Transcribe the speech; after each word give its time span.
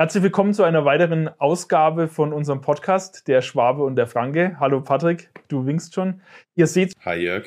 Herzlich 0.00 0.22
willkommen 0.22 0.54
zu 0.54 0.62
einer 0.62 0.86
weiteren 0.86 1.28
Ausgabe 1.38 2.08
von 2.08 2.32
unserem 2.32 2.62
Podcast, 2.62 3.28
der 3.28 3.42
Schwabe 3.42 3.82
und 3.82 3.96
der 3.96 4.06
Franke. 4.06 4.56
Hallo 4.58 4.80
Patrick, 4.80 5.28
du 5.48 5.66
winkst 5.66 5.92
schon. 5.92 6.22
Ihr 6.54 6.68
seht. 6.68 6.94
Hi 7.04 7.18
Jörg. 7.18 7.44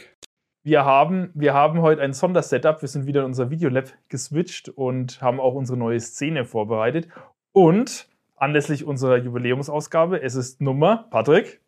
Wir 0.61 0.85
haben, 0.85 1.31
wir 1.33 1.55
haben 1.55 1.81
heute 1.81 2.03
ein 2.03 2.13
Sondersetup. 2.13 2.83
Wir 2.83 2.89
sind 2.89 3.07
wieder 3.07 3.21
in 3.21 3.25
unser 3.25 3.49
Videolab 3.49 3.93
geswitcht 4.07 4.69
und 4.69 5.19
haben 5.19 5.39
auch 5.39 5.55
unsere 5.55 5.79
neue 5.79 5.99
Szene 5.99 6.45
vorbereitet. 6.45 7.07
Und 7.53 8.07
anlässlich 8.35 8.85
unserer 8.85 9.17
Jubiläumsausgabe, 9.17 10.21
es 10.21 10.35
ist 10.35 10.61
Nummer, 10.61 11.07
Patrick? 11.09 11.59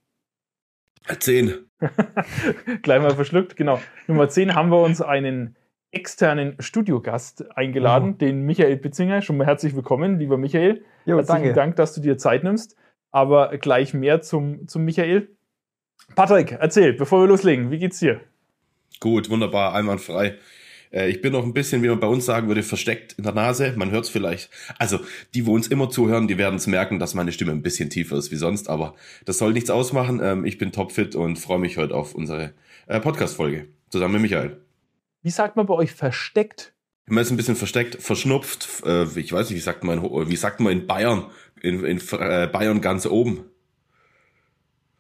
10. 1.17 1.65
Gleich 2.83 3.01
mal 3.01 3.15
verschluckt, 3.15 3.55
genau. 3.55 3.81
Nummer 4.05 4.29
10 4.29 4.53
haben 4.53 4.69
wir 4.69 4.81
uns 4.83 5.01
einen 5.01 5.55
externen 5.95 6.55
Studiogast 6.59 7.57
eingeladen, 7.57 8.09
mhm. 8.09 8.17
den 8.17 8.41
Michael 8.41 8.75
Bitzinger. 8.75 9.21
Schon 9.21 9.37
mal 9.37 9.47
herzlich 9.47 9.75
willkommen, 9.75 10.19
lieber 10.19 10.37
Michael. 10.37 10.83
Jo, 11.05 11.17
Herzlichen 11.17 11.43
danke. 11.43 11.53
Dank, 11.53 11.75
dass 11.77 11.93
du 11.93 12.01
dir 12.01 12.17
Zeit 12.17 12.43
nimmst. 12.43 12.75
Aber 13.11 13.57
gleich 13.57 13.93
mehr 13.93 14.21
zum, 14.21 14.67
zum 14.67 14.83
Michael. 14.83 15.29
Patrick, 16.15 16.51
erzähl, 16.59 16.93
bevor 16.93 17.21
wir 17.21 17.27
loslegen, 17.27 17.71
wie 17.71 17.79
geht's 17.79 17.99
dir? 17.99 18.19
Gut, 18.99 19.29
wunderbar, 19.29 19.73
einwandfrei. 19.73 20.35
Äh, 20.91 21.09
ich 21.09 21.21
bin 21.21 21.31
noch 21.31 21.43
ein 21.43 21.53
bisschen, 21.53 21.81
wie 21.81 21.87
man 21.87 22.01
bei 22.01 22.07
uns 22.07 22.25
sagen 22.25 22.49
würde, 22.49 22.61
versteckt 22.61 23.13
in 23.13 23.23
der 23.23 23.33
Nase. 23.33 23.73
Man 23.77 23.91
hört 23.91 24.03
es 24.03 24.09
vielleicht. 24.09 24.49
Also, 24.77 24.99
die, 25.33 25.45
wo 25.45 25.53
uns 25.53 25.67
immer 25.67 25.89
zuhören, 25.89 26.27
die 26.27 26.37
werden 26.37 26.55
es 26.55 26.67
merken, 26.67 26.99
dass 26.99 27.13
meine 27.13 27.31
Stimme 27.31 27.53
ein 27.53 27.61
bisschen 27.61 27.89
tiefer 27.89 28.17
ist 28.17 28.31
wie 28.31 28.35
sonst. 28.35 28.69
Aber 28.69 28.95
das 29.23 29.37
soll 29.37 29.53
nichts 29.53 29.69
ausmachen. 29.69 30.19
Ähm, 30.21 30.45
ich 30.45 30.57
bin 30.57 30.73
topfit 30.73 31.15
und 31.15 31.39
freue 31.39 31.59
mich 31.59 31.77
heute 31.77 31.95
auf 31.95 32.15
unsere 32.15 32.53
äh, 32.87 32.99
Podcast-Folge 32.99 33.69
zusammen 33.89 34.15
mit 34.15 34.23
Michael. 34.23 34.64
Wie 35.25 35.31
sagt 35.31 35.55
man 35.55 35.65
bei 35.65 35.73
euch 35.73 35.91
versteckt? 35.91 36.75
Man 37.07 37.23
ist 37.23 37.31
ein 37.31 37.37
bisschen 37.37 37.55
versteckt, 37.55 37.95
verschnupft. 37.99 38.83
Äh, 38.85 39.05
ich 39.19 39.33
weiß 39.33 39.49
nicht, 39.49 39.57
wie 39.57 39.63
sagt 39.63 39.83
man, 39.83 40.03
wie 40.03 40.35
sagt 40.35 40.59
man 40.59 40.71
in 40.71 40.85
Bayern? 40.85 41.31
In, 41.63 41.83
in 41.83 41.97
äh, 41.97 42.45
Bayern 42.45 42.79
ganz 42.79 43.07
oben. 43.07 43.43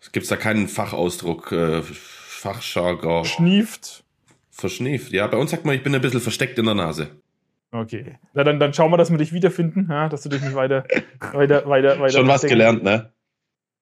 Es 0.01 0.11
gibt 0.11 0.29
da 0.31 0.35
keinen 0.35 0.67
Fachausdruck, 0.67 1.51
äh, 1.51 1.83
Fachjargon. 1.83 3.25
Schnieft. 3.25 4.03
Verschnieft. 4.49 5.11
Ja, 5.11 5.27
bei 5.27 5.37
uns 5.37 5.51
sagt 5.51 5.63
man, 5.63 5.75
ich 5.75 5.83
bin 5.83 5.93
ein 5.93 6.01
bisschen 6.01 6.21
versteckt 6.21 6.57
in 6.57 6.65
der 6.65 6.73
Nase. 6.73 7.21
Okay. 7.71 8.17
Na, 8.33 8.43
dann, 8.43 8.59
dann 8.59 8.73
schauen 8.73 8.89
wir, 8.89 8.97
dass 8.97 9.11
wir 9.11 9.19
dich 9.19 9.31
wiederfinden, 9.31 9.85
ja, 9.91 10.09
dass 10.09 10.23
du 10.23 10.29
dich 10.29 10.41
nicht 10.41 10.55
weiter, 10.55 10.85
weiter, 11.33 11.69
weiter, 11.69 11.99
weiter. 11.99 12.17
Schon 12.17 12.27
was 12.27 12.41
gelernt, 12.41 12.81
ne? 12.81 13.13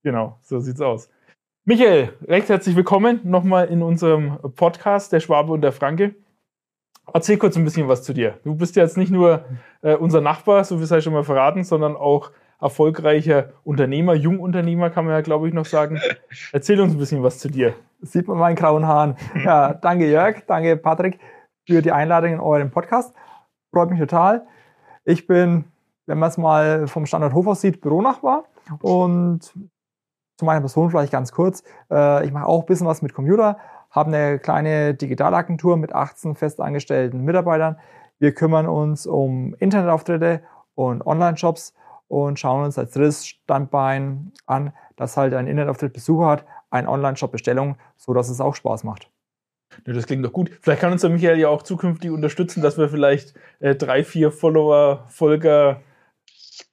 Genau, 0.04 0.40
so 0.42 0.60
sieht's 0.60 0.82
aus. 0.82 1.10
Michael, 1.64 2.12
recht 2.28 2.50
herzlich 2.50 2.76
willkommen 2.76 3.22
nochmal 3.24 3.68
in 3.68 3.82
unserem 3.82 4.40
Podcast, 4.58 5.14
der 5.14 5.22
Schwabe 5.22 5.54
und 5.54 5.62
der 5.62 5.72
Franke. 5.72 6.16
Erzähl 7.14 7.38
kurz 7.38 7.56
ein 7.56 7.64
bisschen 7.64 7.88
was 7.88 8.04
zu 8.04 8.14
dir. 8.14 8.40
Du 8.44 8.56
bist 8.56 8.76
ja 8.76 8.84
jetzt 8.84 8.98
nicht 8.98 9.12
nur 9.12 9.46
äh, 9.82 9.96
unser 9.96 10.20
Nachbar, 10.20 10.64
so 10.64 10.80
wie 10.80 10.84
es 10.84 10.90
ja 10.90 11.00
schon 11.00 11.14
mal 11.14 11.24
verraten, 11.24 11.64
sondern 11.64 11.96
auch 11.96 12.32
erfolgreicher 12.60 13.50
Unternehmer, 13.64 14.16
Jungunternehmer 14.16 14.90
kann 14.90 15.06
man 15.06 15.14
ja, 15.14 15.22
glaube 15.22 15.48
ich, 15.48 15.54
noch 15.54 15.66
sagen. 15.66 16.00
Erzähl 16.54 16.80
uns 16.80 16.94
ein 16.94 16.98
bisschen 16.98 17.22
was 17.22 17.38
zu 17.38 17.50
dir. 17.50 17.76
Sieht 18.02 18.28
man 18.28 18.38
meinen 18.38 18.56
grauen 18.56 18.88
Haaren. 18.88 19.16
Ja, 19.44 19.74
danke 19.74 20.10
Jörg, 20.10 20.46
danke 20.48 20.78
Patrick 20.78 21.20
für 21.68 21.82
die 21.82 21.92
Einladung 21.92 22.32
in 22.34 22.40
euren 22.40 22.72
Podcast. 22.72 23.14
Freut 23.72 23.90
mich 23.90 24.00
total. 24.00 24.48
Ich 25.04 25.28
bin, 25.28 25.66
wenn 26.06 26.18
man 26.18 26.30
es 26.30 26.38
mal 26.38 26.88
vom 26.88 27.06
Standort 27.06 27.34
Hof 27.34 27.48
aus 27.48 27.62
sieht, 27.62 27.82
Büronachbar 27.82 28.46
und 28.82 29.42
zu 29.42 30.46
meiner 30.46 30.62
Person 30.62 30.90
vielleicht 30.90 31.12
ganz 31.12 31.32
kurz. 31.32 31.64
Äh, 31.92 32.26
ich 32.26 32.32
mache 32.32 32.46
auch 32.46 32.62
ein 32.62 32.66
bisschen 32.66 32.88
was 32.88 33.02
mit 33.02 33.14
Computer, 33.14 33.58
haben 33.94 34.14
eine 34.14 34.40
kleine 34.40 34.96
Digitalagentur 34.96 35.78
mit 35.78 35.94
18 35.94 36.36
festangestellten 36.36 37.22
Mitarbeitern. 37.22 37.78
Wir 38.20 38.34
kümmern 38.34 38.68
uns 38.68 39.06
um 39.06 39.56
Internetauftritte 39.60 40.42
und 40.76 41.06
Online-Shops 41.06 41.74
und 42.08 42.40
schauen 42.40 42.66
uns 42.66 42.78
als 42.78 42.92
drittes 42.92 43.28
Standbein 43.28 44.32
an, 44.46 44.74
dass 44.96 45.16
halt 45.16 45.34
ein 45.34 45.48
Internetauftritt 45.48 45.94
Besucher 45.94 46.26
hat, 46.26 46.46
ein 46.72 46.88
Online-Shop-Bestellung, 46.88 47.78
so 47.96 48.14
dass 48.14 48.30
es 48.30 48.42
auch 48.42 48.56
Spaß 48.56 48.84
macht. 48.84 49.10
Ja, 49.86 49.94
das 49.94 50.08
klingt 50.08 50.26
doch 50.26 50.34
gut. 50.34 50.52
Vielleicht 50.62 50.82
kann 50.82 50.92
uns 50.92 51.02
der 51.02 51.10
Michael 51.12 51.40
ja 51.40 51.50
auch 51.50 51.62
zukünftig 51.62 52.12
unterstützen, 52.12 52.62
dass 52.62 52.78
wir 52.78 52.90
vielleicht 52.90 53.36
äh, 53.60 53.76
drei, 53.76 54.04
vier 54.04 54.32
Follower, 54.32 55.06
Folger, 55.08 55.82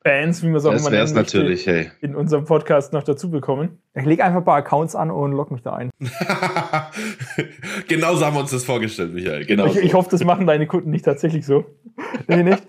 Fans, 0.02 0.42
wie 0.42 0.46
man 0.46 0.56
es 0.56 0.64
auch 0.64 0.72
immer 0.72 0.88
nennt, 0.88 1.14
natürlich, 1.14 1.66
hey. 1.66 1.90
in 2.00 2.16
unserem 2.16 2.46
Podcast 2.46 2.94
noch 2.94 3.02
dazu 3.02 3.30
bekommen. 3.30 3.82
Ich 3.94 4.06
lege 4.06 4.24
einfach 4.24 4.38
ein 4.38 4.44
paar 4.44 4.56
Accounts 4.56 4.96
an 4.96 5.10
und 5.10 5.32
log 5.32 5.50
mich 5.50 5.60
da 5.60 5.74
ein. 5.74 5.90
genau 7.88 8.14
so 8.14 8.24
haben 8.24 8.34
wir 8.34 8.40
uns 8.40 8.50
das 8.50 8.64
vorgestellt, 8.64 9.12
Michael. 9.12 9.44
Genau 9.44 9.66
ich, 9.66 9.74
so. 9.74 9.80
ich 9.80 9.92
hoffe, 9.92 10.08
das 10.10 10.24
machen 10.24 10.46
deine 10.46 10.66
Kunden 10.66 10.88
nicht 10.88 11.04
tatsächlich 11.04 11.44
so. 11.44 11.66
nee, 12.28 12.42
nicht. 12.42 12.62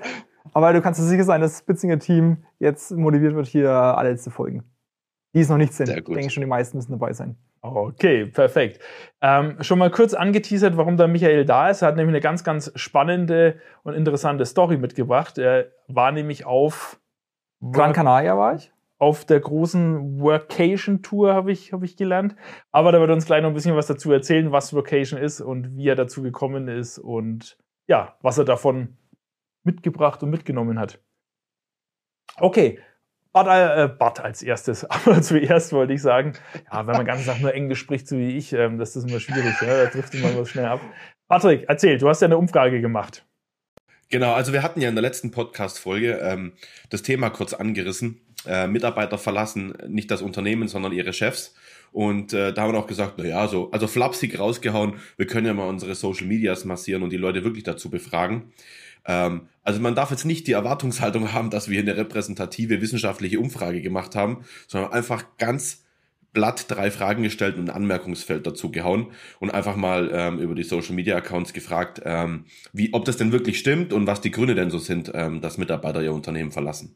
Aber 0.52 0.74
du 0.74 0.82
kannst 0.82 1.00
dir 1.00 1.06
sicher 1.06 1.24
sein, 1.24 1.40
dass 1.40 1.52
das 1.52 1.60
Spitzinger 1.60 2.00
Team 2.00 2.44
jetzt 2.60 2.92
motiviert 2.92 3.34
wird, 3.36 3.48
hier 3.48 3.72
alle 3.72 4.18
zu 4.18 4.30
folgen. 4.30 4.66
Die 5.34 5.40
es 5.40 5.48
noch 5.48 5.58
nicht 5.58 5.74
sind. 5.74 5.88
Ich 5.88 6.04
denke 6.04 6.30
schon, 6.30 6.42
die 6.42 6.48
meisten 6.48 6.76
müssen 6.76 6.92
dabei 6.92 7.14
sein. 7.14 7.38
Okay, 7.62 8.26
perfekt. 8.26 8.82
Ähm, 9.22 9.56
schon 9.62 9.80
mal 9.80 9.92
kurz 9.92 10.14
angeteasert, 10.14 10.76
warum 10.76 10.98
der 10.98 11.08
Michael 11.08 11.46
da 11.46 11.70
ist. 11.70 11.82
Er 11.82 11.90
hat 11.90 11.96
nämlich 11.96 12.14
eine 12.14 12.20
ganz, 12.20 12.44
ganz 12.44 12.74
spannende 12.76 13.56
und 13.84 13.94
interessante 13.94 14.46
Story 14.46 14.78
mitgebracht. 14.78 15.38
Er 15.38 15.68
war 15.88 16.12
nämlich 16.12 16.46
auf 16.46 17.00
Gran 17.62 17.94
Canaria 17.94 18.38
war 18.38 18.56
ich. 18.56 18.72
Auf 18.98 19.26
der 19.26 19.40
großen 19.40 20.20
Workation-Tour 20.20 21.34
habe 21.34 21.52
ich, 21.52 21.74
hab 21.74 21.84
ich 21.84 21.98
gelernt. 21.98 22.36
Aber 22.72 22.92
da 22.92 23.00
wird 23.00 23.10
uns 23.10 23.26
gleich 23.26 23.42
noch 23.42 23.50
ein 23.50 23.56
bisschen 23.56 23.76
was 23.76 23.88
dazu 23.88 24.12
erzählen, 24.12 24.52
was 24.52 24.74
Workation 24.74 25.20
ist 25.20 25.42
und 25.42 25.76
wie 25.76 25.88
er 25.88 25.96
dazu 25.96 26.22
gekommen 26.22 26.68
ist 26.68 27.00
und 27.00 27.58
ja, 27.88 28.16
was 28.22 28.38
er 28.38 28.46
davon 28.46 28.98
mitgebracht 29.64 30.22
und 30.24 30.30
mitgenommen 30.30 30.80
hat. 30.80 31.00
Okay, 32.38 32.80
Bad, 33.34 33.48
äh, 33.48 33.88
Bad 33.88 34.20
als 34.20 34.44
erstes. 34.44 34.86
Aber 34.90 35.22
zuerst 35.22 35.74
wollte 35.74 35.94
ich 35.94 36.02
sagen, 36.02 36.34
ja, 36.72 36.86
wenn 36.86 36.96
man 36.96 37.06
ganz 37.06 37.26
Tag 37.26 37.42
nur 37.42 37.54
Englisch 37.54 37.80
spricht, 37.80 38.08
so 38.08 38.18
wie 38.18 38.38
ich, 38.38 38.54
ähm, 38.54 38.78
das 38.78 38.96
ist 38.96 39.10
immer 39.10 39.20
schwierig. 39.20 39.60
Ja? 39.62 39.84
Da 39.84 39.90
trifft 39.90 40.14
immer 40.14 40.38
was 40.38 40.50
schnell 40.50 40.66
ab. 40.66 40.82
Patrick, 41.28 41.66
erzähl, 41.68 41.98
du 41.98 42.10
hast 42.10 42.22
ja 42.22 42.28
eine 42.28 42.38
Umfrage 42.38 42.82
gemacht. 42.82 43.26
Genau, 44.12 44.34
also 44.34 44.52
wir 44.52 44.62
hatten 44.62 44.82
ja 44.82 44.90
in 44.90 44.96
der 44.96 45.02
letzten 45.02 45.32
Podcast-Folge 45.32 46.20
ähm, 46.22 46.52
das 46.90 47.02
Thema 47.02 47.30
kurz 47.30 47.54
angerissen. 47.54 48.20
Äh, 48.46 48.68
Mitarbeiter 48.68 49.18
verlassen 49.18 49.74
nicht 49.88 50.12
das 50.12 50.22
Unternehmen, 50.22 50.68
sondern 50.68 50.92
ihre 50.92 51.14
Chefs. 51.14 51.56
Und 51.94 52.34
äh, 52.34 52.54
da 52.54 52.64
haben 52.64 52.74
wir 52.74 52.80
auch 52.80 52.88
gesagt, 52.88 53.14
na 53.18 53.24
ja, 53.24 53.48
so, 53.48 53.72
also 53.72 53.88
flapsig 53.88 54.38
rausgehauen, 54.38 54.96
wir 55.16 55.28
können 55.28 55.48
ja 55.48 55.54
mal 55.54 55.70
unsere 55.70 55.96
Social 55.96 56.28
Medias 56.28 56.66
massieren 56.66 57.04
und 57.04 57.12
die 57.12 57.18
Leute 57.18 57.46
wirklich 57.46 57.64
dazu 57.64 57.90
befragen. 57.90 58.52
Ähm, 59.06 59.48
also 59.64 59.80
man 59.80 59.96
darf 59.96 60.12
jetzt 60.12 60.26
nicht 60.26 60.46
die 60.46 60.54
Erwartungshaltung 60.54 61.32
haben, 61.34 61.50
dass 61.50 61.70
wir 61.70 61.80
eine 61.80 61.96
repräsentative 61.96 62.82
wissenschaftliche 62.82 63.40
Umfrage 63.40 63.82
gemacht 63.82 64.16
haben, 64.18 64.44
sondern 64.68 64.92
einfach 64.92 65.24
ganz 65.38 65.86
Blatt 66.34 66.66
drei 66.70 66.92
Fragen 66.92 67.24
gestellt 67.24 67.58
und 67.58 67.70
ein 67.70 67.76
Anmerkungsfeld 67.76 68.48
dazu 68.48 68.72
gehauen 68.72 69.08
und 69.40 69.50
einfach 69.50 69.76
mal 69.76 70.10
ähm, 70.14 70.40
über 70.40 70.56
die 70.56 70.64
Social 70.64 70.96
Media 70.96 71.18
Accounts 71.18 71.52
gefragt, 71.54 72.02
ähm, 72.06 72.46
wie, 72.72 72.94
ob 72.94 73.06
das 73.06 73.18
denn 73.18 73.32
wirklich 73.32 73.60
stimmt 73.60 73.92
und 73.92 74.08
was 74.08 74.22
die 74.22 74.32
Gründe 74.32 74.56
denn 74.56 74.70
so 74.70 74.78
sind, 74.78 75.12
ähm, 75.14 75.42
dass 75.42 75.58
Mitarbeiter 75.58 76.02
ihr 76.02 76.14
Unternehmen 76.14 76.52
verlassen. 76.52 76.94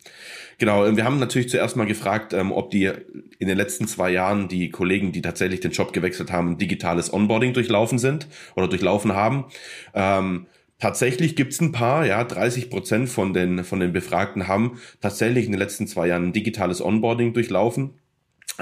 Genau, 0.57 0.95
wir 0.95 1.03
haben 1.03 1.19
natürlich 1.19 1.50
zuerst 1.50 1.75
mal 1.75 1.85
gefragt, 1.85 2.34
ähm, 2.34 2.51
ob 2.51 2.72
die 2.72 2.91
in 3.40 3.47
den 3.47 3.57
letzten 3.57 3.88
zwei 3.88 4.12
Jahren 4.12 4.47
die 4.47 4.69
Kollegen, 4.69 5.12
die 5.12 5.22
tatsächlich 5.22 5.59
den 5.59 5.72
Job 5.72 5.91
gewechselt 5.91 6.31
haben, 6.31 6.57
digitales 6.57 7.12
Onboarding 7.12 7.53
durchlaufen 7.53 8.00
sind 8.00 8.28
oder 8.56 8.68
durchlaufen 8.68 9.13
haben. 9.13 9.45
Ähm, 9.94 10.47
Tatsächlich 10.78 11.38
gibt's 11.38 11.62
ein 11.62 11.72
paar, 11.72 12.06
ja, 12.06 12.22
30 12.24 12.69
Prozent 12.69 13.07
von 13.07 13.34
den, 13.34 13.63
von 13.63 13.79
den 13.79 13.94
Befragten 13.94 14.50
haben 14.50 14.78
tatsächlich 15.00 15.45
in 15.45 15.53
den 15.53 15.59
letzten 15.59 15.88
zwei 15.88 16.07
Jahren 16.07 16.25
ein 16.25 16.34
digitales 16.34 16.81
Onboarding 16.81 17.34
durchlaufen. 17.34 17.94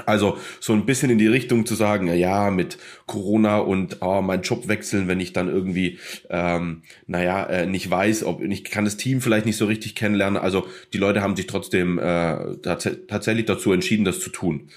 Also 0.06 0.38
so 0.60 0.72
ein 0.72 0.86
bisschen 0.86 1.10
in 1.10 1.18
die 1.18 1.26
Richtung 1.26 1.66
zu 1.66 1.74
sagen, 1.74 2.12
ja, 2.12 2.50
mit 2.50 2.78
Corona 3.06 3.58
und 3.58 3.98
oh, 4.00 4.22
mein 4.22 4.42
Job 4.42 4.66
wechseln, 4.68 5.08
wenn 5.08 5.20
ich 5.20 5.32
dann 5.32 5.48
irgendwie, 5.48 5.98
ähm, 6.30 6.82
naja, 7.06 7.44
äh, 7.44 7.66
nicht 7.66 7.88
weiß, 7.90 8.24
ob 8.24 8.42
ich 8.42 8.64
kann 8.64 8.84
das 8.84 8.96
Team 8.96 9.20
vielleicht 9.20 9.46
nicht 9.46 9.56
so 9.56 9.66
richtig 9.66 9.94
kennenlernen. 9.94 10.40
Also 10.40 10.66
die 10.92 10.98
Leute 10.98 11.22
haben 11.22 11.36
sich 11.36 11.46
trotzdem 11.46 11.98
äh, 11.98 12.56
tats 12.62 12.90
tatsächlich 13.08 13.46
dazu 13.46 13.72
entschieden, 13.72 14.04
das 14.04 14.20
zu 14.20 14.30
tun. 14.30 14.68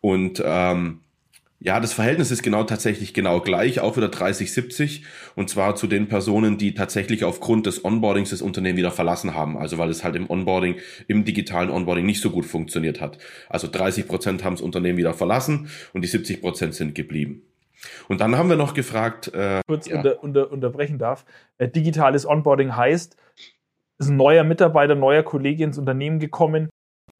Und 0.00 0.42
ähm, 0.44 1.00
ja, 1.64 1.80
das 1.80 1.94
Verhältnis 1.94 2.30
ist 2.30 2.42
genau 2.42 2.64
tatsächlich 2.64 3.14
genau 3.14 3.40
gleich, 3.40 3.80
auch 3.80 3.96
wieder 3.96 4.08
30-70. 4.08 5.00
Und 5.34 5.48
zwar 5.48 5.76
zu 5.76 5.86
den 5.86 6.08
Personen, 6.08 6.58
die 6.58 6.74
tatsächlich 6.74 7.24
aufgrund 7.24 7.64
des 7.64 7.86
Onboardings 7.86 8.28
das 8.28 8.42
Unternehmen 8.42 8.76
wieder 8.76 8.90
verlassen 8.90 9.34
haben. 9.34 9.56
Also 9.56 9.78
weil 9.78 9.88
es 9.88 10.04
halt 10.04 10.14
im 10.14 10.28
Onboarding, 10.28 10.76
im 11.08 11.24
digitalen 11.24 11.70
Onboarding 11.70 12.04
nicht 12.04 12.20
so 12.20 12.28
gut 12.28 12.44
funktioniert 12.44 13.00
hat. 13.00 13.16
Also 13.48 13.66
30 13.66 14.06
Prozent 14.06 14.44
haben 14.44 14.56
das 14.56 14.60
Unternehmen 14.60 14.98
wieder 14.98 15.14
verlassen 15.14 15.70
und 15.94 16.02
die 16.02 16.08
70 16.08 16.42
Prozent 16.42 16.74
sind 16.74 16.94
geblieben. 16.94 17.40
Und 18.08 18.20
dann 18.20 18.36
haben 18.36 18.50
wir 18.50 18.56
noch 18.56 18.74
gefragt. 18.74 19.32
Äh, 19.32 19.62
Kurz 19.66 19.88
ja. 19.88 19.96
unter, 19.96 20.22
unter, 20.22 20.52
unterbrechen 20.52 20.98
darf. 20.98 21.24
Äh, 21.56 21.68
digitales 21.68 22.26
Onboarding 22.26 22.76
heißt, 22.76 23.16
ist 23.98 24.08
ein 24.10 24.18
neuer 24.18 24.44
Mitarbeiter, 24.44 24.96
neuer 24.96 25.22
Kollege 25.22 25.64
ins 25.64 25.78
Unternehmen 25.78 26.18
gekommen, 26.18 26.68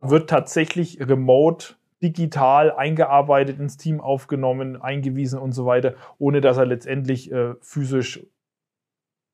wird 0.03 0.29
tatsächlich 0.29 1.01
remote 1.01 1.77
digital 2.05 2.71
eingearbeitet 2.71 3.59
ins 3.59 3.79
Team 3.79 4.01
aufgenommen, 4.01 4.81
eingewiesen 4.81 5.39
und 5.39 5.53
so 5.53 5.65
weiter, 5.65 5.95
ohne 6.19 6.43
dass 6.43 6.59
er 6.59 6.67
letztendlich 6.67 7.33
äh, 7.33 7.55
physisch 7.63 8.21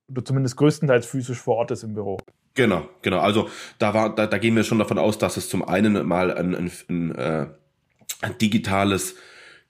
oder 0.09 0.25
zumindest 0.25 0.57
größtenteils 0.57 1.07
physisch 1.07 1.39
vor 1.39 1.57
Ort 1.57 1.71
ist 1.73 1.83
im 1.83 1.95
Büro. 1.95 2.19
Genau, 2.55 2.89
genau. 3.03 3.19
Also 3.19 3.49
da 3.79 3.95
war, 3.95 4.15
da, 4.15 4.27
da 4.27 4.39
gehen 4.39 4.57
wir 4.57 4.65
schon 4.65 4.79
davon 4.79 4.99
aus, 4.99 5.19
dass 5.19 5.37
es 5.37 5.49
zum 5.49 5.67
einen 5.67 6.07
mal 6.07 6.33
ein, 6.33 6.55
ein, 6.55 6.71
ein, 6.89 7.15
äh, 7.15 7.47
ein 8.23 8.39
digitales 8.39 9.17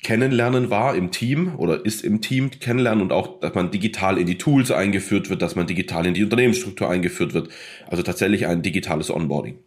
Kennenlernen 0.02 0.70
war 0.70 0.94
im 0.94 1.10
Team 1.10 1.56
oder 1.56 1.84
ist 1.84 2.02
im 2.02 2.22
Team 2.22 2.50
kennenlernen 2.50 3.02
und 3.02 3.12
auch, 3.12 3.40
dass 3.40 3.54
man 3.54 3.70
digital 3.70 4.16
in 4.16 4.26
die 4.26 4.38
Tools 4.38 4.70
eingeführt 4.70 5.28
wird, 5.28 5.42
dass 5.42 5.56
man 5.56 5.66
digital 5.66 6.06
in 6.06 6.14
die 6.14 6.24
Unternehmensstruktur 6.24 6.88
eingeführt 6.88 7.34
wird. 7.34 7.50
Also 7.86 8.02
tatsächlich 8.02 8.46
ein 8.46 8.62
digitales 8.62 9.10
Onboarding. 9.10 9.58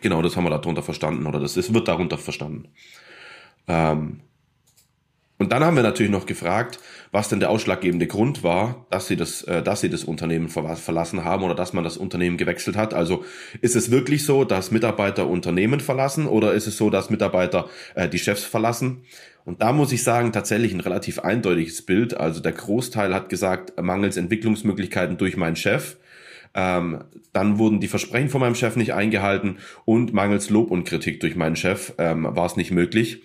Genau, 0.00 0.22
das 0.22 0.36
haben 0.36 0.44
wir 0.44 0.50
darunter 0.50 0.82
verstanden 0.82 1.26
oder 1.26 1.40
das 1.40 1.56
ist, 1.56 1.72
wird 1.72 1.88
darunter 1.88 2.18
verstanden. 2.18 2.68
Ähm, 3.66 4.20
und 5.40 5.52
dann 5.52 5.62
haben 5.62 5.76
wir 5.76 5.84
natürlich 5.84 6.10
noch 6.10 6.26
gefragt, 6.26 6.80
was 7.12 7.28
denn 7.28 7.38
der 7.38 7.50
ausschlaggebende 7.50 8.08
Grund 8.08 8.42
war, 8.42 8.86
dass 8.90 9.06
sie 9.06 9.14
das, 9.14 9.42
äh, 9.42 9.62
dass 9.62 9.80
sie 9.80 9.88
das 9.88 10.02
Unternehmen 10.02 10.48
verlassen 10.48 11.24
haben 11.24 11.44
oder 11.44 11.54
dass 11.54 11.72
man 11.72 11.84
das 11.84 11.96
Unternehmen 11.96 12.36
gewechselt 12.36 12.76
hat. 12.76 12.92
Also 12.92 13.24
ist 13.60 13.76
es 13.76 13.92
wirklich 13.92 14.26
so, 14.26 14.44
dass 14.44 14.72
Mitarbeiter 14.72 15.28
Unternehmen 15.28 15.78
verlassen 15.78 16.26
oder 16.26 16.54
ist 16.54 16.66
es 16.66 16.76
so, 16.76 16.90
dass 16.90 17.08
Mitarbeiter 17.08 17.68
äh, 17.94 18.08
die 18.08 18.18
Chefs 18.18 18.42
verlassen? 18.42 19.02
Und 19.44 19.62
da 19.62 19.72
muss 19.72 19.92
ich 19.92 20.02
sagen, 20.02 20.32
tatsächlich 20.32 20.74
ein 20.74 20.80
relativ 20.80 21.20
eindeutiges 21.20 21.82
Bild. 21.82 22.14
Also 22.16 22.40
der 22.40 22.52
Großteil 22.52 23.14
hat 23.14 23.28
gesagt, 23.28 23.80
mangels 23.80 24.16
Entwicklungsmöglichkeiten 24.16 25.16
durch 25.18 25.36
meinen 25.36 25.56
Chef. 25.56 25.96
Ähm, 26.58 27.04
dann 27.32 27.58
wurden 27.58 27.78
die 27.78 27.86
Versprechen 27.86 28.30
von 28.30 28.40
meinem 28.40 28.56
Chef 28.56 28.74
nicht 28.74 28.92
eingehalten 28.92 29.58
und 29.84 30.12
mangels 30.12 30.50
Lob 30.50 30.72
und 30.72 30.82
Kritik 30.82 31.20
durch 31.20 31.36
meinen 31.36 31.54
Chef 31.54 31.92
ähm, 31.98 32.24
war 32.28 32.46
es 32.46 32.56
nicht 32.56 32.72
möglich. 32.72 33.22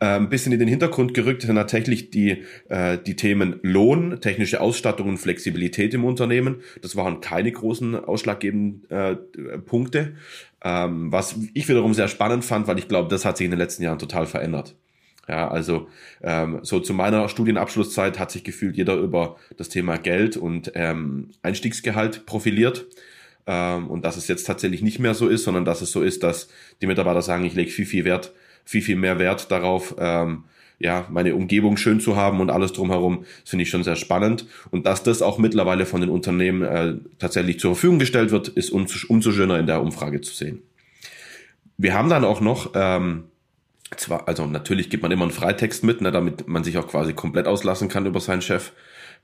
Ähm, 0.00 0.28
bisschen 0.28 0.52
in 0.52 0.58
den 0.58 0.68
Hintergrund 0.68 1.14
gerückt 1.14 1.42
sind 1.42 1.56
tatsächlich 1.56 2.10
die, 2.10 2.42
äh, 2.68 2.98
die 2.98 3.16
Themen 3.16 3.58
Lohn, 3.62 4.20
technische 4.20 4.60
Ausstattung 4.60 5.08
und 5.08 5.16
Flexibilität 5.16 5.94
im 5.94 6.04
Unternehmen. 6.04 6.56
Das 6.82 6.94
waren 6.94 7.22
keine 7.22 7.50
großen 7.50 7.94
ausschlaggebenden 8.04 8.90
äh, 8.90 9.16
Punkte. 9.64 10.16
Ähm, 10.62 11.10
was 11.10 11.36
ich 11.54 11.66
wiederum 11.66 11.94
sehr 11.94 12.08
spannend 12.08 12.44
fand, 12.44 12.66
weil 12.66 12.78
ich 12.78 12.88
glaube, 12.88 13.08
das 13.08 13.24
hat 13.24 13.38
sich 13.38 13.46
in 13.46 13.52
den 13.52 13.60
letzten 13.60 13.82
Jahren 13.82 13.98
total 13.98 14.26
verändert. 14.26 14.76
Ja, 15.28 15.48
also 15.48 15.88
ähm, 16.22 16.60
so 16.62 16.80
zu 16.80 16.92
meiner 16.92 17.28
Studienabschlusszeit 17.28 18.18
hat 18.18 18.30
sich 18.30 18.44
gefühlt 18.44 18.76
jeder 18.76 18.96
über 18.96 19.36
das 19.56 19.68
Thema 19.70 19.96
Geld 19.96 20.36
und 20.36 20.72
ähm, 20.74 21.30
Einstiegsgehalt 21.42 22.26
profiliert. 22.26 22.86
Ähm, 23.46 23.88
und 23.88 24.04
dass 24.04 24.16
es 24.16 24.28
jetzt 24.28 24.44
tatsächlich 24.44 24.82
nicht 24.82 24.98
mehr 24.98 25.14
so 25.14 25.28
ist, 25.28 25.44
sondern 25.44 25.64
dass 25.64 25.82
es 25.82 25.92
so 25.92 26.02
ist, 26.02 26.22
dass 26.22 26.48
die 26.82 26.86
Mitarbeiter 26.86 27.22
sagen, 27.22 27.44
ich 27.44 27.54
lege 27.54 27.70
viel, 27.70 27.86
viel 27.86 28.04
Wert, 28.04 28.32
viel, 28.64 28.82
viel 28.82 28.96
mehr 28.96 29.18
Wert 29.18 29.50
darauf, 29.50 29.94
ähm, 29.98 30.44
ja, 30.78 31.06
meine 31.10 31.34
Umgebung 31.34 31.76
schön 31.76 32.00
zu 32.00 32.16
haben 32.16 32.40
und 32.40 32.50
alles 32.50 32.72
drumherum, 32.72 33.24
finde 33.44 33.62
ich 33.62 33.70
schon 33.70 33.84
sehr 33.84 33.96
spannend. 33.96 34.46
Und 34.70 34.86
dass 34.86 35.02
das 35.02 35.22
auch 35.22 35.38
mittlerweile 35.38 35.86
von 35.86 36.00
den 36.00 36.10
Unternehmen 36.10 36.62
äh, 36.62 36.94
tatsächlich 37.18 37.60
zur 37.60 37.74
Verfügung 37.74 37.98
gestellt 37.98 38.30
wird, 38.30 38.48
ist 38.48 38.70
umso, 38.70 38.98
umso 39.08 39.32
schöner 39.32 39.58
in 39.58 39.66
der 39.66 39.80
Umfrage 39.80 40.20
zu 40.20 40.34
sehen. 40.34 40.62
Wir 41.76 41.94
haben 41.94 42.08
dann 42.08 42.24
auch 42.24 42.40
noch 42.40 42.72
ähm, 42.74 43.24
zwar, 43.96 44.28
also 44.28 44.46
natürlich 44.46 44.90
gibt 44.90 45.02
man 45.02 45.12
immer 45.12 45.24
einen 45.24 45.32
Freitext 45.32 45.84
mit, 45.84 46.00
ne, 46.00 46.12
damit 46.12 46.48
man 46.48 46.64
sich 46.64 46.78
auch 46.78 46.88
quasi 46.88 47.12
komplett 47.12 47.46
auslassen 47.46 47.88
kann 47.88 48.06
über 48.06 48.20
seinen 48.20 48.42
Chef. 48.42 48.72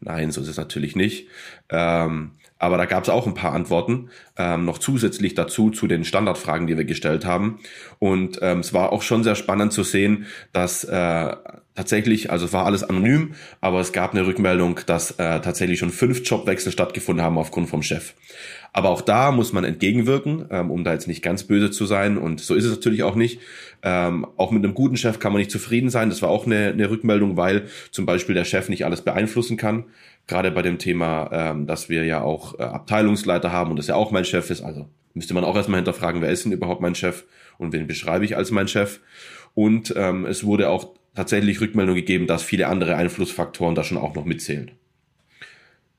Nein, 0.01 0.33
so 0.33 0.41
ist 0.41 0.49
es 0.49 0.57
natürlich 0.57 0.97
nicht. 0.97 1.29
Ähm, 1.69 2.33
aber 2.59 2.77
da 2.77 2.85
gab 2.85 3.03
es 3.03 3.09
auch 3.09 3.27
ein 3.27 3.35
paar 3.35 3.53
Antworten 3.53 4.11
ähm, 4.37 4.65
noch 4.65 4.79
zusätzlich 4.79 5.35
dazu 5.35 5.71
zu 5.71 5.87
den 5.87 6.05
Standardfragen, 6.05 6.67
die 6.67 6.77
wir 6.77 6.85
gestellt 6.85 7.25
haben. 7.25 7.61
Und 7.99 8.39
ähm, 8.43 8.61
es 8.61 8.73
war 8.73 8.93
auch 8.93 9.03
schon 9.03 9.25
sehr 9.25 9.35
spannend 9.35 9.73
zu 9.73 9.83
sehen, 9.83 10.27
dass 10.53 10.85
äh, 10.85 11.37
tatsächlich, 11.75 12.31
also 12.31 12.45
es 12.47 12.53
war 12.53 12.67
alles 12.67 12.85
anonym, 12.85 13.35
aber 13.63 13.81
es 13.81 13.93
gab 13.93 14.13
eine 14.13 14.27
Rückmeldung, 14.27 14.81
dass 14.87 15.13
äh, 15.13 15.41
tatsächlich 15.41 15.79
schon 15.79 15.91
fünf 15.91 16.21
Jobwechsel 16.29 16.73
stattgefunden 16.73 17.25
haben 17.25 17.39
aufgrund 17.39 17.71
vom 17.71 17.83
Chef. 17.83 18.15
Aber 18.73 18.91
auch 18.91 19.01
da 19.01 19.33
muss 19.33 19.53
man 19.53 19.65
entgegenwirken, 19.65 20.47
ähm, 20.51 20.71
um 20.71 20.85
da 20.85 20.93
jetzt 20.93 21.09
nicht 21.09 21.23
ganz 21.23 21.45
böse 21.45 21.71
zu 21.71 21.87
sein. 21.87 22.19
Und 22.19 22.41
so 22.41 22.55
ist 22.55 22.65
es 22.65 22.71
natürlich 22.71 23.03
auch 23.03 23.17
nicht. 23.17 23.41
Ähm, 23.83 24.27
auch 24.37 24.51
mit 24.51 24.65
einem 24.65 24.75
guten 24.75 24.97
Chef 24.97 25.19
kann 25.19 25.33
man 25.33 25.41
nicht 25.41 25.51
zufrieden 25.51 25.91
sein. 25.91 26.09
Das 26.09 26.23
war 26.23 26.29
auch 26.29 26.47
eine, 26.47 26.69
eine 26.69 26.91
Rückmeldung, 26.91 27.37
weil 27.37 27.67
zum 27.91 28.07
Beispiel 28.07 28.35
der 28.35 28.45
Chef 28.45 28.69
nicht 28.69 28.85
alles 28.85 29.03
beeinflussen 29.03 29.57
kann. 29.57 29.85
Gerade 30.27 30.51
bei 30.51 30.63
dem 30.63 30.79
Thema, 30.79 31.31
ähm, 31.33 31.67
dass 31.67 31.89
wir 31.89 32.05
ja 32.05 32.23
auch 32.23 32.59
äh, 32.59 32.63
Abteilungsleiter 32.63 33.51
haben 33.51 33.71
und 33.71 33.77
das 33.77 33.89
ja 33.89 33.97
auch 33.97 34.13
mein 34.13 34.25
Chef 34.25 34.51
ist. 34.51 34.63
Also 34.63 34.87
müsste 35.15 35.35
man 35.35 35.45
auch 35.45 35.57
erstmal 35.57 35.79
hinterfragen, 35.79 36.21
wer 36.21 36.31
ist 36.31 36.45
denn 36.45 36.53
überhaupt 36.53 36.81
mein 36.81 36.95
Chef 36.95 37.25
und 37.59 37.73
wen 37.73 37.87
beschreibe 37.87 38.25
ich 38.25 38.37
als 38.37 38.51
mein 38.53 38.69
Chef. 38.69 39.01
Und 39.55 39.93
ähm, 39.97 40.27
es 40.27 40.45
wurde 40.45 40.69
auch 40.69 40.95
tatsächlich 41.15 41.61
Rückmeldung 41.61 41.97
gegeben, 41.97 42.29
dass 42.29 42.45
viele 42.45 42.69
andere 42.69 42.95
Einflussfaktoren 42.95 43.75
da 43.75 43.83
schon 43.83 43.99
auch 43.99 44.15
noch 44.15 44.25
mitzählen. 44.25 44.71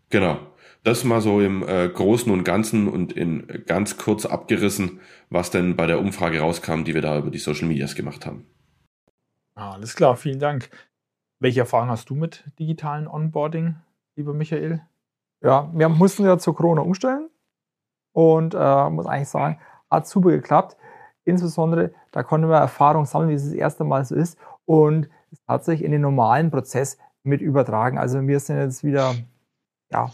Genau. 0.10 0.40
Das 0.84 1.04
mal 1.04 1.22
so 1.22 1.42
im 1.42 1.62
äh, 1.68 1.90
Großen 1.90 2.32
und 2.32 2.44
Ganzen 2.44 2.88
und 2.88 3.14
in 3.14 3.64
ganz 3.68 3.98
kurz 3.98 4.26
abgerissen, 4.26 5.00
was 5.30 5.52
denn 5.52 5.76
bei 5.76 5.86
der 5.86 6.00
Umfrage 6.00 6.40
rauskam, 6.40 6.84
die 6.84 6.96
wir 6.96 7.02
da 7.02 7.20
über 7.20 7.30
die 7.30 7.38
Social 7.38 7.68
Medias 7.68 7.94
gemacht 7.94 8.26
haben. 8.26 8.48
Alles 9.54 9.96
klar, 9.96 10.16
vielen 10.16 10.40
Dank. 10.40 10.72
Welche 11.40 11.60
Erfahrungen 11.60 11.92
hast 11.92 12.10
du 12.10 12.16
mit 12.16 12.46
digitalen 12.58 13.08
Onboarding, 13.08 13.76
lieber 14.16 14.34
Michael? 14.34 14.82
Ja, 15.44 15.72
wir 15.74 15.90
mussten 15.90 16.24
ja 16.24 16.40
zur 16.40 16.56
Corona 16.56 16.82
umstellen 16.82 17.30
und 18.14 18.56
äh, 18.56 18.90
muss 18.90 19.06
eigentlich 19.06 19.30
sagen, 19.30 19.60
hat 19.90 20.08
super 20.08 20.32
geklappt. 20.32 20.78
Insbesondere, 21.26 21.94
da 22.12 22.24
konnten 22.24 22.50
wir 22.50 22.58
Erfahrung 22.58 23.06
sammeln, 23.06 23.30
wie 23.30 23.36
es 23.36 23.44
das 23.44 23.54
erste 23.54 23.84
Mal 23.84 24.04
so 24.04 24.16
ist 24.16 24.40
und 24.66 25.10
es 25.32 25.40
hat 25.48 25.64
sich 25.64 25.84
in 25.84 25.92
den 25.92 26.02
normalen 26.02 26.50
Prozess 26.50 26.98
mit 27.24 27.42
übertragen. 27.42 28.00
Also 28.00 28.26
wir 28.28 28.40
sind 28.40 28.58
jetzt 28.58 28.84
wieder 28.84 29.14
ja, 29.92 30.10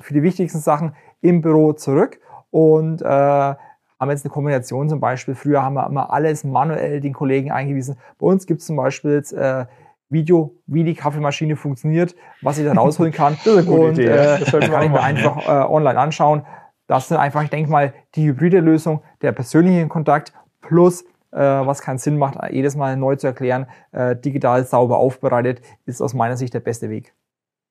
für 0.00 0.14
die 0.14 0.22
wichtigsten 0.22 0.60
Sachen 0.60 0.94
im 1.20 1.40
Büro 1.40 1.72
zurück 1.72 2.20
und 2.50 3.02
äh, 3.02 3.04
haben 3.04 4.10
jetzt 4.10 4.24
eine 4.24 4.32
Kombination 4.32 4.88
zum 4.88 5.00
Beispiel. 5.00 5.34
Früher 5.34 5.62
haben 5.62 5.74
wir 5.74 5.86
immer 5.86 6.12
alles 6.12 6.44
manuell 6.44 7.00
den 7.00 7.12
Kollegen 7.12 7.52
eingewiesen. 7.52 7.96
Bei 8.18 8.26
uns 8.26 8.46
gibt 8.46 8.60
es 8.60 8.66
zum 8.66 8.76
Beispiel 8.76 9.12
jetzt 9.12 9.32
äh, 9.32 9.66
Video, 10.08 10.54
wie 10.66 10.84
die 10.84 10.94
Kaffeemaschine 10.94 11.56
funktioniert, 11.56 12.14
was 12.42 12.58
ich 12.58 12.64
da 12.66 12.72
rausholen 12.72 13.12
kann. 13.12 13.38
das 13.44 13.46
ist 13.46 13.58
eine 13.58 13.66
gute 13.66 13.80
und 13.80 13.98
Idee, 13.98 14.08
äh, 14.08 14.38
das 14.40 14.50
kann 14.50 14.82
ich 14.82 14.90
mir 14.90 15.02
einfach 15.02 15.46
äh, 15.46 15.72
online 15.72 15.98
anschauen. 15.98 16.42
Das 16.86 17.08
sind 17.08 17.16
einfach, 17.16 17.42
ich 17.42 17.50
denke 17.50 17.70
mal, 17.70 17.94
die 18.14 18.26
hybride 18.26 18.60
Lösung, 18.60 19.02
der 19.22 19.32
persönliche 19.32 19.86
Kontakt 19.88 20.32
plus 20.60 21.04
äh, 21.30 21.38
was 21.38 21.80
keinen 21.80 21.98
Sinn 21.98 22.18
macht, 22.18 22.36
jedes 22.50 22.76
Mal 22.76 22.96
neu 22.96 23.16
zu 23.16 23.28
erklären, 23.28 23.66
äh, 23.92 24.14
digital 24.16 24.64
sauber 24.66 24.98
aufbereitet, 24.98 25.62
ist 25.86 26.02
aus 26.02 26.12
meiner 26.12 26.36
Sicht 26.36 26.52
der 26.52 26.60
beste 26.60 26.90
Weg 26.90 27.14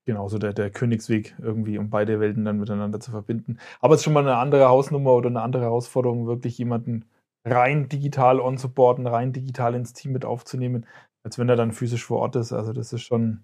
genauso 0.06 0.38
der, 0.38 0.53
der 0.53 0.69
Königsweg 0.69 1.36
irgendwie, 1.42 1.77
um 1.77 1.90
beide 1.90 2.19
Welten 2.19 2.45
dann 2.45 2.59
miteinander 2.59 2.99
zu 2.99 3.11
verbinden. 3.11 3.59
Aber 3.80 3.94
es 3.94 4.02
ist 4.02 4.06
schon 4.06 4.14
mal 4.14 4.21
eine 4.21 4.37
andere 4.37 4.68
Hausnummer 4.68 5.14
oder 5.14 5.30
eine 5.30 5.42
andere 5.42 5.64
Herausforderung, 5.64 6.28
wirklich 6.28 6.57
jemanden 6.57 7.06
rein 7.45 7.90
digital 7.90 8.40
on-supporten, 8.40 9.07
rein 9.07 9.33
digital 9.33 9.76
ins 9.76 9.94
Team 9.94 10.11
mit 10.11 10.26
aufzunehmen, 10.26 10.85
als 11.23 11.37
wenn 11.37 11.49
er 11.49 11.56
dann 11.56 11.71
physisch 11.71 12.06
vor 12.06 12.19
Ort 12.19 12.35
ist. 12.35 12.54
Also 12.54 12.73
das 12.73 12.94
ist 12.94 13.02
schon 13.02 13.44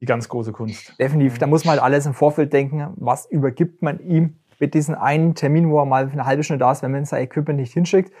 die 0.00 0.06
ganz 0.06 0.28
große 0.28 0.52
Kunst. 0.52 0.98
Definitiv. 0.98 1.38
Da 1.38 1.46
muss 1.46 1.64
man 1.64 1.72
halt 1.72 1.82
alles 1.82 2.06
im 2.06 2.14
Vorfeld 2.14 2.52
denken. 2.52 2.92
Was 2.96 3.30
übergibt 3.30 3.82
man 3.82 3.98
ihm 4.00 4.36
mit 4.58 4.74
diesem 4.74 4.94
einen 4.94 5.34
Termin, 5.34 5.70
wo 5.70 5.78
er 5.78 5.86
mal 5.86 6.08
eine 6.08 6.26
halbe 6.26 6.42
Stunde 6.42 6.64
da 6.64 6.72
ist, 6.72 6.82
wenn 6.82 6.92
man 6.92 7.04
sein 7.04 7.22
Equipment 7.22 7.58
nicht 7.58 7.72
hinschickt. 7.72 8.12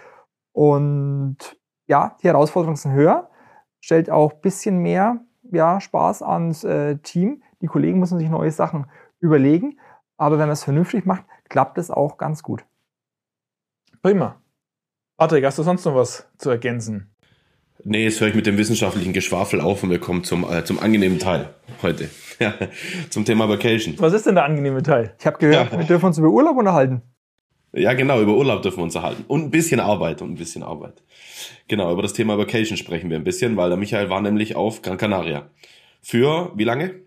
Und 0.52 1.58
ja, 1.86 2.16
die 2.22 2.28
Herausforderungen 2.28 2.76
sind 2.76 2.92
höher, 2.92 3.30
stellt 3.80 4.10
auch 4.10 4.32
ein 4.32 4.40
bisschen 4.40 4.78
mehr 4.78 5.20
ja, 5.52 5.80
Spaß 5.80 6.22
ans 6.22 6.64
äh, 6.64 6.96
Team. 6.98 7.42
Die 7.62 7.66
Kollegen 7.66 7.98
müssen 7.98 8.18
sich 8.18 8.28
neue 8.28 8.50
Sachen 8.50 8.86
überlegen. 9.20 9.78
Aber 10.16 10.38
wenn 10.38 10.46
man 10.46 10.50
es 10.50 10.64
vernünftig 10.64 11.06
macht, 11.06 11.24
klappt 11.48 11.78
es 11.78 11.90
auch 11.90 12.16
ganz 12.16 12.42
gut. 12.42 12.64
Prima. 14.02 14.40
Patrick, 15.16 15.44
hast 15.44 15.58
du 15.58 15.62
sonst 15.62 15.84
noch 15.84 15.94
was 15.94 16.28
zu 16.38 16.50
ergänzen? 16.50 17.10
Nee, 17.84 18.04
jetzt 18.04 18.20
höre 18.20 18.28
ich 18.28 18.34
mit 18.34 18.46
dem 18.46 18.58
wissenschaftlichen 18.58 19.12
Geschwafel 19.12 19.60
auf 19.60 19.82
und 19.82 19.90
wir 19.90 20.00
kommen 20.00 20.24
zum, 20.24 20.44
äh, 20.50 20.64
zum 20.64 20.78
angenehmen 20.78 21.18
Teil 21.18 21.54
heute. 21.82 22.10
Ja, 22.38 22.52
zum 23.08 23.24
Thema 23.24 23.48
Vacation. 23.48 23.94
Was 23.96 24.12
ist 24.12 24.26
denn 24.26 24.34
der 24.34 24.44
angenehme 24.44 24.82
Teil? 24.82 25.14
Ich 25.18 25.24
habe 25.24 25.38
gehört, 25.38 25.72
ja. 25.72 25.78
wir 25.78 25.86
dürfen 25.86 26.04
uns 26.04 26.18
über 26.18 26.28
Urlaub 26.28 26.58
unterhalten. 26.58 27.00
Ja, 27.72 27.94
genau, 27.94 28.20
über 28.20 28.36
Urlaub 28.36 28.60
dürfen 28.60 28.76
wir 28.76 28.82
uns 28.82 28.94
unterhalten. 28.94 29.24
Und 29.26 29.44
ein 29.44 29.50
bisschen 29.50 29.80
Arbeit 29.80 30.20
und 30.20 30.32
ein 30.32 30.34
bisschen 30.34 30.62
Arbeit. 30.62 31.02
Genau, 31.66 31.90
über 31.90 32.02
das 32.02 32.12
Thema 32.12 32.36
Vacation 32.36 32.76
sprechen 32.76 33.08
wir 33.08 33.16
ein 33.16 33.24
bisschen, 33.24 33.56
weil 33.56 33.70
der 33.70 33.78
Michael 33.78 34.10
war 34.10 34.20
nämlich 34.20 34.54
auf 34.54 34.82
Gran 34.82 34.98
Canaria. 34.98 35.48
Für 36.02 36.52
wie 36.56 36.64
lange? 36.64 37.05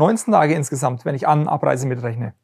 19 0.00 0.32
Tage 0.32 0.54
insgesamt, 0.54 1.04
wenn 1.04 1.14
ich 1.14 1.28
An- 1.28 1.46
Abreise 1.46 1.86
mitrechne. 1.86 2.34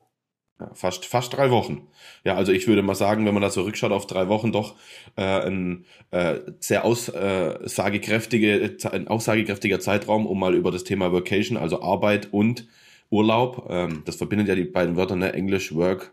Fast, 0.73 1.05
fast 1.05 1.37
drei 1.37 1.51
Wochen. 1.51 1.87
Ja, 2.25 2.35
also 2.35 2.51
ich 2.51 2.67
würde 2.67 2.83
mal 2.83 2.95
sagen, 2.95 3.27
wenn 3.27 3.35
man 3.35 3.43
da 3.43 3.51
zurückschaut 3.51 3.93
auf 3.93 4.07
drei 4.07 4.29
Wochen, 4.29 4.53
doch 4.53 4.75
äh, 5.17 5.47
ein 5.47 5.85
äh, 6.13 6.41
sehr 6.61 6.85
aussagekräftige, 6.85 8.77
ein 8.91 9.09
aussagekräftiger 9.09 9.81
Zeitraum, 9.81 10.27
um 10.27 10.39
mal 10.41 10.55
über 10.55 10.71
das 10.71 10.85
Thema 10.85 11.13
Vacation, 11.13 11.59
also 11.59 11.83
Arbeit 11.83 12.33
und 12.33 12.69
Urlaub, 13.11 13.67
ähm, 13.69 14.03
das 14.07 14.17
verbindet 14.17 14.49
ja 14.49 14.55
die 14.55 14.65
beiden 14.65 14.97
Wörter, 14.97 15.17
ne, 15.17 15.33
Englisch, 15.35 15.75
Work 15.75 16.13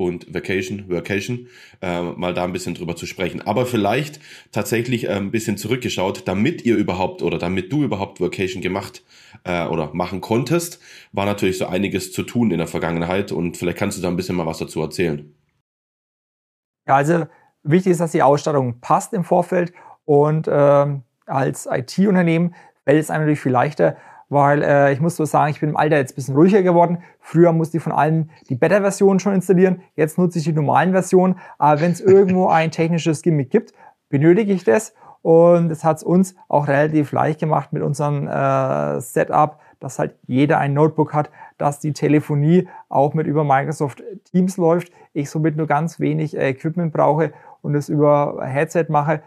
und 0.00 0.32
Vacation, 0.32 0.88
Workation, 0.88 1.48
äh, 1.82 2.00
mal 2.00 2.32
da 2.32 2.44
ein 2.44 2.52
bisschen 2.52 2.74
drüber 2.74 2.96
zu 2.96 3.06
sprechen. 3.06 3.42
Aber 3.42 3.66
vielleicht 3.66 4.18
tatsächlich 4.50 5.04
äh, 5.04 5.12
ein 5.12 5.30
bisschen 5.30 5.56
zurückgeschaut, 5.56 6.26
damit 6.26 6.64
ihr 6.64 6.76
überhaupt 6.76 7.22
oder 7.22 7.38
damit 7.38 7.70
du 7.72 7.84
überhaupt 7.84 8.20
Workation 8.20 8.62
gemacht 8.62 9.02
äh, 9.44 9.66
oder 9.66 9.90
machen 9.92 10.20
konntest, 10.20 10.80
war 11.12 11.26
natürlich 11.26 11.58
so 11.58 11.66
einiges 11.66 12.12
zu 12.12 12.22
tun 12.22 12.50
in 12.50 12.58
der 12.58 12.66
Vergangenheit 12.66 13.30
und 13.30 13.56
vielleicht 13.56 13.78
kannst 13.78 13.98
du 13.98 14.02
da 14.02 14.08
ein 14.08 14.16
bisschen 14.16 14.36
mal 14.36 14.46
was 14.46 14.58
dazu 14.58 14.80
erzählen. 14.80 15.34
Ja, 16.88 16.96
also 16.96 17.26
wichtig 17.62 17.92
ist, 17.92 18.00
dass 18.00 18.12
die 18.12 18.22
Ausstattung 18.22 18.80
passt 18.80 19.12
im 19.12 19.24
Vorfeld 19.24 19.72
und 20.06 20.48
ähm, 20.50 21.02
als 21.26 21.68
IT-Unternehmen 21.70 22.54
fällt 22.84 23.00
es 23.00 23.10
einem 23.10 23.24
natürlich 23.24 23.40
viel 23.40 23.52
leichter, 23.52 23.96
weil 24.30 24.62
äh, 24.62 24.92
ich 24.92 25.00
muss 25.00 25.16
so 25.16 25.26
sagen, 25.26 25.50
ich 25.50 25.60
bin 25.60 25.70
im 25.70 25.76
Alter 25.76 25.96
jetzt 25.96 26.12
ein 26.12 26.14
bisschen 26.14 26.36
ruhiger 26.36 26.62
geworden. 26.62 26.98
Früher 27.18 27.52
musste 27.52 27.76
ich 27.76 27.82
von 27.82 27.92
allen 27.92 28.30
die 28.48 28.54
Beta-Version 28.54 29.18
schon 29.18 29.34
installieren, 29.34 29.82
jetzt 29.96 30.16
nutze 30.16 30.38
ich 30.38 30.44
die 30.44 30.52
normalen 30.52 30.92
Versionen. 30.92 31.36
Aber 31.58 31.80
wenn 31.82 31.90
es 31.90 32.00
irgendwo 32.00 32.48
ein 32.48 32.70
technisches 32.70 33.20
Gimmick 33.20 33.50
gibt, 33.50 33.74
benötige 34.08 34.52
ich 34.52 34.64
das. 34.64 34.94
Und 35.22 35.70
es 35.70 35.84
hat 35.84 35.98
es 35.98 36.02
uns 36.02 36.34
auch 36.48 36.66
relativ 36.68 37.12
leicht 37.12 37.40
gemacht 37.40 37.72
mit 37.72 37.82
unserem 37.82 38.26
äh, 38.26 39.00
Setup, 39.00 39.58
dass 39.80 39.98
halt 39.98 40.14
jeder 40.26 40.58
ein 40.58 40.72
Notebook 40.72 41.12
hat, 41.12 41.30
dass 41.58 41.80
die 41.80 41.92
Telefonie 41.92 42.68
auch 42.88 43.12
mit 43.12 43.26
über 43.26 43.44
Microsoft 43.44 44.02
Teams 44.30 44.56
läuft. 44.56 44.92
Ich 45.12 45.28
somit 45.28 45.56
nur 45.56 45.66
ganz 45.66 46.00
wenig 46.00 46.36
äh, 46.36 46.50
Equipment 46.50 46.92
brauche 46.92 47.32
und 47.60 47.74
es 47.74 47.88
über 47.88 48.40
Headset 48.42 48.86
mache. 48.88 49.22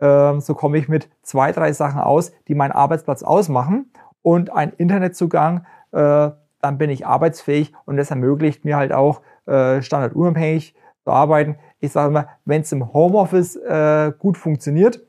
Ähm, 0.00 0.40
so 0.40 0.54
komme 0.54 0.78
ich 0.78 0.88
mit 0.88 1.08
zwei, 1.22 1.52
drei 1.52 1.72
Sachen 1.72 2.00
aus, 2.00 2.32
die 2.48 2.54
meinen 2.54 2.72
Arbeitsplatz 2.72 3.22
ausmachen 3.22 3.90
und 4.26 4.50
ein 4.50 4.72
Internetzugang, 4.72 5.64
äh, 5.92 6.30
dann 6.60 6.78
bin 6.78 6.90
ich 6.90 7.06
arbeitsfähig 7.06 7.72
und 7.84 7.96
das 7.96 8.10
ermöglicht 8.10 8.64
mir 8.64 8.76
halt 8.76 8.92
auch 8.92 9.22
äh, 9.46 9.80
standardunabhängig 9.82 10.74
zu 11.04 11.12
arbeiten. 11.12 11.60
Ich 11.78 11.92
sage 11.92 12.12
mal, 12.12 12.28
wenn 12.44 12.62
es 12.62 12.72
im 12.72 12.92
Homeoffice 12.92 13.54
äh, 13.54 14.12
gut 14.18 14.36
funktioniert, 14.36 15.00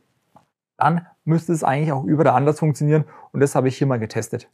dann 0.77 1.07
müsste 1.23 1.51
es 1.51 1.63
eigentlich 1.63 1.91
auch 1.93 2.03
überall 2.03 2.35
anders 2.35 2.59
funktionieren 2.59 3.05
und 3.31 3.39
das 3.39 3.55
habe 3.55 3.69
ich 3.69 3.77
hier 3.79 3.87
mal 3.87 3.97
getestet. 3.97 4.51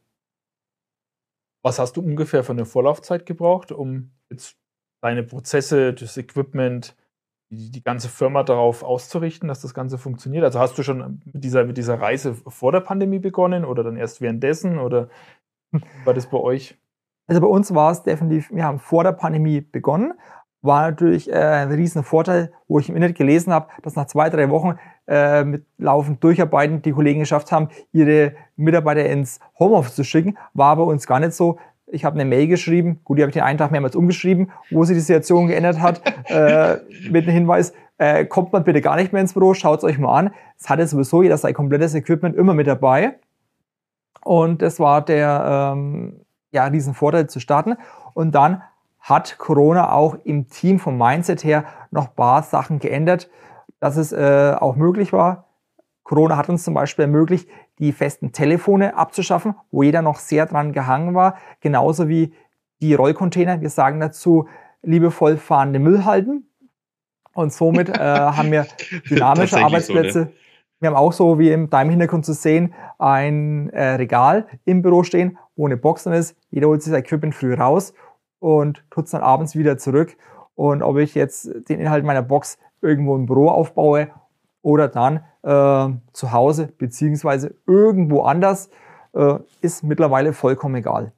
Was 1.61 1.77
hast 1.77 1.97
du 1.97 2.01
ungefähr 2.01 2.45
für 2.45 2.53
eine 2.53 2.65
Vorlaufzeit 2.65 3.25
gebraucht, 3.25 3.73
um 3.73 4.11
jetzt 4.29 4.55
deine 5.01 5.23
Prozesse, 5.23 5.93
das 5.93 6.15
Equipment, 6.15 6.95
die, 7.55 7.71
die 7.71 7.83
ganze 7.83 8.09
Firma 8.09 8.43
darauf 8.43 8.83
auszurichten, 8.83 9.47
dass 9.47 9.61
das 9.61 9.73
Ganze 9.73 9.97
funktioniert? 9.97 10.43
Also 10.43 10.59
hast 10.59 10.77
du 10.77 10.83
schon 10.83 11.21
mit 11.25 11.43
dieser, 11.43 11.65
mit 11.65 11.77
dieser 11.77 11.99
Reise 11.99 12.35
vor 12.35 12.71
der 12.71 12.81
Pandemie 12.81 13.19
begonnen 13.19 13.65
oder 13.65 13.83
dann 13.83 13.97
erst 13.97 14.21
währenddessen 14.21 14.79
oder 14.79 15.09
war 16.05 16.13
das 16.13 16.27
bei 16.27 16.37
euch? 16.37 16.77
Also 17.27 17.41
bei 17.41 17.47
uns 17.47 17.73
war 17.73 17.91
es 17.91 18.03
definitiv, 18.03 18.51
wir 18.51 18.65
haben 18.65 18.79
vor 18.79 19.03
der 19.03 19.13
Pandemie 19.13 19.61
begonnen. 19.61 20.13
War 20.61 20.89
natürlich 20.89 21.29
äh, 21.29 21.35
ein 21.35 21.71
riesen 21.71 22.03
Vorteil, 22.03 22.53
wo 22.67 22.79
ich 22.79 22.87
im 22.89 22.95
Internet 22.95 23.17
gelesen 23.17 23.51
habe, 23.51 23.67
dass 23.81 23.95
nach 23.95 24.05
zwei, 24.05 24.29
drei 24.29 24.49
Wochen 24.49 24.77
äh, 25.07 25.43
mit 25.43 25.65
laufend 25.77 26.23
Durcharbeiten 26.23 26.81
die 26.81 26.93
Kollegen 26.93 27.19
geschafft 27.19 27.51
haben, 27.51 27.67
ihre 27.91 28.35
Mitarbeiter 28.55 29.05
ins 29.05 29.39
Homeoffice 29.59 29.95
zu 29.95 30.03
schicken. 30.05 30.37
War 30.53 30.75
bei 30.77 30.83
uns 30.83 31.05
gar 31.05 31.19
nicht 31.19 31.33
so 31.33 31.59
ich 31.87 32.05
habe 32.05 32.15
eine 32.15 32.25
Mail 32.25 32.47
geschrieben, 32.47 33.01
gut, 33.03 33.17
die 33.17 33.21
habe 33.21 33.29
ich 33.29 33.35
den 33.35 33.43
einen 33.43 33.57
Tag 33.57 33.71
mehrmals 33.71 33.95
umgeschrieben, 33.95 34.51
wo 34.71 34.83
sich 34.83 34.95
die 34.95 35.01
Situation 35.01 35.47
geändert 35.47 35.79
hat, 35.79 36.01
äh, 36.29 36.77
mit 37.09 37.25
dem 37.25 37.33
Hinweis, 37.33 37.73
äh, 37.97 38.25
kommt 38.25 38.51
man 38.53 38.63
bitte 38.63 38.81
gar 38.81 38.95
nicht 38.95 39.13
mehr 39.13 39.21
ins 39.21 39.33
Büro, 39.33 39.53
schaut 39.53 39.79
es 39.79 39.83
euch 39.83 39.97
mal 39.97 40.17
an. 40.17 40.33
Es 40.57 40.69
hatte 40.69 40.87
sowieso 40.87 41.21
jeder 41.21 41.37
sein 41.37 41.53
komplettes 41.53 41.93
Equipment 41.93 42.35
immer 42.35 42.53
mit 42.53 42.67
dabei. 42.67 43.19
Und 44.23 44.61
das 44.61 44.79
war 44.79 45.03
der, 45.03 45.73
ähm, 45.75 46.21
ja, 46.51 46.69
diesen 46.69 46.93
Vorteil 46.93 47.27
zu 47.27 47.39
starten. 47.39 47.75
Und 48.13 48.33
dann 48.33 48.63
hat 48.99 49.37
Corona 49.37 49.91
auch 49.91 50.15
im 50.23 50.47
Team 50.47 50.79
vom 50.79 50.97
Mindset 50.97 51.43
her 51.43 51.65
noch 51.91 52.07
ein 52.07 52.15
paar 52.15 52.41
Sachen 52.43 52.79
geändert, 52.79 53.29
dass 53.79 53.97
es 53.97 54.13
äh, 54.13 54.55
auch 54.57 54.75
möglich 54.75 55.11
war. 55.11 55.45
Corona 56.03 56.37
hat 56.37 56.49
uns 56.49 56.63
zum 56.63 56.73
Beispiel 56.73 57.03
ermöglicht, 57.03 57.49
die 57.79 57.91
festen 57.91 58.31
Telefone 58.31 58.95
abzuschaffen, 58.95 59.55
wo 59.71 59.83
jeder 59.83 60.01
noch 60.01 60.19
sehr 60.19 60.45
dran 60.45 60.73
gehangen 60.73 61.15
war, 61.15 61.37
genauso 61.59 62.07
wie 62.07 62.33
die 62.81 62.93
Rollcontainer. 62.93 63.61
Wir 63.61 63.69
sagen 63.69 63.99
dazu 63.99 64.47
liebevoll 64.83 65.37
fahrende 65.37 65.79
Müllhalden. 65.79 66.49
Und 67.33 67.51
somit 67.51 67.89
äh, 67.89 67.93
haben 67.99 68.51
wir 68.51 68.67
dynamische 69.09 69.57
Arbeitsplätze. 69.57 70.11
So, 70.11 70.19
ne? 70.19 70.31
Wir 70.79 70.89
haben 70.89 70.97
auch 70.97 71.13
so, 71.13 71.39
wie 71.39 71.49
in 71.49 71.69
deinem 71.69 71.91
Hintergrund 71.91 72.25
zu 72.25 72.33
sehen, 72.33 72.73
ein 72.99 73.69
äh, 73.69 73.91
Regal 73.91 74.47
im 74.65 74.81
Büro 74.81 75.03
stehen, 75.03 75.37
wo 75.55 75.65
eine 75.65 75.77
Box 75.77 76.03
drin 76.03 76.13
ist. 76.13 76.35
Jeder 76.51 76.67
holt 76.67 76.83
sich 76.83 76.91
sein 76.91 77.01
Equipment 77.01 77.33
früh 77.33 77.53
raus 77.53 77.93
und 78.39 78.83
tut 78.89 79.05
es 79.05 79.11
dann 79.11 79.21
abends 79.21 79.55
wieder 79.55 79.77
zurück. 79.77 80.17
Und 80.55 80.83
ob 80.83 80.97
ich 80.97 81.15
jetzt 81.15 81.49
den 81.69 81.79
Inhalt 81.79 82.03
meiner 82.03 82.21
Box 82.21 82.57
irgendwo 82.81 83.15
im 83.15 83.25
Büro 83.25 83.47
aufbaue 83.47 84.09
oder 84.63 84.87
dann 84.87 85.17
äh, 85.43 85.95
zu 86.13 86.31
Hause 86.31 86.73
beziehungsweise 86.77 87.55
irgendwo 87.67 88.23
anders, 88.23 88.69
äh, 89.13 89.35
ist 89.61 89.83
mittlerweile 89.83 90.33
vollkommen 90.33 90.75
egal. 90.75 91.13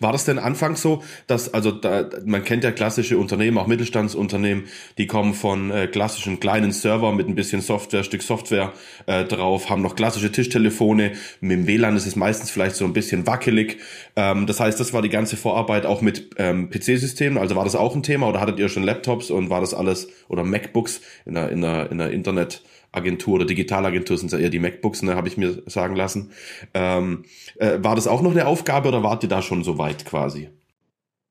War 0.00 0.12
das 0.12 0.24
denn 0.24 0.38
anfangs 0.38 0.82
so, 0.82 1.02
dass, 1.26 1.52
also 1.52 1.70
da, 1.70 2.08
man 2.24 2.44
kennt 2.44 2.64
ja 2.64 2.70
klassische 2.70 3.18
Unternehmen, 3.18 3.58
auch 3.58 3.66
Mittelstandsunternehmen, 3.66 4.64
die 4.98 5.06
kommen 5.06 5.34
von 5.34 5.70
äh, 5.70 5.86
klassischen 5.86 6.40
kleinen 6.40 6.72
Server 6.72 7.12
mit 7.12 7.28
ein 7.28 7.34
bisschen 7.34 7.60
Software, 7.60 8.04
Stück 8.04 8.22
Software 8.22 8.72
äh, 9.06 9.24
drauf, 9.24 9.70
haben 9.70 9.82
noch 9.82 9.96
klassische 9.96 10.30
Tischtelefone, 10.30 11.12
mit 11.40 11.52
dem 11.52 11.66
WLAN 11.66 11.96
ist 11.96 12.06
es 12.06 12.16
meistens 12.16 12.50
vielleicht 12.50 12.76
so 12.76 12.84
ein 12.84 12.92
bisschen 12.92 13.26
wackelig. 13.26 13.78
Ähm, 14.16 14.46
das 14.46 14.60
heißt, 14.60 14.78
das 14.78 14.92
war 14.92 15.02
die 15.02 15.08
ganze 15.08 15.36
Vorarbeit 15.36 15.86
auch 15.86 16.02
mit 16.02 16.30
ähm, 16.36 16.70
PC-Systemen, 16.70 17.38
also 17.38 17.56
war 17.56 17.64
das 17.64 17.74
auch 17.74 17.94
ein 17.94 18.02
Thema 18.02 18.28
oder 18.28 18.40
hattet 18.40 18.58
ihr 18.58 18.68
schon 18.68 18.84
Laptops 18.84 19.30
und 19.30 19.50
war 19.50 19.60
das 19.60 19.74
alles, 19.74 20.08
oder 20.28 20.44
MacBooks 20.44 21.00
in 21.24 21.34
der, 21.34 21.50
in 21.50 21.62
der, 21.62 21.90
in 21.90 21.98
der 21.98 22.10
Internet- 22.10 22.62
Agentur 22.94 23.34
oder 23.34 23.44
Digitalagentur 23.44 24.16
sind 24.16 24.32
ja 24.32 24.38
eher 24.38 24.50
die 24.50 24.58
MacBooks, 24.58 25.02
ne, 25.02 25.16
habe 25.16 25.28
ich 25.28 25.36
mir 25.36 25.62
sagen 25.66 25.96
lassen. 25.96 26.32
Ähm, 26.72 27.24
äh, 27.58 27.78
war 27.78 27.94
das 27.94 28.06
auch 28.06 28.22
noch 28.22 28.30
eine 28.30 28.46
Aufgabe 28.46 28.88
oder 28.88 29.02
wart 29.02 29.22
ihr 29.22 29.28
da 29.28 29.42
schon 29.42 29.64
so 29.64 29.78
weit 29.78 30.04
quasi? 30.04 30.50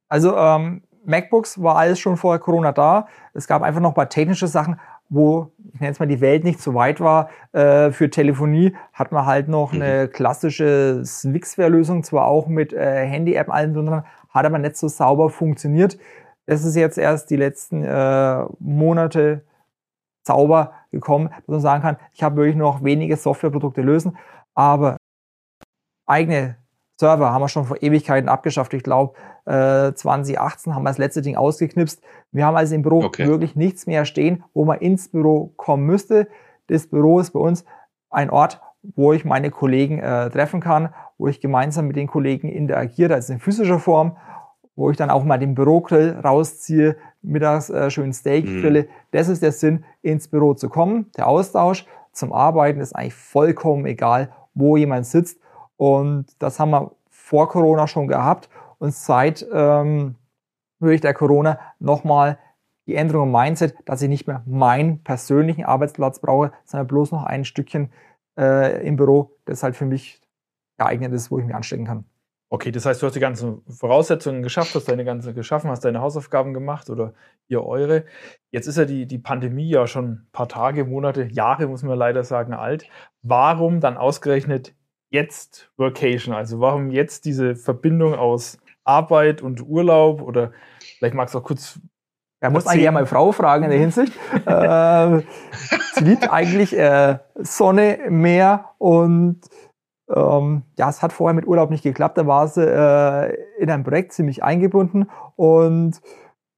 Also 0.09 0.37
ähm, 0.37 0.83
MacBooks 1.05 1.61
war 1.61 1.77
alles 1.77 1.99
schon 1.99 2.17
vor 2.17 2.37
Corona 2.39 2.71
da. 2.71 3.07
Es 3.33 3.47
gab 3.47 3.61
einfach 3.61 3.81
noch 3.81 3.91
ein 3.91 3.95
paar 3.95 4.09
technische 4.09 4.47
Sachen, 4.47 4.79
wo, 5.09 5.51
ich 5.73 5.79
nenne 5.79 5.91
es 5.91 5.99
mal, 5.99 6.07
die 6.07 6.21
Welt 6.21 6.43
nicht 6.43 6.61
so 6.61 6.73
weit 6.73 6.99
war. 6.99 7.29
Äh, 7.51 7.91
für 7.91 8.09
Telefonie 8.09 8.73
hat 8.93 9.11
man 9.11 9.25
halt 9.25 9.47
noch 9.47 9.73
mhm. 9.73 9.81
eine 9.81 10.07
klassische 10.07 11.03
Swixware-Lösung, 11.05 12.03
zwar 12.03 12.25
auch 12.25 12.47
mit 12.47 12.73
äh, 12.73 13.05
Handy-App 13.05 13.49
allen 13.49 13.73
drin, 13.73 14.03
hat 14.29 14.45
aber 14.45 14.59
nicht 14.59 14.77
so 14.77 14.87
sauber 14.87 15.29
funktioniert. 15.29 15.97
Das 16.45 16.63
ist 16.63 16.75
jetzt 16.75 16.97
erst 16.97 17.29
die 17.29 17.37
letzten 17.37 17.83
äh, 17.83 18.43
Monate 18.59 19.43
Zauber 20.23 20.71
gekommen, 20.93 21.29
dass 21.29 21.47
man 21.47 21.59
sagen 21.59 21.81
kann, 21.81 21.97
ich 22.13 22.23
habe 22.23 22.37
wirklich 22.37 22.55
noch 22.55 22.83
wenige 22.83 23.17
Softwareprodukte 23.17 23.81
lösen, 23.81 24.17
aber 24.53 24.97
eigene 26.05 26.57
Server 26.99 27.33
haben 27.33 27.41
wir 27.41 27.49
schon 27.49 27.65
vor 27.65 27.81
Ewigkeiten 27.81 28.29
abgeschafft. 28.29 28.73
Ich 28.73 28.83
glaube, 28.83 29.15
äh, 29.45 29.93
2018 29.93 30.75
haben 30.75 30.83
wir 30.83 30.89
das 30.89 30.99
letzte 30.99 31.21
Ding 31.21 31.35
ausgeknipst. 31.35 32.01
Wir 32.31 32.45
haben 32.45 32.55
also 32.55 32.75
im 32.75 32.83
Büro 32.83 33.03
okay. 33.03 33.27
wirklich 33.27 33.55
nichts 33.55 33.87
mehr 33.87 34.05
stehen, 34.05 34.43
wo 34.53 34.63
man 34.63 34.79
ins 34.79 35.09
Büro 35.09 35.53
kommen 35.57 35.85
müsste. 35.85 36.27
Das 36.67 36.87
Büro 36.87 37.19
ist 37.19 37.31
bei 37.31 37.39
uns 37.39 37.65
ein 38.09 38.29
Ort, 38.29 38.61
wo 38.95 39.11
ich 39.13 39.25
meine 39.25 39.49
Kollegen 39.49 39.99
äh, 39.99 40.29
treffen 40.29 40.59
kann, 40.59 40.93
wo 41.17 41.27
ich 41.27 41.41
gemeinsam 41.41 41.87
mit 41.87 41.95
den 41.95 42.07
Kollegen 42.07 42.49
interagiere, 42.49 43.15
also 43.15 43.33
in 43.33 43.39
physischer 43.39 43.79
Form 43.79 44.17
wo 44.75 44.89
ich 44.89 44.97
dann 44.97 45.09
auch 45.09 45.23
mal 45.23 45.37
den 45.37 45.55
Bürogrill 45.55 46.19
rausziehe, 46.23 46.97
mittags 47.21 47.69
äh, 47.69 47.89
schön 47.89 48.13
Steak 48.13 48.45
mhm. 48.45 48.61
grille. 48.61 48.87
Das 49.11 49.27
ist 49.27 49.41
der 49.41 49.51
Sinn, 49.51 49.83
ins 50.01 50.27
Büro 50.27 50.53
zu 50.53 50.69
kommen. 50.69 51.11
Der 51.17 51.27
Austausch 51.27 51.85
zum 52.11 52.33
Arbeiten 52.33 52.79
ist 52.79 52.93
eigentlich 52.93 53.13
vollkommen 53.13 53.85
egal, 53.85 54.31
wo 54.53 54.77
jemand 54.77 55.05
sitzt. 55.05 55.39
Und 55.77 56.25
das 56.39 56.59
haben 56.59 56.71
wir 56.71 56.91
vor 57.09 57.49
Corona 57.49 57.87
schon 57.87 58.07
gehabt. 58.07 58.49
Und 58.79 58.93
seit 58.93 59.45
ähm, 59.53 60.15
durch 60.79 61.01
der 61.01 61.13
Corona 61.13 61.59
nochmal 61.79 62.37
die 62.85 62.95
Änderung 62.95 63.27
im 63.27 63.31
Mindset, 63.31 63.75
dass 63.85 64.01
ich 64.01 64.09
nicht 64.09 64.27
mehr 64.27 64.43
meinen 64.45 65.03
persönlichen 65.03 65.63
Arbeitsplatz 65.63 66.19
brauche, 66.19 66.51
sondern 66.65 66.87
bloß 66.87 67.11
noch 67.11 67.23
ein 67.23 67.45
Stückchen 67.45 67.91
äh, 68.37 68.85
im 68.85 68.97
Büro, 68.97 69.31
das 69.45 69.63
halt 69.63 69.75
für 69.75 69.85
mich 69.85 70.21
geeignet 70.77 71.13
ist, 71.13 71.31
wo 71.31 71.39
ich 71.39 71.45
mich 71.45 71.55
anstecken 71.55 71.85
kann. 71.85 72.05
Okay, 72.53 72.71
das 72.71 72.85
heißt, 72.85 73.01
du 73.01 73.07
hast 73.07 73.15
die 73.15 73.19
ganzen 73.19 73.63
Voraussetzungen 73.67 74.43
geschafft, 74.43 74.75
hast 74.75 74.87
deine 74.87 75.03
ganze 75.03 75.33
geschaffen, 75.33 75.71
hast 75.71 75.85
deine 75.85 76.01
Hausaufgaben 76.01 76.53
gemacht 76.53 76.91
oder 76.91 77.15
ihr 77.47 77.65
eure. 77.65 78.05
Jetzt 78.51 78.67
ist 78.67 78.77
ja 78.77 78.85
die, 78.85 79.07
die 79.07 79.17
Pandemie 79.17 79.69
ja 79.69 79.87
schon 79.87 80.05
ein 80.05 80.27
paar 80.33 80.47
Tage, 80.47 80.85
Monate, 80.85 81.23
Jahre, 81.31 81.65
muss 81.65 81.81
man 81.81 81.97
leider 81.97 82.23
sagen, 82.23 82.53
alt. 82.53 82.85
Warum 83.23 83.79
dann 83.79 83.97
ausgerechnet 83.97 84.75
jetzt 85.09 85.71
Workation? 85.77 86.35
Also 86.35 86.59
warum 86.59 86.91
jetzt 86.91 87.25
diese 87.25 87.55
Verbindung 87.55 88.13
aus 88.13 88.59
Arbeit 88.83 89.41
und 89.41 89.67
Urlaub 89.67 90.21
oder 90.21 90.51
vielleicht 90.99 91.15
magst 91.15 91.33
du 91.33 91.39
auch 91.39 91.43
kurz 91.43 91.79
er 92.39 92.51
muss 92.51 92.67
eigentlich 92.67 92.83
ja 92.83 92.91
mal 92.91 93.07
Frau 93.07 93.31
fragen 93.31 93.63
in 93.63 93.71
der 93.71 93.79
Hinsicht. 93.79 94.13
äh, 94.45 95.21
sie 95.93 96.03
liebt 96.03 96.29
eigentlich 96.29 96.77
äh, 96.77 97.17
Sonne, 97.35 97.97
Meer 98.09 98.65
und 98.77 99.39
ähm, 100.13 100.63
ja, 100.77 100.89
es 100.89 101.01
hat 101.01 101.13
vorher 101.13 101.33
mit 101.33 101.47
Urlaub 101.47 101.69
nicht 101.69 101.83
geklappt. 101.83 102.17
Da 102.17 102.27
war 102.27 102.47
sie 102.47 102.63
äh, 102.63 103.35
in 103.59 103.69
einem 103.69 103.83
Projekt 103.83 104.13
ziemlich 104.13 104.43
eingebunden 104.43 105.09
und 105.35 106.01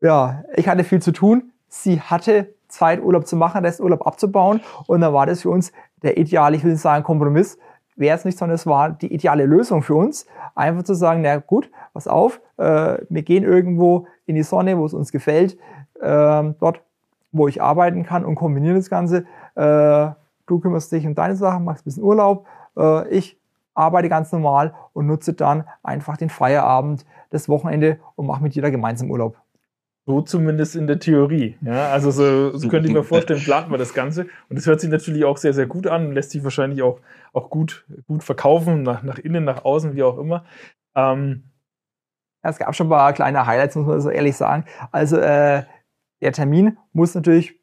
ja, 0.02 0.44
ich 0.56 0.68
hatte 0.68 0.84
viel 0.84 1.02
zu 1.02 1.12
tun. 1.12 1.52
Sie 1.68 2.00
hatte 2.00 2.54
Zeit, 2.68 3.02
Urlaub 3.02 3.28
zu 3.28 3.36
machen, 3.36 3.64
Resturlaub 3.64 4.06
abzubauen 4.06 4.62
und 4.88 5.02
dann 5.02 5.14
war 5.14 5.26
das 5.26 5.42
für 5.42 5.50
uns 5.50 5.72
der 6.02 6.18
ideale, 6.18 6.58
ich 6.58 6.64
will 6.64 6.76
sagen 6.76 7.04
Kompromiss, 7.04 7.58
wäre 7.96 8.18
es 8.18 8.26
nicht, 8.26 8.38
sondern 8.38 8.56
es 8.56 8.68
war 8.68 8.92
die 8.92 9.14
ideale 9.14 9.46
Lösung 9.46 9.82
für 9.82 9.96
uns, 9.96 10.26
einfach 10.54 10.84
zu 10.84 10.94
sagen, 10.94 11.22
na 11.22 11.38
gut, 11.38 11.70
pass 11.94 12.08
auf, 12.08 12.42
äh, 12.58 12.98
wir 13.10 13.24
gehen 13.24 13.44
irgendwo 13.44 14.08
in 14.26 14.36
die 14.36 14.44
Sonne, 14.44 14.78
wo 14.78 14.86
es 14.86 14.94
uns 14.94 15.12
gefällt, 15.12 15.58
äh, 16.02 16.54
dort, 16.60 16.82
wo 17.32 17.48
ich 17.48 17.62
arbeiten 17.62 18.04
kann 18.04 18.26
und 18.26 18.36
kombinieren 18.36 18.76
das 18.76 18.90
Ganze. 18.90 19.26
Äh, 19.56 20.10
du 20.48 20.60
kümmerst 20.60 20.92
dich 20.92 21.08
um 21.08 21.16
deine 21.16 21.36
Sachen, 21.36 21.64
machst 21.64 21.84
ein 21.84 21.86
bisschen 21.86 22.04
Urlaub, 22.04 22.46
äh, 22.78 23.08
ich 23.10 23.38
arbeite 23.76 24.10
ganz 24.10 24.32
normal 24.32 24.74
und 24.94 25.06
nutze 25.06 25.34
dann 25.34 25.66
einfach 25.84 26.18
den 26.18 26.30
Feierabend, 26.30 27.06
das 27.30 27.50
Wochenende 27.50 28.00
und 28.16 28.26
mache 28.26 28.42
mit 28.42 28.56
jeder 28.56 28.72
gemeinsam 28.72 29.12
Urlaub. 29.12 29.38
So 30.08 30.22
zumindest 30.22 30.76
in 30.76 30.86
der 30.86 31.00
Theorie. 31.00 31.58
Ja, 31.62 31.90
also 31.90 32.12
so, 32.12 32.56
so 32.56 32.68
könnte 32.68 32.88
ich 32.88 32.94
mir 32.94 33.04
vorstellen, 33.04 33.42
plant 33.42 33.70
man 33.70 33.80
das 33.80 33.96
Ganze. 33.96 34.28
Und 34.50 34.58
es 34.58 34.68
hört 34.68 34.80
sich 34.80 34.90
natürlich 34.90 35.26
auch 35.26 35.38
sehr, 35.38 35.54
sehr 35.54 35.66
gut 35.66 35.88
an 35.88 36.08
und 36.08 36.14
lässt 36.14 36.30
sich 36.30 36.44
wahrscheinlich 36.44 36.84
auch, 36.84 37.00
auch 37.34 37.50
gut, 37.50 37.88
gut 38.08 38.24
verkaufen, 38.24 38.84
nach, 38.84 39.02
nach 39.02 39.18
innen, 39.18 39.44
nach 39.44 39.66
außen, 39.66 39.96
wie 39.96 40.04
auch 40.04 40.20
immer. 40.20 40.46
Ähm, 40.96 41.46
ja, 42.44 42.52
es 42.52 42.60
gab 42.60 42.76
schon 42.76 42.86
ein 42.86 42.92
paar 42.92 43.14
kleine 43.14 43.48
Highlights, 43.48 43.76
muss 43.76 43.88
man 43.88 44.00
so 44.00 44.12
ehrlich 44.12 44.38
sagen. 44.38 44.66
Also 44.92 45.18
äh, 45.18 45.64
der 46.22 46.32
Termin 46.32 46.78
muss 46.94 47.16
natürlich 47.16 47.60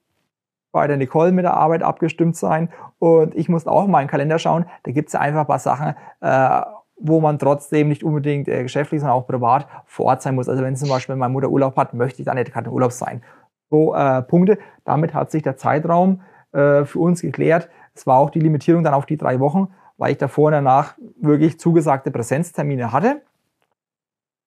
bei 0.73 0.87
der 0.87 0.97
Nicole 0.97 1.33
mit 1.33 1.45
der 1.45 1.55
Arbeit 1.55 1.83
abgestimmt 1.83 2.37
sein. 2.37 2.71
Und 2.99 3.35
ich 3.35 3.49
musste 3.49 3.71
auch 3.71 3.87
mal 3.87 4.01
in 4.01 4.07
den 4.07 4.11
Kalender 4.11 4.39
schauen. 4.39 4.65
Da 4.83 4.91
gibt 4.91 5.09
es 5.09 5.13
ja 5.13 5.21
einfach 5.21 5.41
ein 5.41 5.47
paar 5.47 5.59
Sachen, 5.59 5.95
äh, 6.21 6.61
wo 6.97 7.21
man 7.21 7.39
trotzdem 7.39 7.89
nicht 7.89 8.03
unbedingt 8.03 8.49
äh, 8.49 8.63
geschäftlich, 8.63 9.01
sondern 9.01 9.17
auch 9.17 9.27
privat 9.27 9.69
vor 9.87 10.07
Ort 10.07 10.23
sein 10.23 10.35
muss. 10.35 10.49
Also 10.49 10.63
wenn 10.63 10.75
zum 10.75 10.89
Beispiel 10.89 11.15
meine 11.15 11.33
Mutter 11.33 11.51
Urlaub 11.51 11.77
hat, 11.77 11.95
möchte 11.95 12.23
ich 12.23 12.27
da 12.27 12.35
nicht 12.35 12.53
gerade 12.53 12.69
im 12.69 12.75
Urlaub 12.75 12.93
sein. 12.93 13.23
So 13.71 13.95
äh, 13.95 14.23
Punkte. 14.23 14.59
Damit 14.85 15.15
hat 15.15 15.31
sich 15.31 15.43
der 15.43 15.57
Zeitraum 15.57 16.23
äh, 16.53 16.85
für 16.85 16.99
uns 16.99 17.21
geklärt. 17.21 17.69
Es 17.95 18.07
war 18.07 18.19
auch 18.19 18.31
die 18.31 18.41
Limitierung 18.41 18.83
dann 18.83 18.95
auf 18.95 19.07
die 19.07 19.17
drei 19.17 19.41
Wochen, 19.41 19.69
weil 19.99 20.13
ich 20.13 20.19
davor 20.19 20.47
und 20.47 20.53
danach 20.53 20.95
wirklich 21.21 21.61
zugesagte 21.61 22.11
Präsenztermine 22.11 22.93
hatte. 22.93 23.23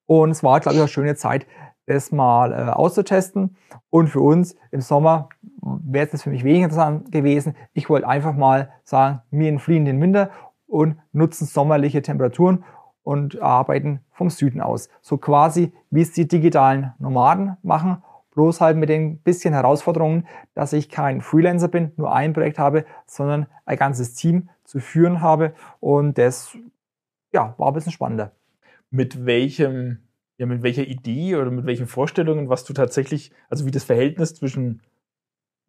Und 0.07 0.31
es 0.31 0.43
war, 0.43 0.59
glaube 0.59 0.75
ich, 0.75 0.81
eine 0.81 0.87
schöne 0.87 1.15
Zeit, 1.15 1.47
das 1.85 2.11
mal 2.11 2.51
äh, 2.51 2.71
auszutesten. 2.71 3.55
Und 3.89 4.07
für 4.07 4.21
uns 4.21 4.55
im 4.71 4.81
Sommer 4.81 5.29
wäre 5.61 6.07
es 6.11 6.23
für 6.23 6.29
mich 6.29 6.43
weniger 6.43 6.65
interessant 6.65 7.11
gewesen. 7.11 7.55
Ich 7.73 7.89
wollte 7.89 8.07
einfach 8.07 8.35
mal 8.35 8.71
sagen, 8.83 9.21
mir 9.31 9.49
entfliehen 9.49 9.85
den 9.85 10.01
Winter 10.01 10.29
und 10.67 10.97
nutzen 11.11 11.45
sommerliche 11.45 12.01
Temperaturen 12.01 12.63
und 13.03 13.41
arbeiten 13.41 14.01
vom 14.11 14.29
Süden 14.29 14.61
aus. 14.61 14.89
So 15.01 15.17
quasi, 15.17 15.71
wie 15.91 16.01
es 16.01 16.11
die 16.11 16.27
digitalen 16.27 16.93
Nomaden 16.97 17.57
machen, 17.61 18.03
bloß 18.31 18.61
halt 18.61 18.77
mit 18.77 18.89
den 18.89 19.19
bisschen 19.19 19.53
Herausforderungen, 19.53 20.27
dass 20.53 20.73
ich 20.73 20.89
kein 20.89 21.21
Freelancer 21.21 21.67
bin, 21.67 21.91
nur 21.95 22.13
ein 22.13 22.33
Projekt 22.33 22.59
habe, 22.59 22.85
sondern 23.05 23.47
ein 23.65 23.77
ganzes 23.77 24.13
Team 24.13 24.49
zu 24.63 24.79
führen 24.79 25.21
habe 25.21 25.53
und 25.79 26.17
das 26.17 26.57
ja, 27.31 27.53
war 27.57 27.67
ein 27.67 27.73
bisschen 27.73 27.91
spannender. 27.91 28.31
Mit 28.89 29.25
welchem, 29.25 29.99
ja, 30.37 30.45
mit 30.45 30.63
welcher 30.63 30.85
Idee 30.85 31.35
oder 31.35 31.51
mit 31.51 31.65
welchen 31.65 31.87
Vorstellungen, 31.87 32.49
was 32.49 32.63
du 32.65 32.73
tatsächlich, 32.73 33.31
also 33.49 33.65
wie 33.65 33.71
das 33.71 33.83
Verhältnis 33.83 34.35
zwischen 34.35 34.81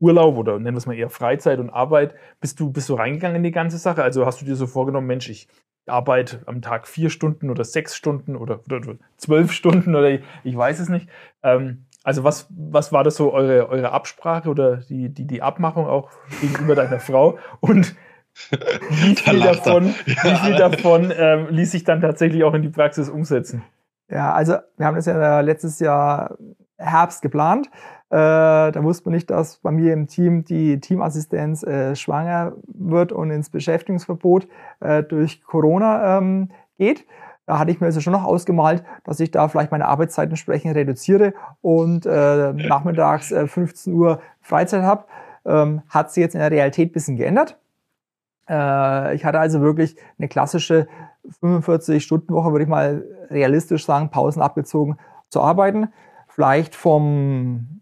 Urlaub 0.00 0.36
oder 0.36 0.58
nennen 0.58 0.74
wir 0.74 0.78
es 0.78 0.86
mal 0.86 0.96
eher 0.96 1.10
Freizeit 1.10 1.58
und 1.58 1.70
Arbeit, 1.70 2.14
bist 2.40 2.60
du, 2.60 2.70
bist 2.70 2.88
du 2.88 2.94
reingegangen 2.94 3.36
in 3.36 3.42
die 3.44 3.52
ganze 3.52 3.78
Sache? 3.78 4.02
Also 4.02 4.26
hast 4.26 4.40
du 4.40 4.44
dir 4.44 4.56
so 4.56 4.66
vorgenommen, 4.66 5.06
Mensch, 5.06 5.28
ich 5.30 5.48
arbeite 5.86 6.42
am 6.46 6.62
Tag 6.62 6.88
vier 6.88 7.10
Stunden 7.10 7.48
oder 7.48 7.64
sechs 7.64 7.96
Stunden 7.96 8.36
oder, 8.36 8.60
oder, 8.66 8.76
oder 8.76 8.98
zwölf 9.16 9.52
Stunden 9.52 9.94
oder 9.94 10.10
ich, 10.10 10.20
ich 10.44 10.56
weiß 10.56 10.80
es 10.80 10.88
nicht. 10.88 11.08
Ähm, 11.42 11.86
also 12.02 12.24
was, 12.24 12.46
was 12.50 12.92
war 12.92 13.04
das 13.04 13.16
so 13.16 13.32
eure, 13.32 13.68
eure 13.68 13.92
Absprache 13.92 14.48
oder 14.48 14.78
die, 14.78 15.08
die, 15.08 15.26
die 15.26 15.42
Abmachung 15.42 15.86
auch 15.86 16.10
gegenüber 16.40 16.74
deiner 16.74 17.00
Frau? 17.00 17.38
Und 17.60 17.96
wie 18.90 19.16
viel 19.16 19.40
da 19.40 19.52
davon, 19.52 19.94
ja. 20.06 20.24
wie 20.24 20.36
viel 20.36 20.56
davon 20.56 21.12
ähm, 21.16 21.48
ließ 21.50 21.70
sich 21.72 21.84
dann 21.84 22.00
tatsächlich 22.00 22.44
auch 22.44 22.54
in 22.54 22.62
die 22.62 22.68
Praxis 22.68 23.08
umsetzen? 23.08 23.62
Ja, 24.08 24.32
also 24.32 24.54
wir 24.76 24.86
haben 24.86 24.96
das 24.96 25.06
ja 25.06 25.40
letztes 25.40 25.80
Jahr 25.80 26.36
Herbst 26.78 27.22
geplant. 27.22 27.70
Äh, 28.10 28.70
da 28.70 28.82
wusste 28.82 29.08
man 29.08 29.14
nicht, 29.14 29.30
dass 29.30 29.56
bei 29.56 29.70
mir 29.72 29.92
im 29.92 30.06
Team 30.06 30.44
die 30.44 30.78
Teamassistenz 30.78 31.62
äh, 31.64 31.96
schwanger 31.96 32.52
wird 32.66 33.12
und 33.12 33.30
ins 33.30 33.50
Beschäftigungsverbot 33.50 34.46
äh, 34.80 35.02
durch 35.02 35.42
Corona 35.42 36.18
ähm, 36.18 36.50
geht. 36.78 37.04
Da 37.46 37.58
hatte 37.58 37.70
ich 37.70 37.80
mir 37.80 37.86
also 37.86 38.00
schon 38.00 38.12
noch 38.12 38.24
ausgemalt, 38.24 38.84
dass 39.04 39.20
ich 39.20 39.30
da 39.30 39.48
vielleicht 39.48 39.70
meine 39.70 39.86
Arbeitszeit 39.86 40.28
entsprechend 40.28 40.74
reduziere 40.74 41.32
und 41.62 42.04
äh, 42.06 42.52
nachmittags 42.52 43.32
äh, 43.32 43.46
15 43.46 43.92
Uhr 43.92 44.20
Freizeit 44.40 44.82
habe. 44.82 45.04
Ähm, 45.44 45.82
hat 45.88 46.12
sich 46.12 46.22
jetzt 46.22 46.34
in 46.34 46.40
der 46.40 46.50
Realität 46.50 46.90
ein 46.90 46.92
bisschen 46.92 47.16
geändert. 47.16 47.58
Äh, 48.48 49.14
ich 49.14 49.24
hatte 49.24 49.38
also 49.38 49.60
wirklich 49.60 49.96
eine 50.18 50.28
klassische 50.28 50.88
45-Stunden-Woche, 51.42 52.52
würde 52.52 52.64
ich 52.64 52.68
mal 52.68 53.04
realistisch 53.30 53.84
sagen, 53.84 54.10
Pausen 54.10 54.42
abgezogen 54.42 54.96
zu 55.28 55.40
arbeiten. 55.40 55.88
Vielleicht 56.28 56.74
vom 56.74 57.80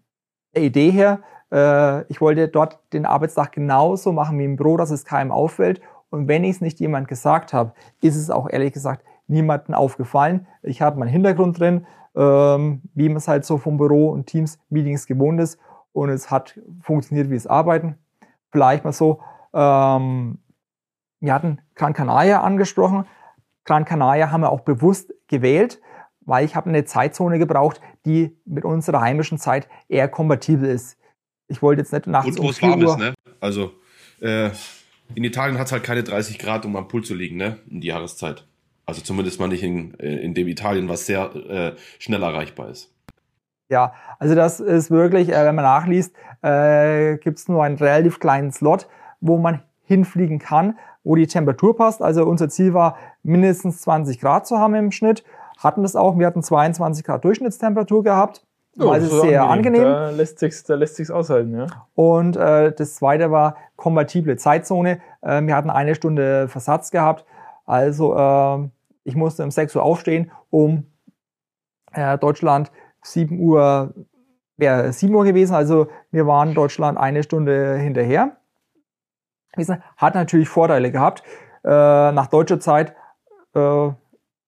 Idee 0.54 0.90
her, 0.90 1.20
äh, 1.52 2.04
ich 2.10 2.20
wollte 2.20 2.48
dort 2.48 2.78
den 2.92 3.06
Arbeitstag 3.06 3.52
genauso 3.52 4.12
machen 4.12 4.38
wie 4.38 4.44
im 4.44 4.56
Büro, 4.56 4.76
dass 4.76 4.90
es 4.90 5.04
keinem 5.04 5.32
auffällt. 5.32 5.80
Und 6.10 6.28
wenn 6.28 6.44
ich 6.44 6.56
es 6.56 6.60
nicht 6.60 6.80
jemand 6.80 7.08
gesagt 7.08 7.52
habe, 7.52 7.72
ist 8.00 8.16
es 8.16 8.30
auch 8.30 8.48
ehrlich 8.48 8.72
gesagt 8.72 9.04
niemandem 9.26 9.74
aufgefallen. 9.74 10.46
Ich 10.62 10.82
habe 10.82 10.98
meinen 10.98 11.08
Hintergrund 11.08 11.58
drin, 11.58 11.86
ähm, 12.14 12.82
wie 12.94 13.08
man 13.08 13.16
es 13.16 13.28
halt 13.28 13.44
so 13.44 13.58
vom 13.58 13.78
Büro 13.78 14.10
und 14.10 14.26
Teams 14.26 14.58
Meetings 14.68 15.06
gewohnt 15.06 15.40
ist. 15.40 15.58
Und 15.92 16.10
es 16.10 16.30
hat 16.30 16.60
funktioniert 16.80 17.30
wie 17.30 17.36
es 17.36 17.46
Arbeiten. 17.46 17.96
Vielleicht 18.50 18.84
mal 18.84 18.92
so, 18.92 19.20
ähm, 19.52 20.38
wir 21.24 21.34
hatten 21.34 21.60
Gran 21.74 21.94
Canaria 21.94 22.42
angesprochen. 22.42 23.06
Gran 23.64 23.84
Canaria 23.84 24.30
haben 24.30 24.42
wir 24.42 24.50
auch 24.50 24.60
bewusst 24.60 25.12
gewählt, 25.28 25.80
weil 26.20 26.44
ich 26.44 26.54
habe 26.54 26.68
eine 26.68 26.84
Zeitzone 26.84 27.38
gebraucht, 27.38 27.80
die 28.04 28.36
mit 28.44 28.64
unserer 28.64 29.00
heimischen 29.00 29.38
Zeit 29.38 29.68
eher 29.88 30.08
kompatibel 30.08 30.68
ist. 30.68 30.98
Ich 31.48 31.62
wollte 31.62 31.80
jetzt 31.80 31.92
nicht 31.92 32.06
nachts 32.06 32.38
Und 32.38 32.44
wo 32.44 32.50
es 32.50 32.62
warm 32.62 32.82
ist, 32.82 32.98
ne? 32.98 33.14
Also 33.40 33.72
äh, 34.20 34.50
in 35.14 35.24
Italien 35.24 35.58
hat 35.58 35.66
es 35.66 35.72
halt 35.72 35.82
keine 35.82 36.02
30 36.02 36.38
Grad, 36.38 36.64
um 36.64 36.76
am 36.76 36.88
Pool 36.88 37.04
zu 37.04 37.14
liegen, 37.14 37.36
ne? 37.36 37.58
In 37.68 37.80
die 37.80 37.88
Jahreszeit. 37.88 38.46
Also 38.86 39.00
zumindest 39.00 39.40
mal 39.40 39.48
nicht 39.48 39.62
in, 39.62 39.98
äh, 39.98 40.16
in 40.16 40.34
dem 40.34 40.48
Italien, 40.48 40.88
was 40.88 41.06
sehr 41.06 41.34
äh, 41.34 41.72
schnell 41.98 42.22
erreichbar 42.22 42.68
ist. 42.68 42.92
Ja, 43.70 43.94
also 44.18 44.34
das 44.34 44.60
ist 44.60 44.90
wirklich, 44.90 45.30
äh, 45.30 45.44
wenn 45.44 45.54
man 45.54 45.64
nachliest, 45.64 46.14
äh, 46.42 47.16
gibt 47.16 47.38
es 47.38 47.48
nur 47.48 47.64
einen 47.64 47.76
relativ 47.76 48.20
kleinen 48.20 48.52
Slot, 48.52 48.88
wo 49.20 49.38
man 49.38 49.62
hinfliegen 49.84 50.38
kann, 50.38 50.78
wo 51.04 51.14
die 51.14 51.26
Temperatur 51.26 51.76
passt. 51.76 52.02
Also 52.02 52.24
unser 52.24 52.48
Ziel 52.48 52.74
war, 52.74 52.96
mindestens 53.22 53.82
20 53.82 54.20
Grad 54.20 54.46
zu 54.46 54.58
haben 54.58 54.74
im 54.74 54.90
Schnitt 54.90 55.22
hatten 55.58 55.82
das 55.82 55.96
auch. 55.96 56.18
Wir 56.18 56.26
hatten 56.26 56.42
22 56.42 57.04
Grad 57.04 57.24
Durchschnittstemperatur 57.24 58.02
gehabt. 58.02 58.44
Oh, 58.78 58.92
das 58.92 59.04
ist 59.04 59.20
sehr 59.20 59.44
angenehm. 59.44 59.84
Da 59.84 60.10
lässt 60.10 60.40
sich's, 60.40 60.64
da 60.64 60.74
lässt 60.74 60.96
sich's 60.96 61.10
aushalten, 61.10 61.56
ja. 61.56 61.66
Und 61.94 62.36
äh, 62.36 62.72
das 62.72 62.96
zweite 62.96 63.30
war 63.30 63.56
kompatible 63.76 64.36
Zeitzone. 64.36 65.00
Äh, 65.22 65.42
wir 65.42 65.54
hatten 65.54 65.70
eine 65.70 65.94
Stunde 65.94 66.48
Versatz 66.48 66.90
gehabt. 66.90 67.24
Also 67.66 68.16
äh, 68.16 68.68
ich 69.04 69.14
musste 69.14 69.44
um 69.44 69.52
6 69.52 69.76
Uhr 69.76 69.82
aufstehen, 69.82 70.32
um 70.50 70.86
äh, 71.92 72.18
Deutschland 72.18 72.72
7 73.02 73.38
Uhr 73.38 73.94
wäre 74.56 74.92
7 74.92 75.14
Uhr 75.14 75.24
gewesen. 75.24 75.54
Also 75.54 75.86
wir 76.10 76.26
waren 76.26 76.54
Deutschland 76.54 76.98
eine 76.98 77.22
Stunde 77.22 77.76
hinterher. 77.76 78.36
Hat 79.96 80.14
natürlich 80.14 80.48
Vorteile 80.48 80.90
gehabt. 80.90 81.22
Äh, 81.64 81.68
nach 81.68 82.26
deutscher 82.26 82.60
Zeit 82.60 82.94
äh, 83.54 83.90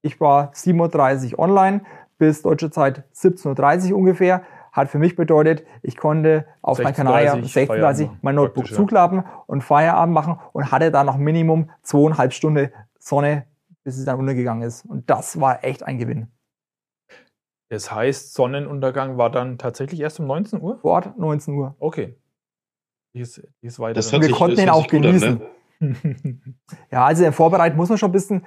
ich 0.06 0.20
war 0.20 0.52
7.30 0.52 1.32
Uhr 1.32 1.38
online 1.40 1.80
bis 2.18 2.42
deutsche 2.42 2.70
Zeit 2.70 3.04
17.30 3.14 3.90
Uhr 3.90 3.98
ungefähr. 3.98 4.42
Hat 4.72 4.88
für 4.88 4.98
mich 4.98 5.16
bedeutet, 5.16 5.66
ich 5.82 5.96
konnte 5.96 6.46
auf 6.62 6.78
mein 6.78 6.94
Kanal 6.94 7.26
16.30 7.26 8.10
mein 8.20 8.34
Notebook 8.34 8.68
zuklappen 8.68 9.24
und 9.46 9.62
Feierabend 9.62 10.14
machen 10.14 10.38
und 10.52 10.70
hatte 10.70 10.90
da 10.90 11.02
noch 11.02 11.16
Minimum 11.16 11.70
zweieinhalb 11.82 12.32
Stunden 12.34 12.70
Sonne, 12.98 13.46
bis 13.84 13.98
es 13.98 14.04
dann 14.04 14.18
untergegangen 14.18 14.62
ist. 14.62 14.84
Und 14.84 15.08
das 15.08 15.40
war 15.40 15.64
echt 15.64 15.82
ein 15.82 15.98
Gewinn. 15.98 16.28
Das 17.68 17.90
heißt, 17.90 18.34
Sonnenuntergang 18.34 19.18
war 19.18 19.30
dann 19.30 19.58
tatsächlich 19.58 20.00
erst 20.00 20.20
um 20.20 20.26
19 20.26 20.60
Uhr? 20.60 20.78
Vor 20.78 20.92
Ort 20.92 21.18
19 21.18 21.54
Uhr. 21.54 21.74
Okay. 21.80 22.16
Die 23.16 23.22
ist, 23.22 23.42
die 23.62 23.66
ist 23.66 23.78
weiter. 23.78 23.94
Das 23.94 24.12
wir 24.12 24.22
sich, 24.22 24.32
konnten 24.32 24.60
ihn 24.60 24.68
auch 24.68 24.86
genießen. 24.86 25.40
An, 25.80 25.96
ne? 26.02 26.38
ja, 26.90 27.06
also 27.06 27.24
in 27.24 27.32
Vorbereitung 27.32 27.78
muss 27.78 27.88
man 27.88 27.96
schon 27.96 28.10
ein 28.10 28.12
bisschen 28.12 28.44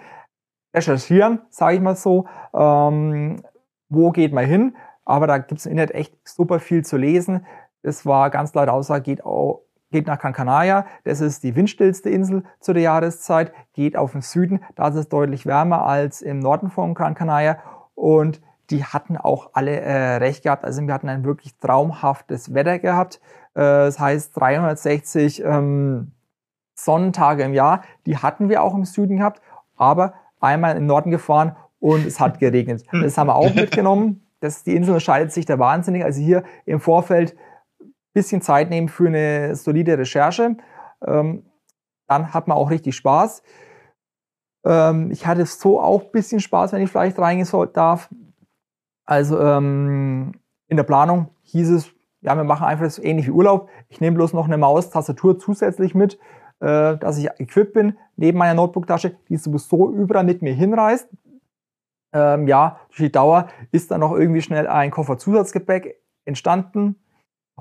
recherchieren, 0.75 1.41
sage 1.49 1.77
ich 1.77 1.81
mal 1.81 1.95
so. 1.95 2.27
Ähm, 2.53 3.41
wo 3.89 4.11
geht 4.11 4.31
man 4.31 4.45
hin? 4.45 4.75
Aber 5.05 5.25
da 5.25 5.39
gibt 5.39 5.59
es 5.59 5.65
im 5.65 5.71
Internet 5.71 5.95
echt 5.95 6.15
super 6.23 6.59
viel 6.59 6.85
zu 6.85 6.97
lesen. 6.97 7.47
Es 7.81 8.05
war 8.05 8.29
ganz 8.29 8.53
laut 8.53 8.69
Aussage, 8.69 9.01
geht 9.01 9.25
auch 9.25 9.63
geht 9.91 10.05
nach 10.05 10.19
Gran 10.19 10.33
Canaria, 10.33 10.85
das 11.03 11.19
ist 11.19 11.43
die 11.43 11.55
windstillste 11.55 12.11
Insel 12.11 12.43
zu 12.59 12.73
der 12.73 12.83
Jahreszeit, 12.83 13.51
geht 13.73 13.97
auf 13.97 14.11
den 14.11 14.21
Süden, 14.21 14.59
da 14.75 14.89
ist 14.89 14.93
es 14.93 15.09
deutlich 15.09 15.47
wärmer 15.47 15.83
als 15.83 16.21
im 16.21 16.37
Norden 16.37 16.69
von 16.69 16.93
Gran 16.93 17.15
Canaria 17.15 17.57
und 17.95 18.39
die 18.69 18.83
hatten 18.83 19.17
auch 19.17 19.49
alle 19.53 19.79
äh, 19.79 20.17
recht 20.17 20.43
gehabt. 20.43 20.63
Also 20.63 20.85
wir 20.85 20.93
hatten 20.93 21.09
ein 21.09 21.25
wirklich 21.25 21.57
traumhaftes 21.57 22.53
Wetter 22.53 22.79
gehabt. 22.79 23.19
Äh, 23.59 23.87
das 23.87 23.99
heißt 23.99 24.39
360 24.39 25.43
ähm, 25.43 26.11
Sonnentage 26.75 27.43
im 27.43 27.53
Jahr, 27.53 27.83
die 28.05 28.17
hatten 28.17 28.47
wir 28.47 28.63
auch 28.63 28.73
im 28.73 28.85
Süden 28.85 29.17
gehabt, 29.17 29.41
aber 29.75 30.13
einmal 30.39 30.77
im 30.77 30.85
Norden 30.85 31.11
gefahren 31.11 31.57
und 31.79 32.05
es 32.05 32.21
hat 32.21 32.39
geregnet. 32.39 32.85
Das 32.91 33.17
haben 33.17 33.27
wir 33.27 33.35
auch 33.35 33.53
mitgenommen. 33.53 34.25
Das, 34.39 34.63
die 34.63 34.75
Insel 34.75 34.91
unterscheidet 34.91 35.33
sich 35.33 35.45
da 35.45 35.59
wahnsinnig. 35.59 36.05
Also 36.05 36.21
hier 36.21 36.43
im 36.65 36.79
Vorfeld 36.79 37.35
bisschen 38.13 38.41
Zeit 38.41 38.69
nehmen 38.69 38.87
für 38.87 39.07
eine 39.07 39.55
solide 39.55 39.97
Recherche. 39.97 40.55
Ähm, 41.05 41.43
dann 42.07 42.33
hat 42.33 42.47
man 42.47 42.57
auch 42.57 42.69
richtig 42.69 42.95
Spaß. 42.95 43.43
Ähm, 44.65 45.11
ich 45.11 45.27
hatte 45.27 45.45
so 45.45 45.81
auch 45.81 46.05
ein 46.05 46.11
bisschen 46.11 46.39
Spaß, 46.39 46.71
wenn 46.71 46.81
ich 46.81 46.89
vielleicht 46.89 47.19
reingehen 47.19 47.69
darf. 47.73 48.09
Also 49.05 49.39
ähm, 49.41 50.31
in 50.67 50.77
der 50.77 50.83
Planung 50.83 51.29
hieß 51.43 51.69
es, 51.71 51.91
ja, 52.21 52.35
wir 52.35 52.43
machen 52.43 52.65
einfach 52.65 52.85
das 52.85 52.99
ähnlich 52.99 53.27
wie 53.27 53.31
Urlaub. 53.31 53.69
Ich 53.87 54.01
nehme 54.01 54.15
bloß 54.15 54.33
noch 54.33 54.45
eine 54.45 54.57
Maustastatur 54.57 55.39
zusätzlich 55.39 55.95
mit, 55.95 56.19
äh, 56.59 56.97
dass 56.97 57.17
ich 57.17 57.29
equipped 57.37 57.73
bin, 57.73 57.97
neben 58.17 58.37
meiner 58.37 58.55
Notebook-Tasche, 58.55 59.15
die 59.29 59.37
sowieso 59.37 59.91
überall 59.91 60.25
mit 60.25 60.41
mir 60.41 60.53
hinreist. 60.53 61.07
Ähm, 62.11 62.47
ja, 62.47 62.79
durch 62.89 62.97
die 62.99 63.11
Dauer 63.11 63.47
ist 63.71 63.91
dann 63.91 64.01
noch 64.01 64.13
irgendwie 64.13 64.41
schnell 64.41 64.67
ein 64.67 64.91
Koffer 64.91 65.17
Zusatzgepäck 65.17 66.01
entstanden. 66.25 66.95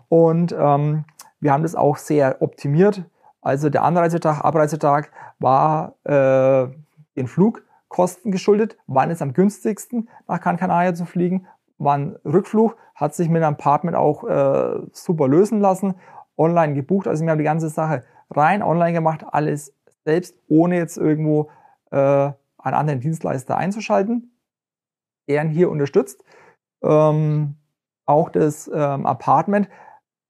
Und 0.09 0.55
ähm, 0.59 1.05
wir 1.41 1.53
haben 1.53 1.63
das 1.63 1.75
auch 1.75 1.97
sehr 1.97 2.43
optimiert. 2.43 3.05
Also 3.41 3.71
der 3.71 3.85
Anreisetag, 3.85 4.45
Abreisetag 4.45 5.13
war 5.39 5.95
äh, 6.05 6.69
den 7.17 7.29
Flugkosten 7.29 8.33
geschuldet. 8.33 8.77
Wann 8.87 9.11
ist 9.11 9.23
am 9.23 9.33
günstigsten 9.33 10.09
nach 10.27 10.41
Gran 10.41 10.97
zu 10.97 11.05
fliegen? 11.05 11.47
Wann 11.79 12.17
Rückflug? 12.25 12.77
Hat 12.95 13.15
sich 13.15 13.29
mit 13.29 13.43
einem 13.43 13.55
Apartment 13.55 13.97
auch 13.97 14.25
äh, 14.25 14.81
super 14.93 15.29
lösen 15.29 15.61
lassen. 15.61 15.95
Online 16.37 16.75
gebucht. 16.75 17.07
Also 17.07 17.25
wir 17.25 17.31
haben 17.31 17.39
die 17.39 17.45
ganze 17.45 17.69
Sache 17.69 18.05
rein 18.31 18.63
online 18.63 18.93
gemacht. 18.93 19.25
Alles 19.31 19.75
selbst, 20.05 20.37
ohne 20.49 20.77
jetzt 20.77 20.97
irgendwo 20.97 21.51
äh, 21.91 21.97
einen 21.97 22.75
anderen 22.75 23.01
Dienstleister 23.01 23.57
einzuschalten. 23.57 24.33
Ehren 25.27 25.49
hier 25.49 25.71
unterstützt. 25.71 26.25
Ähm, 26.83 27.57
auch 28.07 28.31
das 28.31 28.69
ähm, 28.73 29.07
Apartment 29.07 29.69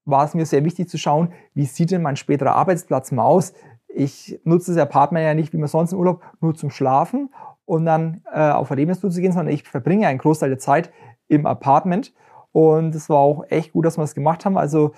war 0.05 0.25
es 0.25 0.33
mir 0.33 0.45
sehr 0.45 0.65
wichtig 0.65 0.89
zu 0.89 0.97
schauen, 0.97 1.33
wie 1.53 1.65
sieht 1.65 1.91
denn 1.91 2.01
mein 2.01 2.15
späterer 2.15 2.55
Arbeitsplatz 2.55 3.11
mal 3.11 3.23
aus. 3.23 3.53
Ich 3.87 4.39
nutze 4.43 4.73
das 4.73 4.81
Apartment 4.81 5.25
ja 5.25 5.33
nicht 5.33 5.53
wie 5.53 5.57
man 5.57 5.67
sonst 5.67 5.93
im 5.93 5.99
Urlaub 5.99 6.23
nur 6.41 6.55
zum 6.55 6.69
Schlafen 6.69 7.29
und 7.65 7.85
dann 7.85 8.21
äh, 8.33 8.49
auf 8.49 8.69
Erlebnistour 8.69 9.11
zu 9.11 9.21
gehen, 9.21 9.31
sondern 9.31 9.53
ich 9.53 9.63
verbringe 9.63 10.07
einen 10.07 10.19
Großteil 10.19 10.49
der 10.49 10.59
Zeit 10.59 10.91
im 11.29 11.45
Apartment. 11.45 12.13
Und 12.51 12.93
es 12.93 13.09
war 13.09 13.19
auch 13.19 13.45
echt 13.49 13.71
gut, 13.71 13.85
dass 13.85 13.97
wir 13.97 14.01
das 14.01 14.15
gemacht 14.15 14.43
haben. 14.43 14.57
Also 14.57 14.91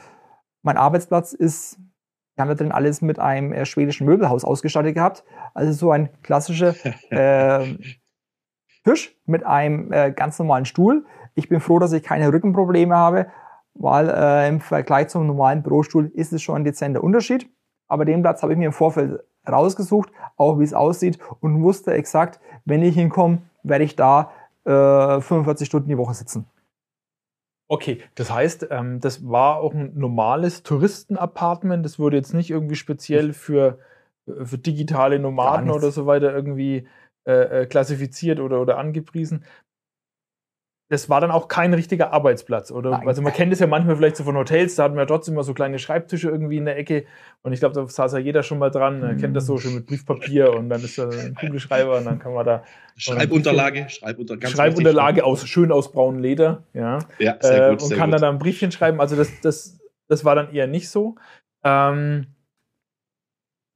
mein 0.64 0.78
Arbeitsplatz 0.78 1.34
ist, 1.34 1.78
wir 2.36 2.42
haben 2.42 2.50
da 2.50 2.56
drin 2.56 2.72
alles 2.72 3.02
mit 3.02 3.20
einem 3.20 3.54
äh, 3.54 3.66
schwedischen 3.66 4.06
Möbelhaus 4.06 4.44
ausgestattet 4.44 4.96
gehabt. 4.96 5.24
Also 5.54 5.72
so 5.74 5.92
ein 5.92 6.10
klassischer 6.24 6.74
äh, 7.12 7.76
Tisch 8.84 9.16
mit 9.26 9.46
einem 9.46 9.94
äh, 9.94 10.12
ganz 10.12 10.40
normalen 10.40 10.66
Stuhl. 10.66 11.06
Ich 11.36 11.48
bin 11.48 11.60
froh, 11.60 11.78
dass 11.78 11.92
ich 11.92 12.02
keine 12.02 12.34
Rückenprobleme 12.34 12.96
habe 12.96 13.28
weil 13.74 14.10
äh, 14.10 14.50
im 14.50 14.60
Vergleich 14.60 15.10
zum 15.10 15.28
normalen 15.28 15.64
Bürostuhl 15.64 16.12
ist 16.14 16.34
es 16.34 16.42
schon 16.42 16.58
ein 16.58 16.64
dezenter 16.64 17.04
Unterschied. 17.04 17.50
Aber 17.88 18.06
den 18.06 18.22
Platz 18.22 18.42
habe 18.42 18.54
ich 18.54 18.60
mir 18.60 18.68
im 18.68 18.74
Vorfeld 18.74 19.20
rausgesucht, 19.50 20.12
auch 20.38 20.60
wie 20.60 20.64
es 20.64 20.74
aussieht 20.74 21.20
und 21.40 21.62
wusste 21.64 21.94
exakt, 21.94 22.40
wenn 22.66 22.84
ich 22.84 22.96
hinkomme, 22.96 23.40
werde 23.64 23.84
ich 23.84 23.96
da 23.96 24.32
äh, 24.66 25.22
45 25.22 25.68
Stunden 25.68 25.90
die 25.90 25.98
Woche 25.98 26.14
sitzen. 26.14 26.46
Okay, 27.70 28.04
das 28.16 28.32
heißt, 28.32 28.68
ähm, 28.70 29.00
das 29.00 29.28
war 29.28 29.58
auch 29.58 29.74
ein 29.74 29.98
normales 29.98 30.64
Touristenapartment. 30.64 31.86
Das 31.86 32.00
wurde 32.00 32.18
jetzt 32.18 32.34
nicht 32.34 32.50
irgendwie 32.50 32.76
speziell 32.76 33.32
für, 33.32 33.80
für 34.26 34.58
digitale 34.58 35.20
Nomaden 35.20 35.70
oder 35.72 35.92
so 35.92 36.06
weiter 36.06 36.34
irgendwie 36.34 36.88
äh, 37.26 37.62
äh, 37.62 37.66
klassifiziert 37.68 38.40
oder, 38.40 38.62
oder 38.62 38.78
angepriesen 38.78 39.46
das 40.92 41.08
war 41.08 41.22
dann 41.22 41.32
auch 41.32 41.48
kein 41.48 41.74
richtiger 41.74 42.12
Arbeitsplatz, 42.12 42.70
oder? 42.70 42.92
Nein. 42.92 43.08
Also 43.08 43.22
man 43.22 43.32
kennt 43.32 43.54
es 43.54 43.60
ja 43.60 43.68
manchmal 43.68 43.96
vielleicht 43.96 44.18
so 44.18 44.26
von 44.26 44.36
Hotels, 44.36 44.76
da 44.76 44.84
hatten 44.84 44.96
wir 44.96 45.04
ja 45.04 45.06
trotzdem 45.06 45.36
immer 45.36 45.44
so 45.46 45.54
kleine 45.54 45.80
Schreibtische 45.80 46.30
irgendwie 46.30 46.58
in 46.58 46.66
der 46.66 46.78
Ecke 46.78 47.06
und 47.44 47.54
ich 47.54 47.62
glaube, 47.62 47.74
da 47.76 47.88
saß 47.88 48.12
ja 48.12 48.20
jeder 48.20 48.44
schon 48.44 48.60
mal 48.60 48.72
dran, 48.72 49.00
mhm. 49.00 49.18
kennt 49.18 49.34
das 49.34 49.46
so 49.46 49.58
schon 49.58 49.74
mit 49.74 49.86
Briefpapier 49.86 50.52
und 50.54 50.68
dann 50.68 50.84
ist 50.84 50.98
da 50.98 51.08
ein 51.08 51.34
Kugelschreiber 51.34 51.98
und 51.98 52.04
dann 52.04 52.20
kann 52.20 52.34
man 52.34 52.46
da 52.46 52.64
Schreibunterlage, 52.98 53.88
Schreibunter, 53.88 54.36
Schreibunterlage 54.46 55.24
aus 55.24 55.48
schön 55.48 55.72
aus 55.72 55.94
braunem 55.94 56.20
Leder, 56.20 56.64
ja, 56.74 57.00
ja 57.20 57.38
sehr 57.40 57.70
gut, 57.70 57.80
äh, 57.80 57.84
und 57.84 57.88
sehr 57.88 57.98
kann 57.98 58.10
gut. 58.10 58.16
dann 58.16 58.22
da 58.24 58.30
ein 58.30 58.40
Briefchen 58.40 58.74
schreiben. 58.74 59.00
Also 59.00 59.16
das, 59.16 59.32
das, 59.42 59.80
das 60.10 60.26
war 60.26 60.36
dann 60.36 60.54
eher 60.54 60.68
nicht 60.68 60.90
so. 60.90 61.16
Ähm, 61.64 62.28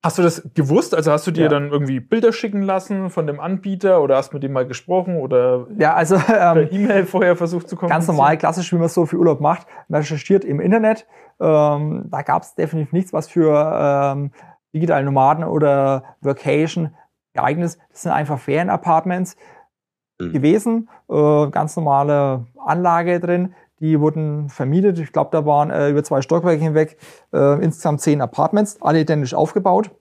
Hast 0.05 0.19
du 0.19 0.21
das 0.21 0.47
gewusst? 0.53 0.93
Also 0.93 1.11
hast 1.11 1.25
du 1.25 1.31
dir 1.31 1.45
ja. 1.45 1.49
dann 1.49 1.71
irgendwie 1.71 1.99
Bilder 1.99 2.31
schicken 2.31 2.61
lassen 2.61 3.09
von 3.09 3.25
dem 3.25 3.39
Anbieter 3.39 4.03
oder 4.03 4.17
hast 4.17 4.35
mit 4.35 4.43
dem 4.43 4.53
mal 4.53 4.67
gesprochen 4.67 5.17
oder 5.17 5.65
ja, 5.79 5.95
also 5.95 6.15
ähm, 6.31 6.67
E-Mail 6.69 7.07
vorher 7.07 7.35
versucht 7.35 7.67
zu 7.67 7.75
kommen? 7.75 7.89
Ganz 7.89 8.07
normal, 8.07 8.37
klassisch, 8.37 8.71
wie 8.71 8.75
man 8.75 8.85
es 8.85 8.93
so 8.93 9.07
für 9.07 9.17
Urlaub 9.17 9.41
macht. 9.41 9.65
Man 9.87 10.01
recherchiert 10.01 10.45
im 10.45 10.59
Internet. 10.59 11.07
Ähm, 11.39 12.05
da 12.05 12.21
gab 12.21 12.43
es 12.43 12.53
definitiv 12.53 12.93
nichts, 12.93 13.13
was 13.13 13.27
für 13.27 14.13
ähm, 14.15 14.29
digitale 14.75 15.03
Nomaden 15.03 15.43
oder 15.43 16.03
Vacation 16.21 16.93
geeignet 17.33 17.65
ist. 17.65 17.79
Das 17.89 18.03
sind 18.03 18.11
einfach 18.11 18.37
Ferienapartments 18.37 19.35
mhm. 20.21 20.33
gewesen. 20.33 20.89
Äh, 21.09 21.47
ganz 21.49 21.75
normale 21.77 22.45
Anlage 22.63 23.19
drin. 23.19 23.55
Die 23.79 23.99
wurden 23.99 24.49
vermietet. 24.49 24.99
Ich 24.99 25.11
glaube, 25.11 25.29
da 25.31 25.45
waren 25.45 25.69
äh, 25.69 25.89
über 25.89 26.03
zwei 26.03 26.21
Stockwerke 26.21 26.61
hinweg 26.61 26.97
äh, 27.33 27.61
insgesamt 27.63 28.01
zehn 28.01 28.21
Apartments, 28.21 28.77
alle 28.81 29.01
identisch 29.01 29.33
aufgebaut. 29.33 29.91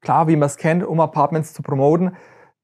Klar, 0.00 0.28
wie 0.28 0.36
man 0.36 0.46
es 0.46 0.56
kennt, 0.56 0.84
um 0.84 1.00
Apartments 1.00 1.54
zu 1.54 1.62
promoten, 1.62 2.16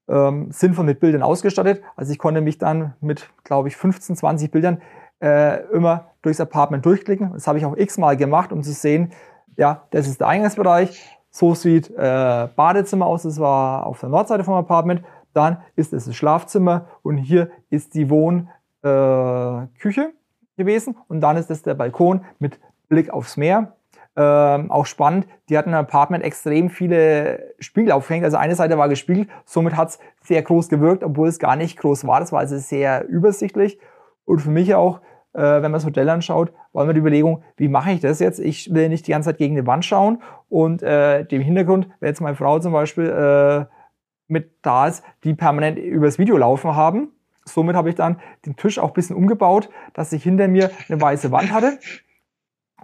ähm, 0.09 0.53
sinnvoll 0.53 0.85
mit 0.85 1.01
Bildern 1.01 1.23
ausgestattet. 1.23 1.83
Also 1.97 2.13
ich 2.13 2.19
konnte 2.19 2.41
mich 2.41 2.59
dann 2.59 2.95
mit, 3.01 3.31
glaube 3.45 3.69
ich, 3.69 3.77
15, 3.77 4.17
20 4.17 4.51
Bildern 4.51 4.83
äh, 5.21 5.63
immer 5.73 6.13
durchs 6.23 6.41
Apartment 6.41 6.85
durchklicken. 6.85 7.33
Das 7.33 7.47
habe 7.47 7.59
ich 7.59 7.65
auch 7.65 7.77
x-mal 7.77 8.17
gemacht, 8.17 8.53
um 8.53 8.63
zu 8.63 8.73
sehen, 8.73 9.13
ja, 9.57 9.87
das 9.91 10.07
ist 10.07 10.21
der 10.21 10.29
Eingangsbereich. 10.29 11.19
So 11.31 11.55
sieht 11.55 11.91
äh, 11.91 12.49
Badezimmer 12.57 13.07
aus. 13.07 13.23
Das 13.23 13.39
war 13.39 13.87
auf 13.87 14.01
der 14.01 14.09
Nordseite 14.09 14.45
vom 14.45 14.55
Apartment. 14.55 15.03
Dann 15.33 15.59
ist 15.77 15.93
es 15.93 16.07
das 16.07 16.17
Schlafzimmer 16.17 16.87
und 17.03 17.17
hier 17.19 17.51
ist 17.71 17.95
die 17.95 18.11
Wohnküche. 18.11 18.51
Äh, 18.83 20.20
gewesen. 20.61 20.97
Und 21.09 21.21
dann 21.21 21.37
ist 21.37 21.51
es 21.51 21.63
der 21.63 21.75
Balkon 21.75 22.25
mit 22.39 22.61
Blick 22.89 23.11
aufs 23.11 23.37
Meer. 23.37 23.75
Ähm, 24.17 24.71
auch 24.71 24.87
spannend, 24.87 25.27
die 25.49 25.57
hatten 25.57 25.71
im 25.71 25.77
Apartment 25.77 26.25
extrem 26.25 26.69
viele 26.69 27.55
Spiegel 27.59 27.93
aufgehängt. 27.93 28.25
Also 28.25 28.37
eine 28.37 28.57
Seite 28.57 28.77
war 28.77 28.89
gespiegelt, 28.89 29.29
somit 29.45 29.77
hat 29.77 29.91
es 29.91 29.99
sehr 30.23 30.43
groß 30.43 30.69
gewirkt, 30.69 31.05
obwohl 31.05 31.29
es 31.29 31.39
gar 31.39 31.57
nicht 31.57 31.79
groß 31.79 32.07
war. 32.07 32.21
Das 32.21 32.33
war 32.33 32.41
also 32.41 32.59
sehr 32.59 33.07
übersichtlich. 33.09 33.79
Und 34.25 34.41
für 34.41 34.51
mich 34.51 34.75
auch, 34.75 35.01
äh, 35.33 35.41
wenn 35.41 35.63
man 35.63 35.75
das 35.75 35.87
Hotel 35.87 36.09
anschaut, 36.09 36.53
war 36.73 36.85
immer 36.85 36.93
die 36.93 37.01
Überlegung, 37.01 37.45
wie 37.57 37.69
mache 37.69 37.93
ich 37.93 38.01
das 38.01 38.19
jetzt? 38.19 38.41
Ich 38.41 38.75
will 38.75 38.89
nicht 38.89 39.07
die 39.07 39.13
ganze 39.13 39.31
Zeit 39.31 39.39
gegen 39.39 39.55
die 39.55 39.67
Wand 39.67 39.85
schauen 39.85 40.23
und 40.49 40.83
äh, 40.83 41.25
dem 41.25 41.41
Hintergrund, 41.41 41.89
wenn 42.01 42.09
jetzt 42.09 42.21
meine 42.21 42.37
Frau 42.37 42.59
zum 42.59 42.73
Beispiel 42.73 43.07
äh, 43.07 43.65
mit 44.27 44.53
da 44.63 44.89
ist, 44.89 45.05
die 45.25 45.35
permanent 45.35 45.79
übers 45.79 46.19
Video 46.19 46.37
laufen 46.37 46.75
haben, 46.75 47.13
Somit 47.45 47.77
habe 47.77 47.89
ich 47.89 47.95
dann 47.95 48.21
den 48.47 48.57
Tisch 48.57 48.79
auch 48.79 48.89
ein 48.89 48.95
bisschen 48.95 49.17
umgebaut, 49.17 49.71
dass 49.95 50.13
ich 50.13 50.23
hinter 50.23 50.49
mir 50.49 50.71
eine 50.89 51.01
weiße 51.01 51.33
Wand 51.33 51.53
hatte 51.53 51.79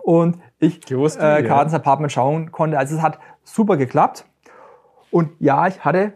und 0.06 0.38
ich 0.60 0.80
Gewusst, 0.80 1.18
äh, 1.18 1.44
ja. 1.44 1.60
Apartment 1.60 2.12
schauen 2.12 2.52
konnte. 2.52 2.78
Also 2.78 2.96
es 2.96 3.02
hat 3.02 3.18
super 3.42 3.76
geklappt. 3.76 4.24
Und 5.10 5.32
ja, 5.40 5.66
ich 5.66 5.84
hatte 5.84 6.12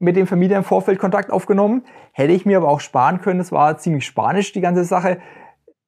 mit 0.00 0.16
dem 0.16 0.26
Vermieter 0.26 0.56
im 0.56 0.64
Vorfeld 0.64 0.98
Kontakt 0.98 1.30
aufgenommen, 1.30 1.84
hätte 2.10 2.32
ich 2.32 2.44
mir 2.44 2.56
aber 2.56 2.68
auch 2.68 2.80
sparen 2.80 3.20
können. 3.20 3.38
Es 3.38 3.52
war 3.52 3.78
ziemlich 3.78 4.04
spanisch, 4.04 4.52
die 4.52 4.60
ganze 4.60 4.84
Sache. 4.84 5.18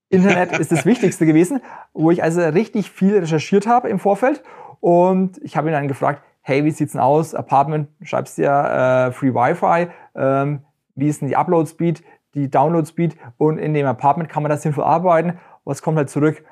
Internet 0.08 0.56
ist 0.58 0.70
das 0.70 0.86
Wichtigste 0.86 1.26
gewesen, 1.26 1.60
wo 1.92 2.12
ich 2.12 2.22
also 2.22 2.40
richtig 2.40 2.92
viel 2.92 3.18
recherchiert 3.18 3.66
habe 3.66 3.88
im 3.88 3.98
Vorfeld. 3.98 4.44
Und 4.78 5.38
ich 5.42 5.56
habe 5.56 5.68
ihn 5.68 5.72
dann 5.72 5.88
gefragt, 5.88 6.22
hey, 6.42 6.64
wie 6.64 6.70
sieht's 6.70 6.92
denn 6.92 7.00
aus? 7.00 7.34
Apartment, 7.34 7.88
schreibst 8.02 8.38
dir 8.38 8.50
äh, 8.50 9.12
Free 9.12 9.34
Wi-Fi, 9.34 9.88
ähm, 10.14 10.60
wie 10.94 11.09
ist 11.09 11.20
denn 11.20 11.28
die 11.28 11.37
Upload-Speed, 11.37 12.02
die 12.35 12.50
Download-Speed 12.50 13.16
und 13.37 13.59
in 13.59 13.74
dem 13.74 13.87
Apartment 13.87 14.28
kann 14.28 14.42
man 14.42 14.50
das 14.50 14.62
sinnvoll 14.62 14.85
arbeiten. 14.85 15.38
Was 15.64 15.83
kommt 15.83 15.98
halt 15.98 16.11
zurück? 16.11 16.44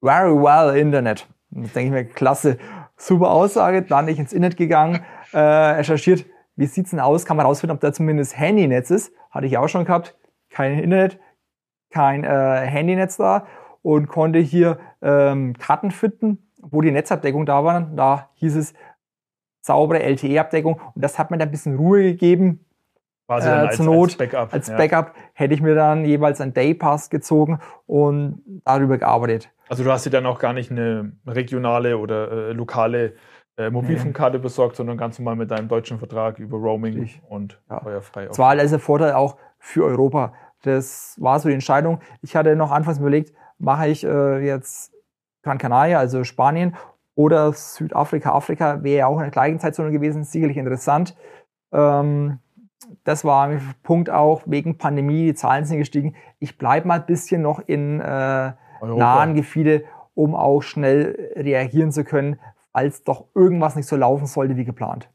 Very 0.00 0.34
well 0.34 0.76
Internet. 0.76 1.28
Das 1.50 1.72
denke 1.72 1.86
ich 1.86 2.04
mir, 2.04 2.12
klasse, 2.12 2.58
super 2.96 3.30
Aussage. 3.30 3.82
Dann 3.82 4.08
ich 4.08 4.18
ins 4.18 4.32
Internet 4.32 4.56
gegangen, 4.56 5.00
äh, 5.32 5.38
recherchiert, 5.38 6.26
wie 6.56 6.66
sieht's 6.66 6.90
denn 6.90 7.00
aus? 7.00 7.24
Kann 7.24 7.36
man 7.36 7.46
rausfinden, 7.46 7.74
ob 7.74 7.80
da 7.80 7.92
zumindest 7.92 8.38
Handynetz 8.38 8.90
ist? 8.90 9.12
Hatte 9.30 9.46
ich 9.46 9.58
auch 9.58 9.68
schon 9.68 9.84
gehabt. 9.84 10.16
Kein 10.50 10.78
Internet, 10.78 11.20
kein 11.90 12.24
äh, 12.24 12.66
Handynetz 12.66 13.16
da 13.16 13.46
und 13.82 14.08
konnte 14.08 14.38
hier 14.38 14.78
ähm, 15.02 15.54
Karten 15.58 15.90
finden 15.90 16.48
wo 16.60 16.80
die 16.80 16.90
Netzabdeckung 16.90 17.46
da 17.46 17.64
war, 17.64 17.80
da 17.80 18.30
hieß 18.34 18.56
es 18.56 18.74
saubere 19.60 20.02
LTE-Abdeckung 20.02 20.80
und 20.94 21.04
das 21.04 21.18
hat 21.18 21.30
mir 21.30 21.38
dann 21.38 21.48
ein 21.48 21.52
bisschen 21.52 21.76
Ruhe 21.76 22.02
gegeben. 22.02 22.64
Quasi 23.28 23.46
Äh, 23.46 23.52
als, 23.52 23.76
zur 23.76 23.84
Not, 23.84 24.08
als 24.08 24.16
Backup. 24.16 24.54
Als 24.54 24.68
ja. 24.68 24.76
Backup 24.78 25.12
hätte 25.34 25.52
ich 25.52 25.60
mir 25.60 25.74
dann 25.74 26.06
jeweils 26.06 26.40
einen 26.40 26.54
Daypass 26.54 27.10
gezogen 27.10 27.60
und 27.86 28.42
darüber 28.64 28.96
gearbeitet. 28.96 29.50
Also 29.68 29.84
du 29.84 29.92
hast 29.92 30.06
dir 30.06 30.10
dann 30.10 30.24
auch 30.24 30.38
gar 30.38 30.54
nicht 30.54 30.70
eine 30.70 31.12
regionale 31.26 31.98
oder 31.98 32.48
äh, 32.48 32.52
lokale 32.52 33.12
äh, 33.58 33.68
Mobilfunkkarte 33.68 34.38
besorgt, 34.38 34.76
sondern 34.76 34.96
ganz 34.96 35.18
normal 35.18 35.36
mit 35.36 35.50
deinem 35.50 35.68
deutschen 35.68 35.98
Vertrag 35.98 36.38
über 36.38 36.56
Roaming 36.56 37.00
Richtig. 37.00 37.22
und 37.28 37.60
Ja. 37.68 37.80
feuerfrei. 37.80 38.26
Das 38.26 38.38
war 38.38 38.48
also 38.50 38.76
der 38.76 38.78
Vorteil 38.78 39.12
auch 39.12 39.36
für 39.58 39.84
Europa. 39.84 40.32
Das 40.62 41.14
war 41.20 41.38
so 41.38 41.48
die 41.48 41.54
Entscheidung. 41.54 42.00
Ich 42.22 42.34
hatte 42.34 42.56
noch 42.56 42.70
anfangs 42.70 42.98
überlegt, 42.98 43.34
mache 43.58 43.88
ich 43.88 44.04
äh, 44.04 44.38
jetzt 44.38 44.94
Gran 45.42 45.58
Canaria, 45.58 45.98
also 45.98 46.24
Spanien, 46.24 46.76
oder 47.14 47.52
Südafrika. 47.52 48.32
Afrika 48.32 48.82
wäre 48.82 48.98
ja 48.98 49.06
auch 49.06 49.16
in 49.18 49.24
der 49.24 49.30
gleichen 49.32 49.58
Zeitzone 49.58 49.90
gewesen, 49.90 50.24
sicherlich 50.24 50.56
interessant. 50.56 51.14
Ähm, 51.72 52.38
das 53.04 53.24
war 53.24 53.48
ein 53.48 53.74
Punkt 53.82 54.10
auch 54.10 54.42
wegen 54.46 54.78
Pandemie, 54.78 55.26
die 55.26 55.34
Zahlen 55.34 55.64
sind 55.64 55.78
gestiegen. 55.78 56.14
Ich 56.38 56.58
bleibe 56.58 56.88
mal 56.88 57.00
ein 57.00 57.06
bisschen 57.06 57.42
noch 57.42 57.60
in 57.60 58.00
äh, 58.00 58.52
nahen 58.82 59.34
Gebiete, 59.34 59.84
um 60.14 60.34
auch 60.34 60.62
schnell 60.62 61.32
reagieren 61.36 61.92
zu 61.92 62.04
können, 62.04 62.38
falls 62.72 63.02
doch 63.02 63.26
irgendwas 63.34 63.76
nicht 63.76 63.86
so 63.86 63.96
laufen 63.96 64.26
sollte 64.26 64.56
wie 64.56 64.64
geplant. 64.64 65.10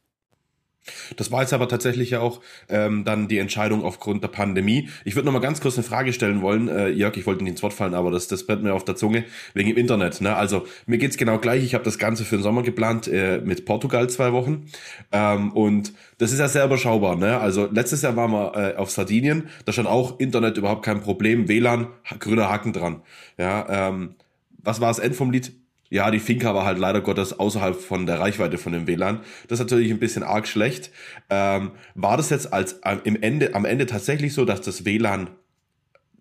Das 1.16 1.32
war 1.32 1.42
jetzt 1.42 1.54
aber 1.54 1.68
tatsächlich 1.68 2.12
ja 2.12 2.20
auch 2.20 2.42
ähm, 2.70 3.04
dann 3.06 3.28
die 3.28 3.38
Entscheidung 3.38 3.84
aufgrund 3.84 4.24
der 4.24 4.28
Pandemie. 4.28 4.90
Ich 5.06 5.16
würde 5.16 5.26
noch 5.26 5.34
mal 5.34 5.40
ganz 5.40 5.62
kurz 5.62 5.76
eine 5.76 5.84
Frage 5.84 6.14
stellen 6.14 6.42
wollen. 6.42 6.68
Äh, 6.68 6.90
Jörg, 6.90 7.16
ich 7.18 7.26
wollte 7.26 7.44
nicht 7.44 7.52
ins 7.52 7.64
Wort 7.64 7.74
fallen, 7.74 7.94
aber 7.94 8.12
das, 8.12 8.28
das 8.28 8.46
brennt 8.46 8.64
mir 8.64 8.74
auf 8.74 8.84
der 8.84 8.96
Zunge 8.96 9.24
wegen 9.54 9.70
dem 9.70 9.78
Internet. 9.78 10.22
Ne? 10.22 10.36
Also 10.36 10.66
mir 10.86 10.98
geht's 10.98 11.18
genau 11.18 11.38
gleich. 11.38 11.64
Ich 11.64 11.74
habe 11.74 11.84
das 11.84 11.98
Ganze 11.98 12.26
für 12.26 12.38
den 12.38 12.44
Sommer 12.44 12.64
geplant 12.64 13.08
äh, 13.08 13.40
mit 13.44 13.66
Portugal 13.66 14.10
zwei 14.10 14.34
Wochen. 14.34 14.66
Ähm, 15.12 15.52
und 15.54 15.94
das 16.18 16.32
ist 16.32 16.40
ja 16.40 16.48
sehr 16.48 16.66
überschaubar. 16.66 17.16
Ne? 17.16 17.40
Also 17.40 17.70
letztes 17.72 18.02
Jahr 18.02 18.16
waren 18.16 18.32
wir 18.32 18.56
äh, 18.56 18.76
auf 18.76 18.92
Sardinien. 18.92 19.50
Da 19.66 19.72
stand 19.72 19.88
auch 19.88 20.20
Internet 20.20 20.58
überhaupt 20.58 20.84
kein 20.84 21.02
Problem. 21.02 21.48
WLAN, 21.48 21.88
grüner 22.20 22.50
Haken 22.50 22.74
dran. 22.74 23.02
Ja, 23.38 23.90
ähm, 23.90 24.16
was 24.58 24.82
war 24.82 24.90
das 24.90 25.00
End 25.00 25.16
vom 25.16 25.32
Lied? 25.32 25.54
Ja, 25.94 26.10
die 26.10 26.20
Finca 26.20 26.56
war 26.56 26.66
halt 26.66 26.80
leider 26.80 27.02
Gottes 27.02 27.40
außerhalb 27.40 27.76
von 27.80 28.08
der 28.08 28.20
Reichweite 28.20 28.58
von 28.58 28.74
dem 28.74 28.88
WLAN. 28.88 29.20
Das 29.48 29.60
ist 29.60 29.66
natürlich 29.66 29.92
ein 29.92 30.00
bisschen 30.00 30.24
arg 30.24 30.48
schlecht. 30.48 30.90
Ähm, 31.30 31.70
war 31.94 32.18
das 32.18 32.32
jetzt 32.32 32.52
als 32.52 32.82
am- 32.82 33.02
im 33.04 33.22
Ende, 33.22 33.54
am 33.54 33.64
Ende 33.64 33.86
tatsächlich 33.86 34.34
so, 34.34 34.44
dass 34.44 34.62
das 34.62 34.86
WLAN, 34.86 35.30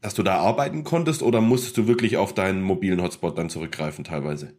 dass 0.03 0.13
du 0.13 0.23
da 0.23 0.37
arbeiten 0.37 0.85
konntest 0.85 1.23
oder 1.23 1.41
musstest 1.41 1.79
du 1.79 1.87
wirklich 1.87 2.19
auf 2.19 2.35
deinen 2.35 2.61
mobilen 2.61 3.01
Hotspot 3.01 3.39
dann 3.39 3.49
zurückgreifen 3.49 4.05
teilweise? 4.05 4.53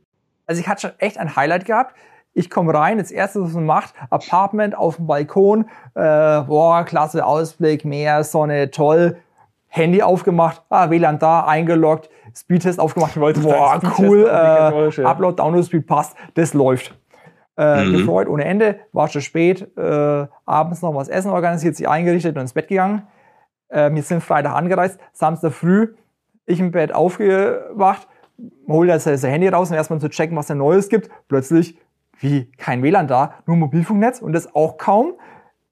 Also 0.48 0.60
ich 0.62 0.68
hatte 0.68 0.82
schon 0.88 0.98
echt 0.98 1.20
ein 1.20 1.36
Highlight 1.36 1.66
gehabt. 1.66 1.96
Ich 2.34 2.50
komme 2.50 2.74
rein, 2.74 2.98
das 2.98 3.12
erste, 3.12 3.44
was 3.44 3.54
man 3.54 3.68
macht, 3.68 3.94
Apartment 4.10 4.76
auf 4.76 4.96
dem 4.96 5.06
Balkon, 5.06 5.66
äh, 5.94 6.42
boah, 6.42 6.84
klasse 6.86 7.24
Ausblick, 7.24 7.86
Meer, 7.86 8.24
Sonne, 8.24 8.72
toll. 8.72 9.18
Handy 9.76 10.04
aufgemacht, 10.04 10.62
ah, 10.70 10.92
WLAN 10.92 11.18
da, 11.18 11.46
eingeloggt, 11.46 12.08
Speedtest 12.36 12.80
aufgemacht, 12.80 13.20
wollte 13.20 13.40
boah, 13.40 13.82
cool, 13.98 14.28
äh. 14.28 15.02
Upload, 15.04 15.36
Download 15.38 15.66
Speed 15.66 15.88
passt, 15.88 16.16
das 16.36 16.54
läuft. 16.54 16.96
Äh, 17.58 17.86
Mhm. 17.86 17.94
Gefreut 17.94 18.28
ohne 18.28 18.46
Ende, 18.46 18.80
war 18.92 19.08
schon 19.08 19.22
spät, 19.22 19.68
äh, 19.76 20.28
abends 20.46 20.84
noch 20.84 20.94
was 20.94 21.08
Essen 21.08 21.32
organisiert, 21.32 21.76
sich 21.76 21.90
eingerichtet 21.90 22.36
und 22.36 22.42
ins 22.44 22.54
Bett 22.54 22.68
gegangen. 22.68 23.08
Äh, 23.70 23.92
wir 23.92 24.04
sind 24.04 24.22
Freitag 24.24 24.54
angereist, 24.56 25.00
Samstag 25.12 25.54
früh, 25.54 25.96
ich 26.46 26.60
im 26.60 26.70
Bett 26.70 26.94
aufgewacht, 26.94 28.08
hol 28.68 28.86
das, 28.86 29.06
das 29.06 29.24
Handy 29.24 29.48
raus 29.48 29.72
und 29.72 29.76
erstmal 29.76 30.00
zu 30.00 30.10
checken, 30.10 30.38
was 30.38 30.48
da 30.48 30.56
Neues 30.56 30.88
gibt. 30.88 31.10
Plötzlich, 31.28 31.80
wie, 32.20 32.52
kein 32.58 32.84
WLAN 32.84 33.08
da, 33.08 33.34
nur 33.48 33.58
Mobilfunknetz 33.58 34.22
und 34.22 34.34
das 34.34 34.54
auch 34.54 34.78
kaum. 34.78 35.14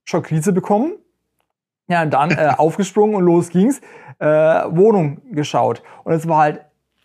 Schon 0.06 0.24
Krise 0.24 0.54
bekommen. 0.54 0.94
Ja, 1.92 2.04
und 2.04 2.14
dann 2.14 2.32
äh, 2.32 2.54
aufgesprungen 2.58 3.18
und 3.18 3.26
los 3.26 3.50
ging's. 3.50 3.82
Äh, 4.18 4.26
Wohnung 4.26 5.22
geschaut. 5.32 5.84
Und 6.06 6.14
es 6.14 6.26
war 6.28 6.38
halt 6.38 6.62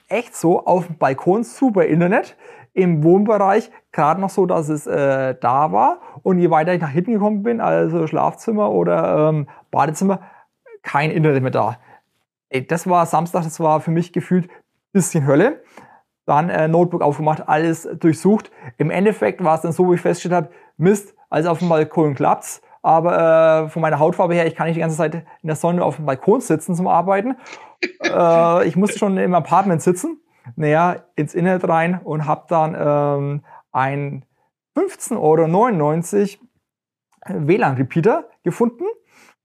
echt 0.09 0.37
so, 0.37 0.65
auf 0.65 0.87
dem 0.87 0.97
Balkon 0.97 1.43
super 1.43 1.85
Internet. 1.87 2.37
Im 2.73 3.03
Wohnbereich 3.03 3.71
gerade 3.91 4.21
noch 4.21 4.31
so, 4.31 4.47
dass 4.47 4.69
es 4.69 4.87
äh, 4.87 5.35
da 5.41 5.73
war. 5.73 5.99
Und 6.23 6.39
je 6.39 6.51
weiter 6.51 6.73
ich 6.73 6.81
nach 6.81 6.91
hinten 6.91 7.15
gekommen 7.15 7.43
bin, 7.43 7.61
also 7.61 8.07
Schlafzimmer 8.07 8.71
oder 8.71 9.31
ähm, 9.31 9.49
Badezimmer, 9.73 10.21
kein 10.83 11.11
Internet 11.11 11.43
mehr 11.43 11.51
da. 11.51 11.79
Ey, 12.49 12.65
das 12.65 12.89
war 12.89 13.07
Samstag, 13.07 13.43
das 13.43 13.59
war 13.59 13.81
für 13.81 13.91
mich 13.91 14.13
gefühlt 14.13 14.49
bisschen 14.93 15.27
Hölle. 15.27 15.65
Dann 16.27 16.49
äh, 16.49 16.69
Notebook 16.69 17.03
aufgemacht, 17.03 17.49
alles 17.49 17.89
durchsucht. 17.99 18.53
Im 18.79 18.91
Endeffekt 18.91 19.43
war 19.43 19.57
es 19.57 19.63
dann 19.63 19.73
so, 19.73 19.91
wie 19.91 19.97
ich 19.97 20.01
festgestellt 20.01 20.35
habe, 20.35 20.55
Mist, 20.77 21.17
also 21.29 21.51
auf 21.51 21.59
dem 21.59 21.71
Balkon 21.71 22.15
klappt's. 22.15 22.63
Aber 22.87 23.65
äh, 23.65 23.69
von 23.69 23.83
meiner 23.83 23.99
Hautfarbe 23.99 24.35
her, 24.35 24.47
ich 24.47 24.55
kann 24.55 24.69
nicht 24.69 24.77
die 24.77 24.81
ganze 24.81 24.97
Zeit 24.97 25.13
in 25.13 25.25
der 25.43 25.57
Sonne 25.57 25.85
auf 25.85 25.97
dem 25.97 26.07
Balkon 26.07 26.41
sitzen 26.41 26.77
zum 26.77 26.87
Arbeiten. 26.87 27.35
äh, 28.01 28.69
ich 28.69 28.77
musste 28.77 28.97
schon 28.97 29.17
im 29.19 29.35
Apartment 29.35 29.83
sitzen. 29.83 30.21
Naja, 30.55 31.03
ins 31.17 31.35
Internet 31.35 31.69
rein 31.69 32.01
und 32.05 32.27
habe 32.27 32.45
dann 32.49 32.77
ähm, 32.79 33.45
ein 33.73 34.25
15,99 34.77 36.39
Euro 37.29 37.49
WLAN-Repeater 37.49 38.29
gefunden. 38.45 38.85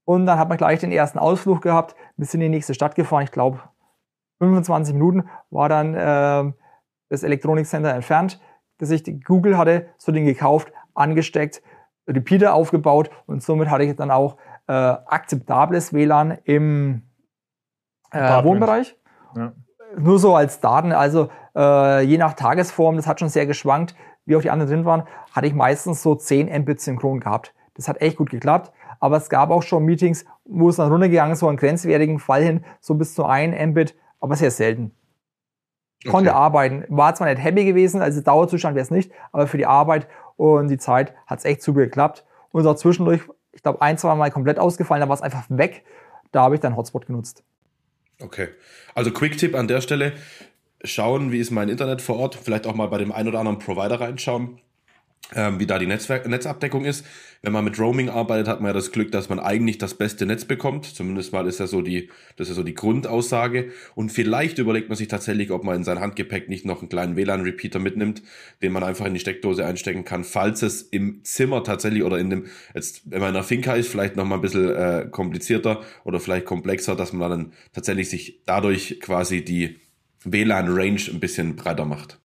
Und 0.04 0.26
dann 0.26 0.38
hat 0.38 0.48
man 0.48 0.56
gleich 0.56 0.78
den 0.78 0.92
ersten 0.92 1.18
Ausflug 1.18 1.62
gehabt. 1.62 1.96
Wir 2.16 2.26
sind 2.26 2.42
in 2.42 2.52
die 2.52 2.56
nächste 2.58 2.74
Stadt 2.74 2.94
gefahren. 2.94 3.24
Ich 3.24 3.32
glaube, 3.32 3.58
25 4.38 4.94
Minuten 4.94 5.28
war 5.50 5.68
dann 5.68 5.94
äh, 5.94 6.52
das 7.08 7.24
Elektronikcenter 7.24 7.92
entfernt, 7.92 8.40
das 8.78 8.92
ich 8.92 9.02
Google 9.24 9.58
hatte, 9.58 9.88
so 9.98 10.12
den 10.12 10.26
gekauft, 10.26 10.72
angesteckt, 10.94 11.60
Repeater 12.08 12.54
aufgebaut 12.54 13.10
und 13.26 13.42
somit 13.42 13.70
hatte 13.70 13.84
ich 13.84 13.96
dann 13.96 14.10
auch 14.10 14.36
äh, 14.66 14.72
akzeptables 14.72 15.92
WLAN 15.92 16.38
im 16.44 17.02
äh. 18.10 18.44
Wohnbereich. 18.44 18.96
Ja. 19.36 19.52
Nur 19.96 20.18
so 20.18 20.34
als 20.34 20.60
Daten, 20.60 20.92
also 20.92 21.28
äh, 21.54 22.02
je 22.02 22.18
nach 22.18 22.34
Tagesform, 22.34 22.96
das 22.96 23.06
hat 23.06 23.20
schon 23.20 23.28
sehr 23.28 23.46
geschwankt, 23.46 23.94
wie 24.24 24.36
auch 24.36 24.42
die 24.42 24.50
anderen 24.50 24.70
drin 24.70 24.84
waren, 24.84 25.04
hatte 25.32 25.46
ich 25.46 25.54
meistens 25.54 26.02
so 26.02 26.14
10 26.14 26.48
Mbit 26.62 26.80
synchron 26.80 27.20
gehabt. 27.20 27.54
Das 27.74 27.88
hat 27.88 28.00
echt 28.00 28.16
gut 28.16 28.30
geklappt, 28.30 28.72
aber 29.00 29.16
es 29.16 29.28
gab 29.28 29.50
auch 29.50 29.62
schon 29.62 29.84
Meetings, 29.84 30.24
wo 30.44 30.68
es 30.68 30.76
dann 30.76 30.90
runtergegangen 30.90 31.32
ist, 31.32 31.40
so 31.40 31.48
einen 31.48 31.56
grenzwertigen 31.56 32.18
Fall 32.18 32.42
hin, 32.42 32.64
so 32.80 32.94
bis 32.94 33.14
zu 33.14 33.24
1 33.24 33.54
Mbit, 33.70 33.96
aber 34.20 34.36
sehr 34.36 34.50
selten. 34.50 34.92
Konnte 36.08 36.30
Okay. 36.30 36.38
arbeiten. 36.38 36.84
War 36.88 37.14
zwar 37.14 37.28
nicht 37.28 37.42
happy 37.42 37.64
gewesen, 37.64 38.02
also 38.02 38.20
Dauerzustand 38.20 38.74
wäre 38.74 38.82
es 38.82 38.90
nicht, 38.90 39.12
aber 39.30 39.46
für 39.46 39.58
die 39.58 39.66
Arbeit 39.66 40.08
und 40.42 40.68
die 40.68 40.78
Zeit 40.78 41.14
hat 41.26 41.38
es 41.38 41.44
echt 41.44 41.62
super 41.62 41.80
geklappt. 41.80 42.24
Und 42.50 42.66
auch 42.66 42.74
zwischendurch, 42.74 43.22
ich 43.52 43.62
glaube, 43.62 43.80
ein, 43.80 43.96
zwei 43.96 44.14
Mal 44.14 44.30
komplett 44.30 44.58
ausgefallen, 44.58 45.00
da 45.00 45.08
war 45.08 45.14
es 45.14 45.22
einfach 45.22 45.44
weg. 45.48 45.84
Da 46.32 46.42
habe 46.42 46.56
ich 46.56 46.60
dann 46.60 46.76
Hotspot 46.76 47.06
genutzt. 47.06 47.44
Okay. 48.20 48.48
Also 48.94 49.12
Quick-Tipp 49.12 49.54
an 49.54 49.68
der 49.68 49.80
Stelle. 49.80 50.14
Schauen, 50.82 51.30
wie 51.30 51.38
ist 51.38 51.52
mein 51.52 51.68
Internet 51.68 52.02
vor 52.02 52.16
Ort. 52.16 52.34
Vielleicht 52.34 52.66
auch 52.66 52.74
mal 52.74 52.88
bei 52.88 52.98
dem 52.98 53.12
einen 53.12 53.28
oder 53.28 53.38
anderen 53.38 53.60
Provider 53.60 54.00
reinschauen, 54.00 54.58
ähm, 55.34 55.58
wie 55.58 55.66
da 55.66 55.78
die 55.78 55.86
Netzwerk 55.86 56.28
Netzabdeckung 56.28 56.84
ist. 56.84 57.04
Wenn 57.42 57.52
man 57.52 57.64
mit 57.64 57.78
Roaming 57.78 58.08
arbeitet, 58.08 58.48
hat 58.48 58.60
man 58.60 58.68
ja 58.68 58.72
das 58.72 58.92
Glück, 58.92 59.10
dass 59.10 59.28
man 59.28 59.40
eigentlich 59.40 59.78
das 59.78 59.94
beste 59.94 60.26
Netz 60.26 60.44
bekommt. 60.44 60.84
Zumindest 60.84 61.32
mal 61.32 61.46
ist 61.46 61.58
ja 61.58 61.66
so 61.66 61.80
die, 61.80 62.10
das 62.36 62.48
ist 62.48 62.56
so 62.56 62.62
die 62.62 62.74
Grundaussage. 62.74 63.70
Und 63.94 64.12
vielleicht 64.12 64.58
überlegt 64.58 64.88
man 64.88 64.96
sich 64.96 65.08
tatsächlich, 65.08 65.50
ob 65.50 65.64
man 65.64 65.76
in 65.76 65.84
sein 65.84 66.00
Handgepäck 66.00 66.48
nicht 66.48 66.64
noch 66.64 66.80
einen 66.80 66.88
kleinen 66.88 67.16
WLAN-Repeater 67.16 67.78
mitnimmt, 67.78 68.22
den 68.62 68.72
man 68.72 68.84
einfach 68.84 69.06
in 69.06 69.14
die 69.14 69.20
Steckdose 69.20 69.64
einstecken 69.64 70.04
kann, 70.04 70.22
falls 70.22 70.62
es 70.62 70.82
im 70.82 71.24
Zimmer 71.24 71.64
tatsächlich 71.64 72.04
oder 72.04 72.18
in 72.18 72.30
dem, 72.30 72.46
jetzt, 72.74 73.10
wenn 73.10 73.20
man 73.20 73.30
in 73.30 73.36
einer 73.36 73.44
Finca 73.44 73.74
ist, 73.74 73.88
vielleicht 73.88 74.16
noch 74.16 74.30
ein 74.30 74.40
bisschen 74.40 74.70
äh, 74.70 75.08
komplizierter 75.10 75.80
oder 76.04 76.20
vielleicht 76.20 76.46
komplexer, 76.46 76.94
dass 76.94 77.12
man 77.12 77.30
dann 77.30 77.52
tatsächlich 77.72 78.08
sich 78.08 78.42
dadurch 78.46 79.00
quasi 79.00 79.44
die 79.44 79.80
WLAN-Range 80.24 81.00
ein 81.10 81.20
bisschen 81.20 81.56
breiter 81.56 81.84
macht. 81.84 82.20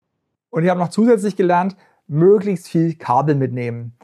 Und 0.49 0.63
ich 0.63 0.69
habe 0.69 0.79
noch 0.79 0.89
zusätzlich 0.89 1.35
gelernt, 1.35 1.75
möglichst 2.07 2.67
viel 2.67 2.95
Kabel 2.95 3.35
mitnehmen. 3.35 3.97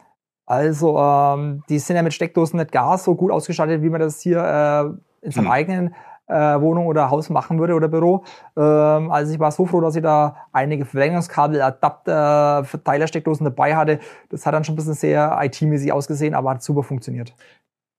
Also 0.46 0.98
ähm, 0.98 1.62
die 1.68 1.78
sind 1.78 1.96
ja 1.96 2.02
mit 2.02 2.14
Steckdosen 2.14 2.58
nicht 2.58 2.72
gar 2.72 2.98
so 2.98 3.14
gut 3.14 3.30
ausgestattet, 3.30 3.82
wie 3.82 3.90
man 3.90 4.00
das 4.00 4.20
hier 4.20 4.38
äh, 4.38 5.24
in 5.26 5.30
seinem 5.32 5.46
Hm. 5.46 5.50
eigenen 5.52 5.94
äh, 6.26 6.60
Wohnung 6.60 6.86
oder 6.86 7.10
Haus 7.10 7.30
machen 7.30 7.58
würde 7.58 7.74
oder 7.74 7.88
Büro. 7.88 8.24
Ähm, 8.56 9.10
also 9.10 9.32
ich 9.32 9.38
war 9.38 9.52
so 9.52 9.66
froh, 9.66 9.80
dass 9.80 9.96
ich 9.96 10.02
da 10.02 10.36
einige 10.52 10.84
Verlängerungskabel, 10.84 11.60
Adapter, 11.60 12.64
Verteilersteckdosen 12.64 13.44
dabei 13.44 13.76
hatte. 13.76 14.00
Das 14.30 14.46
hat 14.46 14.54
dann 14.54 14.64
schon 14.64 14.74
ein 14.74 14.76
bisschen 14.76 14.94
sehr 14.94 15.38
IT-mäßig 15.42 15.92
ausgesehen, 15.92 16.34
aber 16.34 16.50
hat 16.50 16.62
super 16.62 16.82
funktioniert. 16.82 17.34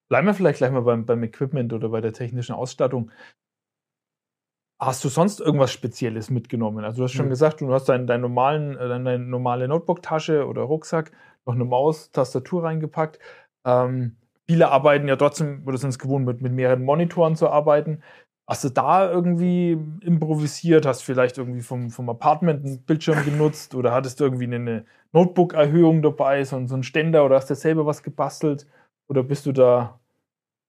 Bleiben 0.10 0.28
wir 0.28 0.34
vielleicht 0.34 0.58
gleich 0.58 0.72
mal 0.72 0.82
beim, 0.82 1.06
beim 1.06 1.24
Equipment 1.24 1.74
oder 1.74 1.90
bei 1.90 2.02
der 2.02 2.14
technischen 2.14 2.54
Ausstattung. 2.54 3.12
Hast 4.86 5.04
du 5.04 5.10
sonst 5.10 5.40
irgendwas 5.40 5.72
Spezielles 5.72 6.30
mitgenommen? 6.30 6.84
Also 6.84 6.98
du 6.98 7.04
hast 7.04 7.14
schon 7.14 7.28
Nö. 7.28 7.32
gesagt, 7.32 7.62
du 7.62 7.74
hast 7.74 7.88
deinen, 7.90 8.08
deinen 8.08 8.22
normalen, 8.22 8.76
äh, 8.76 8.88
deine 8.90 9.20
normale 9.20 9.68
Notebook-Tasche 9.68 10.46
oder 10.48 10.64
Rucksack, 10.64 11.12
noch 11.46 11.54
eine 11.54 11.66
Maus, 11.66 12.12
Tastatur 12.12 12.64
reingepackt. 12.64 13.20
Ähm, 13.66 14.18
viele 14.46 14.70
arbeiten 14.70 15.08
ja 15.08 15.16
trotzdem, 15.16 15.64
oder 15.66 15.78
sind 15.78 15.90
es 15.92 16.00
gewohnt, 16.00 16.26
mit, 16.26 16.42
mit 16.42 16.52
mehreren 16.54 16.84
Monitoren 16.84 17.36
zu 17.36 17.50
arbeiten. 17.50 18.02
Hast 18.48 18.64
du 18.66 18.70
da 18.70 19.10
irgendwie 19.10 19.78
improvisiert? 20.02 20.86
Hast 20.86 21.04
vielleicht 21.04 21.38
irgendwie 21.38 21.62
vom, 21.62 21.90
vom 21.90 22.10
Apartment 22.10 22.66
einen 22.66 22.84
Bildschirm 22.84 23.24
genutzt 23.24 23.74
oder 23.76 23.94
hattest 23.94 24.20
du 24.20 24.26
irgendwie 24.26 24.46
eine 24.46 24.86
Notebook-Erhöhung 25.14 26.02
dabei, 26.02 26.44
so, 26.44 26.66
so 26.68 26.74
einen 26.74 26.84
Ständer 26.84 27.26
oder 27.26 27.38
hast 27.38 27.50
du 27.50 27.56
selber 27.56 27.86
was 27.86 28.04
gebastelt? 28.04 28.68
Oder 29.08 29.24
bist 29.24 29.46
du 29.46 29.54
da 29.54 30.00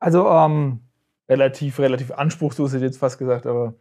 Also 0.00 0.28
ähm, 0.28 0.80
relativ, 1.28 1.78
relativ 1.78 2.12
anspruchslos, 2.12 2.72
hätte 2.72 2.84
ich 2.84 2.90
jetzt 2.90 2.98
fast 2.98 3.18
gesagt, 3.18 3.46
aber 3.46 3.74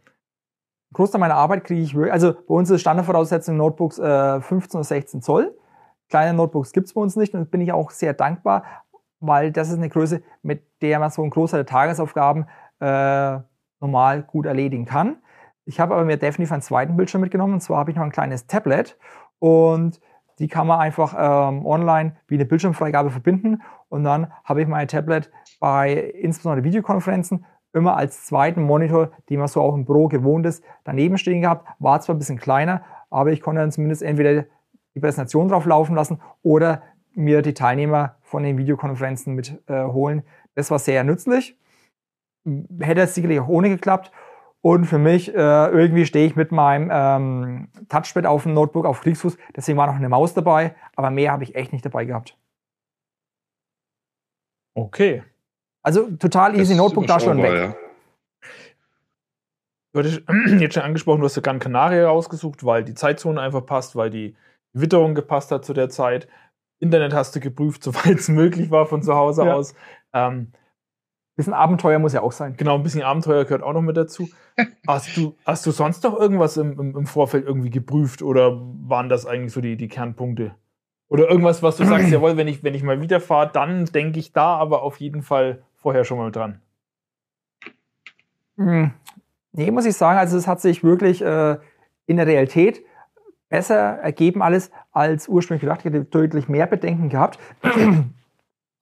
Großteil 0.94 1.20
meiner 1.20 1.34
Arbeit 1.34 1.64
kriege 1.64 1.82
ich 1.82 1.94
wirklich, 1.94 2.12
also 2.12 2.32
bei 2.32 2.54
uns 2.54 2.70
ist 2.70 2.80
Standardvoraussetzung 2.80 3.56
Notebooks 3.56 3.98
äh, 3.98 4.40
15 4.40 4.78
oder 4.78 4.84
16 4.84 5.22
Zoll. 5.22 5.54
Kleine 6.08 6.34
Notebooks 6.34 6.72
gibt 6.72 6.86
es 6.86 6.94
bei 6.94 7.00
uns 7.00 7.16
nicht 7.16 7.34
und 7.34 7.50
bin 7.50 7.60
ich 7.60 7.72
auch 7.72 7.90
sehr 7.90 8.14
dankbar, 8.14 8.64
weil 9.20 9.52
das 9.52 9.68
ist 9.68 9.76
eine 9.76 9.88
Größe, 9.88 10.22
mit 10.42 10.62
der 10.80 10.98
man 10.98 11.10
so 11.10 11.22
einen 11.22 11.30
Großteil 11.30 11.58
der 11.58 11.66
Tagesaufgaben 11.66 12.46
äh, 12.80 13.38
normal 13.80 14.22
gut 14.22 14.46
erledigen 14.46 14.86
kann. 14.86 15.16
Ich 15.66 15.80
habe 15.80 15.94
aber 15.94 16.04
mir 16.04 16.16
definitiv 16.16 16.52
einen 16.52 16.62
zweiten 16.62 16.96
Bildschirm 16.96 17.20
mitgenommen 17.20 17.54
und 17.54 17.60
zwar 17.60 17.78
habe 17.78 17.90
ich 17.90 17.96
noch 17.96 18.04
ein 18.04 18.12
kleines 18.12 18.46
Tablet 18.46 18.96
und 19.38 20.00
die 20.38 20.48
kann 20.48 20.66
man 20.66 20.80
einfach 20.80 21.14
ähm, 21.16 21.64
online 21.64 22.16
wie 22.26 22.34
eine 22.34 22.44
Bildschirmfreigabe 22.44 23.10
verbinden 23.10 23.62
und 23.88 24.04
dann 24.04 24.32
habe 24.44 24.62
ich 24.62 24.68
mein 24.68 24.88
Tablet 24.88 25.30
bei 25.60 25.92
insbesondere 25.94 26.64
Videokonferenzen 26.64 27.44
immer 27.74 27.96
als 27.96 28.24
zweiten 28.24 28.62
Monitor, 28.62 29.10
den 29.28 29.38
man 29.38 29.48
so 29.48 29.60
auch 29.60 29.74
im 29.74 29.84
Büro 29.84 30.08
gewohnt 30.08 30.46
ist, 30.46 30.64
daneben 30.84 31.18
stehen 31.18 31.42
gehabt. 31.42 31.68
War 31.78 32.00
zwar 32.00 32.14
ein 32.14 32.18
bisschen 32.18 32.38
kleiner, 32.38 32.82
aber 33.10 33.32
ich 33.32 33.40
konnte 33.40 33.60
dann 33.60 33.72
zumindest 33.72 34.02
entweder 34.02 34.44
die 34.94 35.00
Präsentation 35.00 35.48
drauf 35.48 35.66
laufen 35.66 35.94
lassen 35.94 36.20
oder 36.42 36.82
mir 37.14 37.42
die 37.42 37.54
Teilnehmer 37.54 38.16
von 38.22 38.42
den 38.42 38.58
Videokonferenzen 38.58 39.34
mit 39.34 39.60
äh. 39.68 40.20
Das 40.54 40.70
war 40.70 40.78
sehr 40.78 41.04
nützlich. 41.04 41.56
Hätte 42.80 43.02
es 43.02 43.14
sicherlich 43.14 43.40
auch 43.40 43.48
ohne 43.48 43.68
geklappt. 43.68 44.12
Und 44.60 44.86
für 44.86 44.98
mich, 44.98 45.28
äh, 45.34 45.66
irgendwie 45.68 46.06
stehe 46.06 46.26
ich 46.26 46.36
mit 46.36 46.50
meinem 46.50 46.90
ähm, 46.90 47.68
Touchpad 47.90 48.24
auf 48.24 48.44
dem 48.44 48.54
Notebook 48.54 48.86
auf 48.86 49.02
Kriegsfuß. 49.02 49.36
Deswegen 49.54 49.76
war 49.76 49.86
noch 49.86 49.96
eine 49.96 50.08
Maus 50.08 50.32
dabei, 50.32 50.74
aber 50.96 51.10
mehr 51.10 51.32
habe 51.32 51.44
ich 51.44 51.54
echt 51.54 51.72
nicht 51.72 51.84
dabei 51.84 52.06
gehabt. 52.06 52.38
okay. 54.74 55.22
Also 55.84 56.10
total 56.18 56.58
easy 56.58 56.74
Notebook 56.74 57.06
da 57.06 57.20
schon 57.20 57.40
weg. 57.42 57.52
ja. 57.52 57.74
Du 59.92 60.00
hattest 60.00 60.22
jetzt 60.60 60.74
schon 60.74 60.82
angesprochen, 60.82 61.20
du 61.20 61.26
hast 61.26 61.36
ja 61.36 61.42
Gran 61.42 61.60
Canaria 61.60 62.08
rausgesucht, 62.08 62.64
weil 62.64 62.82
die 62.82 62.94
Zeitzone 62.94 63.40
einfach 63.40 63.64
passt, 63.64 63.94
weil 63.94 64.10
die 64.10 64.34
Witterung 64.72 65.14
gepasst 65.14 65.52
hat 65.52 65.64
zu 65.64 65.72
der 65.72 65.88
Zeit. 65.88 66.26
Internet 66.80 67.14
hast 67.14 67.36
du 67.36 67.40
geprüft, 67.40 67.82
soweit 67.84 68.18
es 68.18 68.28
möglich 68.28 68.70
war 68.70 68.86
von 68.86 69.02
zu 69.02 69.14
Hause 69.14 69.44
Ja. 69.44 69.54
aus. 69.54 69.74
Ähm, 70.12 70.52
Bisschen 71.36 71.52
Abenteuer 71.52 71.98
muss 71.98 72.12
ja 72.12 72.22
auch 72.22 72.30
sein. 72.30 72.56
genau, 72.56 72.76
ein 72.76 72.84
bisschen 72.84 73.02
Abenteuer 73.02 73.42
gehört 73.44 73.64
auch 73.64 73.72
noch 73.72 73.82
mit 73.82 73.96
dazu. 73.96 74.28
Hast 74.86 75.16
du, 75.16 75.34
hast 75.44 75.66
du 75.66 75.72
sonst 75.72 76.04
noch 76.04 76.16
irgendwas 76.16 76.56
im, 76.56 76.78
im, 76.78 76.96
im 76.96 77.06
Vorfeld 77.06 77.44
irgendwie 77.44 77.70
geprüft 77.70 78.22
oder 78.22 78.60
waren 78.86 79.08
das 79.08 79.26
eigentlich 79.26 79.52
so 79.52 79.60
die, 79.60 79.76
die 79.76 79.88
Kernpunkte? 79.88 80.54
Oder 81.08 81.28
irgendwas, 81.28 81.60
was 81.60 81.76
du 81.76 81.84
sagst, 81.86 82.08
jawohl, 82.12 82.36
wenn 82.36 82.46
ich, 82.46 82.62
wenn 82.62 82.74
ich 82.74 82.84
mal 82.84 83.00
wieder 83.00 83.18
fahre, 83.20 83.50
dann 83.52 83.86
denke 83.86 84.20
ich 84.20 84.32
da 84.32 84.54
aber 84.54 84.82
auf 84.82 84.98
jeden 85.00 85.22
Fall 85.22 85.64
vorher 85.84 86.04
schon 86.04 86.16
mal 86.16 86.32
dran. 86.32 86.62
Hm. 88.56 88.90
Nee, 89.52 89.70
muss 89.70 89.84
ich 89.84 89.94
sagen, 89.94 90.18
also 90.18 90.38
es 90.38 90.46
hat 90.46 90.62
sich 90.62 90.82
wirklich 90.82 91.20
äh, 91.20 91.58
in 92.06 92.16
der 92.16 92.26
Realität 92.26 92.82
besser 93.50 93.98
ergeben 93.98 94.42
alles 94.42 94.70
als 94.92 95.28
ursprünglich 95.28 95.60
gedacht. 95.60 95.80
Ich 95.80 95.84
hätte 95.84 96.04
deutlich 96.04 96.48
mehr 96.48 96.66
Bedenken 96.66 97.08
gehabt. 97.08 97.38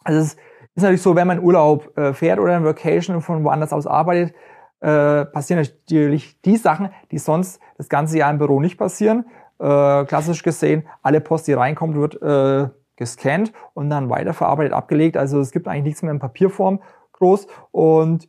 Also 0.04 0.18
es 0.18 0.32
ist 0.74 0.82
natürlich 0.82 1.00
so, 1.00 1.14
wenn 1.14 1.28
man 1.28 1.38
Urlaub 1.38 1.96
äh, 1.96 2.12
fährt 2.12 2.40
oder 2.40 2.56
in 2.56 2.64
Vacation 2.64 3.14
und 3.14 3.22
von 3.22 3.44
woanders 3.44 3.72
aus 3.72 3.86
arbeitet, 3.86 4.34
äh, 4.80 5.26
passieren 5.26 5.62
natürlich 5.62 6.40
die 6.40 6.56
Sachen, 6.56 6.90
die 7.12 7.18
sonst 7.18 7.60
das 7.78 7.88
ganze 7.88 8.18
Jahr 8.18 8.32
im 8.32 8.38
Büro 8.38 8.58
nicht 8.58 8.78
passieren. 8.78 9.26
Äh, 9.60 10.04
klassisch 10.06 10.42
gesehen, 10.42 10.88
alle 11.00 11.20
Post, 11.20 11.46
die 11.46 11.52
reinkommt, 11.52 11.94
wird 11.94 12.20
äh, 12.20 12.68
gescannt 13.02 13.52
und 13.74 13.90
dann 13.90 14.08
weiterverarbeitet, 14.08 14.72
abgelegt. 14.72 15.16
Also 15.16 15.40
es 15.40 15.50
gibt 15.50 15.66
eigentlich 15.66 15.84
nichts 15.84 16.02
mehr 16.02 16.12
in 16.12 16.20
Papierform 16.20 16.80
groß. 17.12 17.46
Und 17.72 18.28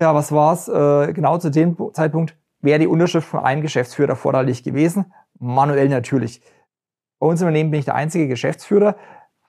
ja, 0.00 0.14
was 0.14 0.32
war's? 0.32 0.68
Äh, 0.68 1.12
genau 1.12 1.38
zu 1.38 1.50
dem 1.50 1.76
Zeitpunkt 1.92 2.36
wäre 2.60 2.78
die 2.78 2.86
Unterschrift 2.86 3.28
von 3.28 3.40
einem 3.40 3.62
Geschäftsführer 3.62 4.10
erforderlich 4.10 4.62
gewesen. 4.62 5.12
Manuell 5.38 5.88
natürlich. 5.88 6.40
Bei 7.18 7.26
uns 7.26 7.40
im 7.40 7.48
Unternehmen 7.48 7.70
bin 7.70 7.80
ich 7.80 7.84
der 7.84 7.94
einzige 7.94 8.26
Geschäftsführer. 8.26 8.96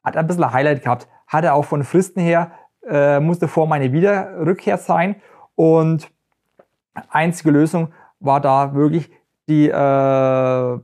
Hat 0.03 0.17
ein 0.17 0.27
bisschen 0.27 0.43
ein 0.43 0.53
Highlight 0.53 0.83
gehabt. 0.83 1.07
Hatte 1.27 1.53
auch 1.53 1.65
von 1.65 1.83
Fristen 1.83 2.21
her, 2.21 2.51
äh, 2.87 3.19
musste 3.19 3.47
vor 3.47 3.67
meine 3.67 3.91
Wiederrückkehr 3.91 4.77
sein. 4.77 5.15
Und 5.55 6.11
einzige 7.09 7.51
Lösung 7.51 7.93
war 8.19 8.41
da 8.41 8.75
wirklich 8.75 9.09
die, 9.47 9.69
äh, 9.69 10.79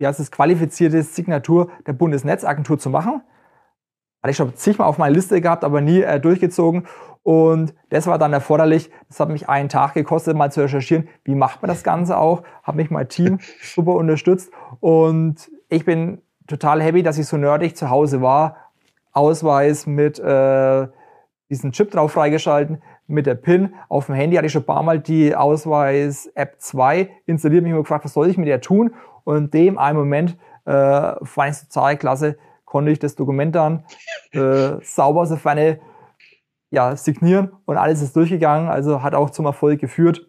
wie 0.00 0.06
heißt 0.06 0.18
es, 0.18 0.30
qualifizierte 0.30 1.02
Signatur 1.02 1.70
der 1.86 1.92
Bundesnetzagentur 1.92 2.78
zu 2.78 2.88
machen. 2.88 3.20
Hatte 4.22 4.30
ich 4.30 4.36
schon 4.36 4.56
zigmal 4.56 4.88
auf 4.88 4.96
meiner 4.96 5.14
Liste 5.14 5.40
gehabt, 5.42 5.62
aber 5.62 5.82
nie 5.82 6.00
äh, 6.00 6.18
durchgezogen. 6.18 6.86
Und 7.22 7.74
das 7.90 8.06
war 8.06 8.18
dann 8.18 8.32
erforderlich. 8.32 8.90
Das 9.08 9.20
hat 9.20 9.28
mich 9.28 9.50
einen 9.50 9.68
Tag 9.68 9.92
gekostet, 9.92 10.36
mal 10.36 10.50
zu 10.50 10.62
recherchieren, 10.62 11.08
wie 11.24 11.34
macht 11.34 11.60
man 11.60 11.68
das 11.68 11.84
Ganze 11.84 12.16
auch. 12.16 12.42
Habe 12.62 12.78
mich 12.78 12.90
mein 12.90 13.08
Team 13.08 13.40
super 13.62 13.92
unterstützt. 13.92 14.50
Und 14.80 15.50
ich 15.68 15.84
bin 15.84 16.22
total 16.46 16.82
happy, 16.82 17.02
dass 17.02 17.18
ich 17.18 17.26
so 17.26 17.36
nerdig 17.36 17.76
zu 17.76 17.90
Hause 17.90 18.22
war. 18.22 18.56
Ausweis 19.12 19.86
mit 19.86 20.18
äh, 20.18 20.88
diesen 21.50 21.72
Chip 21.72 21.90
drauf 21.90 22.12
freigeschalten, 22.12 22.80
mit 23.10 23.26
der 23.26 23.34
PIN. 23.34 23.74
Auf 23.88 24.06
dem 24.06 24.14
Handy 24.14 24.36
hatte 24.36 24.46
ich 24.46 24.52
schon 24.52 24.62
ein 24.62 24.66
paar 24.66 24.82
Mal 24.82 24.98
die 24.98 25.34
Ausweis-App 25.34 26.56
2 26.58 27.10
installiert, 27.26 27.62
mich 27.62 27.70
immer 27.70 27.82
gefragt, 27.82 28.04
was 28.04 28.14
soll 28.14 28.28
ich 28.28 28.38
mit 28.38 28.48
der 28.48 28.60
tun? 28.60 28.94
Und 29.24 29.36
in 29.36 29.50
dem 29.50 29.78
einen 29.78 29.98
Moment 29.98 30.36
äh, 30.64 30.72
fand 31.24 31.50
ich 31.50 31.56
es 31.56 31.68
total 31.68 31.96
klasse, 31.96 32.38
konnte 32.64 32.90
ich 32.90 32.98
das 32.98 33.16
Dokument 33.16 33.54
dann 33.54 33.84
äh, 34.32 34.76
sauber 34.82 35.26
der 35.26 35.36
Ferne 35.36 35.80
ja, 36.70 36.94
signieren 36.94 37.50
und 37.64 37.76
alles 37.76 38.00
ist 38.00 38.14
durchgegangen, 38.14 38.68
also 38.68 39.02
hat 39.02 39.14
auch 39.14 39.30
zum 39.30 39.44
Erfolg 39.44 39.80
geführt. 39.80 40.28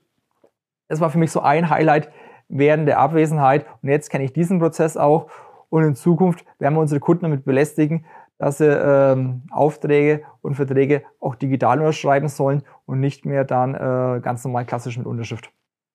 Das 0.88 1.00
war 1.00 1.10
für 1.10 1.20
mich 1.20 1.32
so 1.32 1.42
ein 1.42 1.70
Highlight 1.70 2.12
während 2.50 2.88
der 2.88 3.00
Abwesenheit 3.00 3.66
und 3.82 3.90
jetzt 3.90 4.10
kenne 4.10 4.24
ich 4.24 4.34
diesen 4.34 4.60
Prozess 4.60 4.98
auch 4.98 5.30
und 5.70 5.84
in 5.84 5.96
Zukunft 5.96 6.44
werden 6.60 6.74
wir 6.74 6.82
unsere 6.82 7.00
Kunden 7.00 7.24
damit 7.24 7.46
belästigen, 7.46 8.06
dass 8.42 8.58
sie 8.58 8.66
ähm, 8.66 9.44
Aufträge 9.52 10.24
und 10.42 10.56
Verträge 10.56 11.04
auch 11.20 11.36
digital 11.36 11.78
unterschreiben 11.78 12.28
sollen 12.28 12.64
und 12.88 13.00
nicht 13.00 13.24
mehr 13.24 13.44
dann 13.44 13.76
äh, 13.76 14.20
ganz 14.20 14.44
normal 14.44 14.66
klassisch 14.66 14.98
mit 14.98 15.06
Unterschrift. 15.06 15.52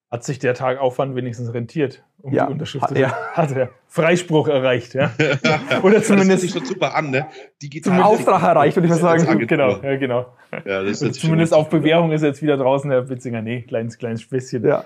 Hat 0.09 0.23
sich 0.23 0.39
der 0.39 0.53
Tag 0.53 0.79
Aufwand 0.79 1.17
wenigstens 1.17 1.53
rentiert, 1.53 2.05
um 2.21 2.31
Ja, 2.31 2.45
die 2.45 2.53
Unterschrift 2.53 2.83
hat 2.83 2.91
zu 2.91 2.95
er. 2.95 3.11
Hat 3.33 3.51
er. 3.51 3.71
Freispruch 3.87 4.47
erreicht, 4.47 4.93
ja. 4.93 5.11
Oder 5.83 5.95
Das 5.95 6.07
zumindest 6.07 6.29
hört 6.29 6.39
sich 6.39 6.51
schon 6.51 6.63
super 6.63 6.95
an, 6.95 7.09
ne? 7.09 7.27
Digital. 7.61 8.01
Auftrag 8.01 8.41
erreicht, 8.41 8.77
würde 8.77 8.87
ich 8.87 8.93
mal 8.93 9.17
sagen. 9.17 9.45
Genau, 9.45 9.81
ja, 9.81 9.97
genau. 9.97 10.27
Ja, 10.63 10.83
das 10.83 11.01
ist 11.01 11.19
zumindest 11.19 11.53
auf 11.53 11.67
Bewährung 11.67 12.13
ist 12.13 12.21
er 12.21 12.29
jetzt 12.29 12.41
wieder 12.41 12.55
draußen, 12.55 12.89
Herr 12.89 13.09
Witzinger. 13.09 13.41
Nee, 13.41 13.63
kleines, 13.63 13.97
kleines 13.97 14.21
Späßchen. 14.21 14.65
Ja. 14.65 14.85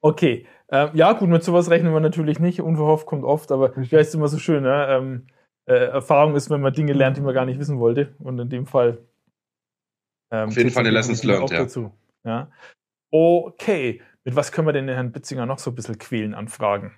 Okay. 0.00 0.46
Ähm, 0.70 0.90
ja, 0.94 1.12
gut, 1.12 1.28
mit 1.28 1.42
sowas 1.42 1.70
rechnen 1.70 1.92
wir 1.92 1.98
natürlich 1.98 2.38
nicht. 2.38 2.60
Unverhofft 2.60 3.06
kommt 3.06 3.24
oft, 3.24 3.50
aber 3.50 3.76
ja, 3.90 3.98
ist 3.98 4.14
immer 4.14 4.28
so 4.28 4.38
schön. 4.38 4.62
Ne? 4.62 4.86
Ähm, 4.88 5.26
äh, 5.66 5.74
Erfahrung 5.74 6.34
ist, 6.34 6.50
wenn 6.50 6.60
man 6.60 6.72
Dinge 6.72 6.92
lernt, 6.92 7.16
die 7.16 7.20
man 7.20 7.34
gar 7.34 7.44
nicht 7.44 7.58
wissen 7.58 7.78
wollte. 7.78 8.14
Und 8.18 8.38
in 8.38 8.48
dem 8.48 8.66
Fall. 8.66 8.98
Ähm, 10.30 10.48
Auf 10.48 10.56
jeden 10.56 10.70
Fall 10.70 10.80
eine 10.80 10.90
Lessons 10.90 11.22
learned, 11.22 11.50
ja. 11.50 11.58
dazu. 11.58 11.92
Ja. 12.24 12.48
Okay. 13.10 14.00
Mit 14.24 14.34
was 14.34 14.50
können 14.50 14.66
wir 14.66 14.72
denn 14.72 14.86
den 14.88 14.94
Herrn 14.94 15.12
Bitzinger 15.12 15.46
noch 15.46 15.60
so 15.60 15.70
ein 15.70 15.74
bisschen 15.76 15.98
quälen 15.98 16.34
an 16.34 16.48
Fragen? 16.48 16.92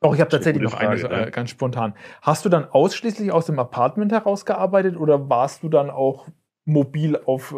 Doch, 0.00 0.14
ich 0.14 0.20
habe 0.20 0.30
eine 0.30 0.38
tatsächlich 0.38 0.62
noch 0.62 0.74
eine, 0.74 0.98
so, 0.98 1.08
äh, 1.08 1.20
ja. 1.22 1.30
ganz 1.30 1.50
spontan. 1.50 1.94
Hast 2.22 2.44
du 2.44 2.48
dann 2.48 2.66
ausschließlich 2.70 3.32
aus 3.32 3.46
dem 3.46 3.58
Apartment 3.58 4.12
herausgearbeitet 4.12 4.96
oder 4.96 5.28
warst 5.28 5.62
du 5.62 5.68
dann 5.68 5.90
auch 5.90 6.28
mobil 6.64 7.16
auf, 7.16 7.52
äh, 7.52 7.56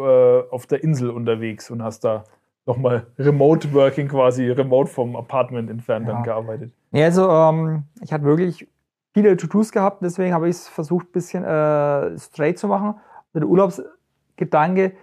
auf 0.49 0.65
der 0.65 0.83
Insel 0.83 1.09
unterwegs 1.09 1.69
und 1.69 1.83
hast 1.83 2.03
da 2.03 2.23
nochmal 2.65 3.05
Remote 3.19 3.73
Working 3.73 4.07
quasi, 4.07 4.49
remote 4.49 4.89
vom 4.89 5.15
Apartment 5.15 5.69
entfernt 5.69 6.07
Ja. 6.07 6.13
dann 6.13 6.23
gearbeitet? 6.23 6.71
Nee, 6.91 7.03
also 7.03 7.29
ähm, 7.29 7.83
ich 8.01 8.11
hatte 8.11 8.23
wirklich 8.23 8.67
viele 9.13 9.37
To-Dos 9.37 9.71
gehabt, 9.71 10.01
deswegen 10.01 10.33
habe 10.33 10.49
ich 10.49 10.57
es 10.57 10.67
versucht, 10.67 11.09
ein 11.09 11.11
bisschen 11.11 11.43
äh, 11.43 12.17
straight 12.17 12.57
zu 12.57 12.67
machen. 12.67 12.95
Der 13.33 13.45
Urlaubsgedanke 13.45 14.93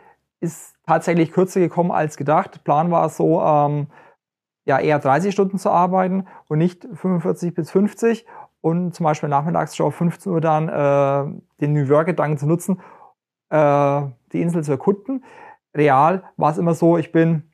ist 0.41 0.77
tatsächlich 0.87 1.33
kürzer 1.33 1.61
gekommen 1.61 1.91
als 1.91 2.17
gedacht. 2.17 2.65
Plan 2.65 2.91
war 2.91 3.09
so, 3.09 3.41
ähm, 3.43 3.89
ja, 4.65 4.79
eher 4.79 4.99
30 4.99 5.33
Stunden 5.33 5.59
zu 5.59 5.71
arbeiten 5.71 6.27
und 6.49 6.59
nicht 6.59 6.87
45 6.93 7.55
bis 7.55 7.71
50 7.71 8.27
und 8.61 8.95
zum 8.95 9.05
Beispiel 9.05 9.29
nachmittags 9.29 9.77
schon 9.77 9.87
auf 9.87 9.95
15 9.95 10.33
Uhr 10.33 10.41
dann 10.41 10.69
äh, 10.69 11.41
den 11.61 11.73
New 11.73 11.85
York-Gedanken 11.85 12.39
zu 12.39 12.47
nutzen, 12.47 12.81
äh, 13.51 14.03
die 14.33 14.43
Insel 14.43 14.63
zu 14.63 14.73
erkunden. 14.73 15.25
Real 15.75 16.23
war 16.37 16.53
es 16.53 16.59
immer 16.59 16.75
so, 16.75 16.99
ich 16.99 17.13
bin 17.13 17.45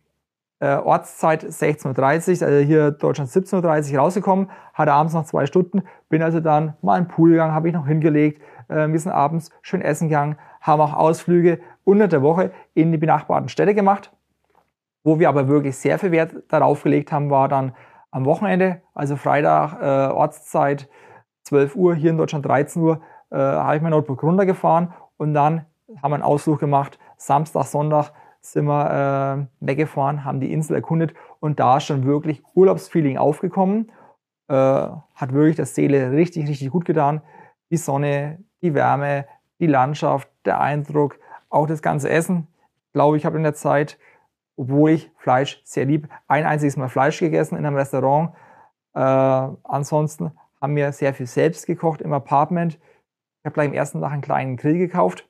äh, 0.65 0.77
Ortszeit 0.77 1.45
16.30 1.45 2.41
Uhr, 2.41 2.49
also 2.49 2.67
hier 2.67 2.91
Deutschland 2.91 3.31
17.30 3.31 3.93
Uhr 3.93 3.99
rausgekommen, 3.99 4.51
hatte 4.73 4.93
abends 4.93 5.13
noch 5.13 5.27
zwei 5.27 5.45
Stunden, 5.45 5.83
bin 6.09 6.23
also 6.23 6.41
dann 6.41 6.75
mal 6.81 6.97
in 6.97 7.05
den 7.05 7.09
Pool 7.09 7.31
gegangen, 7.31 7.53
habe 7.53 7.69
ich 7.69 7.75
noch 7.75 7.87
hingelegt, 7.87 8.41
äh, 8.69 8.89
wir 8.89 8.99
sind 8.99 9.13
abends 9.13 9.51
schön 9.61 9.83
essen 9.83 10.09
gegangen, 10.09 10.37
haben 10.63 10.81
auch 10.81 10.95
Ausflüge 10.95 11.61
unter 11.85 12.09
der 12.09 12.23
Woche 12.23 12.53
in 12.73 12.93
die 12.93 12.99
benachbarten 12.99 13.51
Städte 13.51 13.75
gemacht. 13.75 14.11
Wo 15.03 15.19
wir 15.19 15.29
aber 15.29 15.49
wirklich 15.49 15.77
sehr 15.77 15.99
viel 15.99 16.13
Wert 16.13 16.33
darauf 16.49 16.83
gelegt 16.83 17.13
haben, 17.13 17.29
war 17.29 17.49
dann 17.49 17.75
am 18.11 18.25
Wochenende, 18.25 18.81
also 18.95 19.17
Freitag, 19.17 19.83
äh, 19.83 20.13
Ortszeit 20.13 20.89
12 21.43 21.77
Uhr, 21.77 21.95
hier 21.95 22.11
in 22.11 22.17
Deutschland 22.17 22.47
13 22.47 22.81
Uhr, 22.81 23.03
äh, 23.31 23.37
habe 23.37 23.77
ich 23.77 23.83
mein 23.83 23.91
Notebook 23.91 24.23
runtergefahren 24.23 24.95
und 25.19 25.35
dann 25.35 25.67
haben 26.03 26.13
wir 26.13 26.15
einen 26.15 26.23
Ausflug 26.23 26.59
gemacht. 26.59 26.99
Samstag, 27.19 27.65
Sonntag 27.65 28.13
sind 28.45 28.67
wir 28.67 29.49
äh, 29.61 29.67
weggefahren, 29.67 30.25
haben 30.25 30.41
die 30.41 30.53
Insel 30.53 30.77
erkundet 30.77 31.15
und 31.41 31.61
da 31.61 31.79
ist 31.79 31.85
schon 31.85 32.05
wirklich 32.05 32.43
Urlaubsfeeling 32.55 33.17
aufgekommen. 33.17 33.91
Äh, 34.49 34.55
hat 34.55 35.33
wirklich 35.33 35.57
der 35.57 35.67
Seele 35.67 36.13
richtig, 36.13 36.47
richtig 36.49 36.71
gut 36.71 36.85
getan. 36.85 37.23
Die 37.71 37.79
Sonne, 37.79 38.39
die 38.61 38.75
Wärme, 38.75 39.27
die 39.61 39.67
Landschaft, 39.67 40.29
der 40.45 40.61
Eindruck, 40.61 41.19
auch 41.49 41.67
das 41.67 41.81
ganze 41.81 42.11
Essen. 42.11 42.47
Ich 42.87 42.93
glaube, 42.93 43.17
ich 43.17 43.25
habe 43.25 43.39
in 43.39 43.45
der 43.45 43.55
Zeit, 43.55 43.99
obwohl 44.57 44.91
ich 44.91 45.11
Fleisch 45.17 45.63
sehr 45.65 45.87
lieb, 45.87 46.09
ein 46.29 46.45
einziges 46.45 46.77
Mal 46.77 46.91
Fleisch 46.91 47.19
gegessen 47.19 47.57
in 47.57 47.65
einem 47.65 47.77
Restaurant. 47.77 48.35
Äh, 48.95 49.01
ansonsten 49.01 50.33
haben 50.61 50.77
wir 50.77 50.93
sehr 50.93 51.15
viel 51.15 51.27
selbst 51.27 51.67
gekocht 51.67 52.03
im 52.03 52.13
Apartment. 52.13 52.75
Ich 52.75 53.47
habe 53.47 53.55
gleich 53.55 53.69
am 53.69 53.75
ersten 53.75 54.01
Tag 54.03 54.13
einen 54.13 54.23
kleinen 54.23 54.57
Grill 54.59 54.77
gekauft. 54.77 55.27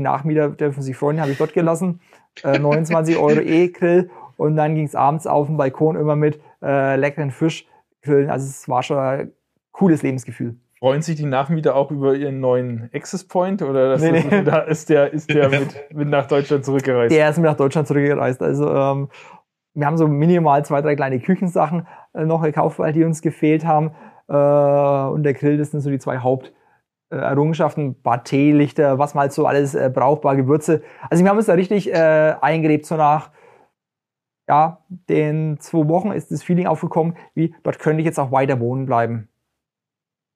Die 0.00 0.04
Nachmieter 0.04 0.48
dürfen 0.48 0.82
sich 0.82 0.96
freuen, 0.96 1.20
habe 1.20 1.30
ich 1.30 1.36
dort 1.36 1.52
gelassen. 1.52 2.00
Äh, 2.42 2.58
29 2.58 3.18
Euro 3.18 3.38
E-Grill. 3.40 4.08
Und 4.38 4.56
dann 4.56 4.74
ging 4.74 4.86
es 4.86 4.94
abends 4.94 5.26
auf 5.26 5.48
dem 5.48 5.58
Balkon 5.58 5.94
immer 5.94 6.16
mit 6.16 6.40
äh, 6.62 6.96
leckeren 6.96 7.30
Fisch 7.30 7.66
grillen. 8.00 8.30
Also 8.30 8.46
es 8.46 8.66
war 8.66 8.82
schon 8.82 8.96
ein 8.96 9.32
cooles 9.72 10.02
Lebensgefühl. 10.02 10.56
Freuen 10.78 11.02
sich 11.02 11.16
die 11.16 11.26
Nachmieter 11.26 11.76
auch 11.76 11.90
über 11.90 12.14
ihren 12.14 12.40
neuen 12.40 12.88
Access 12.94 13.28
Point 13.28 13.60
oder 13.60 13.98
nee, 13.98 14.20
ist, 14.20 14.30
nee. 14.30 14.42
Da 14.42 14.60
ist 14.60 14.88
der, 14.88 15.12
ist 15.12 15.28
der 15.28 15.48
mit, 15.60 15.76
mit, 15.92 16.08
nach 16.08 16.26
Deutschland 16.26 16.64
zurückgereist? 16.64 17.14
Der 17.14 17.28
ist 17.28 17.36
mit 17.36 17.44
nach 17.44 17.58
Deutschland 17.58 17.86
zurückgereist. 17.86 18.40
Also 18.40 18.74
ähm, 18.74 19.10
wir 19.74 19.84
haben 19.84 19.98
so 19.98 20.08
minimal 20.08 20.64
zwei, 20.64 20.80
drei 20.80 20.96
kleine 20.96 21.20
Küchensachen 21.20 21.86
äh, 22.14 22.24
noch 22.24 22.40
gekauft, 22.40 22.78
weil 22.78 22.94
die 22.94 23.04
uns 23.04 23.20
gefehlt 23.20 23.66
haben. 23.66 23.90
Äh, 24.28 24.32
und 25.12 25.24
der 25.24 25.34
Grill, 25.34 25.58
das 25.58 25.72
sind 25.72 25.82
so 25.82 25.90
die 25.90 25.98
zwei 25.98 26.16
Haupterrungenschaften. 26.16 26.59
Äh, 27.10 27.94
paar 28.02 28.24
Teelichter, 28.24 28.98
was 28.98 29.14
mal 29.14 29.22
halt 29.22 29.32
so 29.32 29.46
alles 29.46 29.74
äh, 29.74 29.90
brauchbar, 29.92 30.36
Gewürze. 30.36 30.82
Also 31.08 31.24
wir 31.24 31.30
haben 31.30 31.38
uns 31.38 31.46
da 31.46 31.54
richtig 31.54 31.92
äh, 31.92 32.34
eingelebt, 32.40 32.86
so 32.86 32.96
nach 32.96 33.30
ja, 34.48 34.78
den 34.88 35.58
zwei 35.60 35.88
Wochen 35.88 36.10
ist 36.10 36.32
das 36.32 36.42
Feeling 36.42 36.66
aufgekommen, 36.66 37.16
wie 37.34 37.54
dort 37.62 37.78
könnte 37.78 38.00
ich 38.00 38.06
jetzt 38.06 38.18
auch 38.18 38.32
weiter 38.32 38.58
wohnen 38.58 38.84
bleiben. 38.84 39.28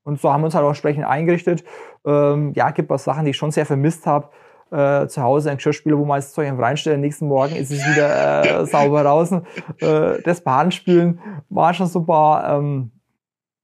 Und 0.05 0.21
so 0.21 0.33
haben 0.33 0.43
wir 0.43 0.47
uns 0.47 0.55
halt 0.55 0.65
auch 0.65 0.69
entsprechend 0.69 1.05
eingerichtet. 1.05 1.65
Ähm, 2.05 2.53
ja, 2.55 2.71
gibt 2.71 2.91
was 2.91 3.05
Sachen, 3.05 3.25
die 3.25 3.31
ich 3.31 3.37
schon 3.37 3.51
sehr 3.51 3.67
vermisst 3.67 4.07
habe. 4.07 4.29
Äh, 4.71 5.09
zu 5.09 5.23
Hause 5.23 5.51
ein 5.51 5.57
Geschirrspüler, 5.57 5.99
wo 5.99 6.05
man 6.05 6.19
das 6.19 6.33
Zeug 6.33 6.53
reinstellt, 6.59 7.01
nächsten 7.01 7.27
Morgen 7.27 7.57
ist 7.57 7.71
es 7.71 7.79
wieder 7.87 8.63
äh, 8.63 8.67
sauber 8.67 9.03
draußen. 9.03 9.47
Äh, 9.81 10.23
das 10.23 10.43
Badenspülen 10.43 11.21
war 11.49 11.75
schon 11.75 11.87
so 11.87 12.01
ein 12.01 12.07
paar 12.07 12.59
ähm, 12.59 12.93